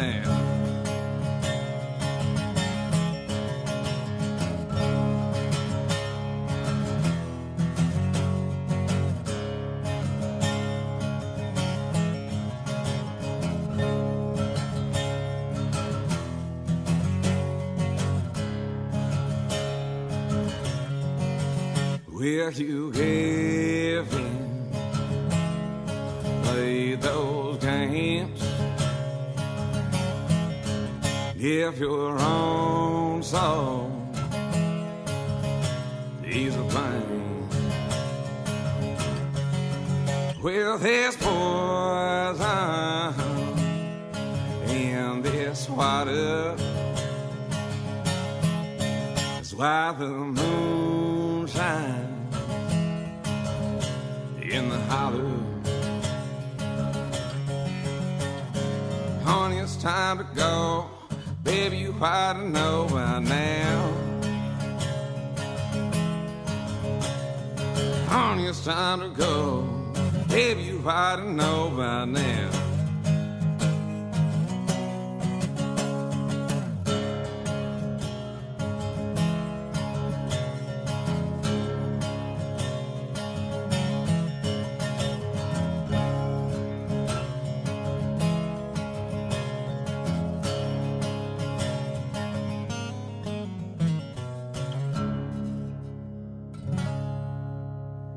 ought 71.17 71.21
to 71.21 71.33
know 71.33 71.71
by 71.71 72.05
now. 72.05 72.51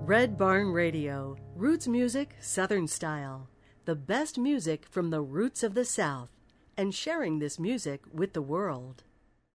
Red 0.06 0.38
Barn 0.38 0.74
Radio, 0.74 1.38
roots 1.60 1.90
music, 1.90 2.38
Southern 2.40 2.88
style. 2.88 3.50
The 3.84 3.94
best 3.94 4.38
music 4.38 4.86
from 4.90 5.10
the 5.10 5.22
roots 5.22 5.62
of 5.62 5.74
the 5.74 5.84
South, 5.84 6.30
and 6.78 6.96
sharing 6.96 7.40
this 7.40 7.60
music 7.60 8.00
with 8.14 8.32
the 8.32 8.42
world. 8.42 9.04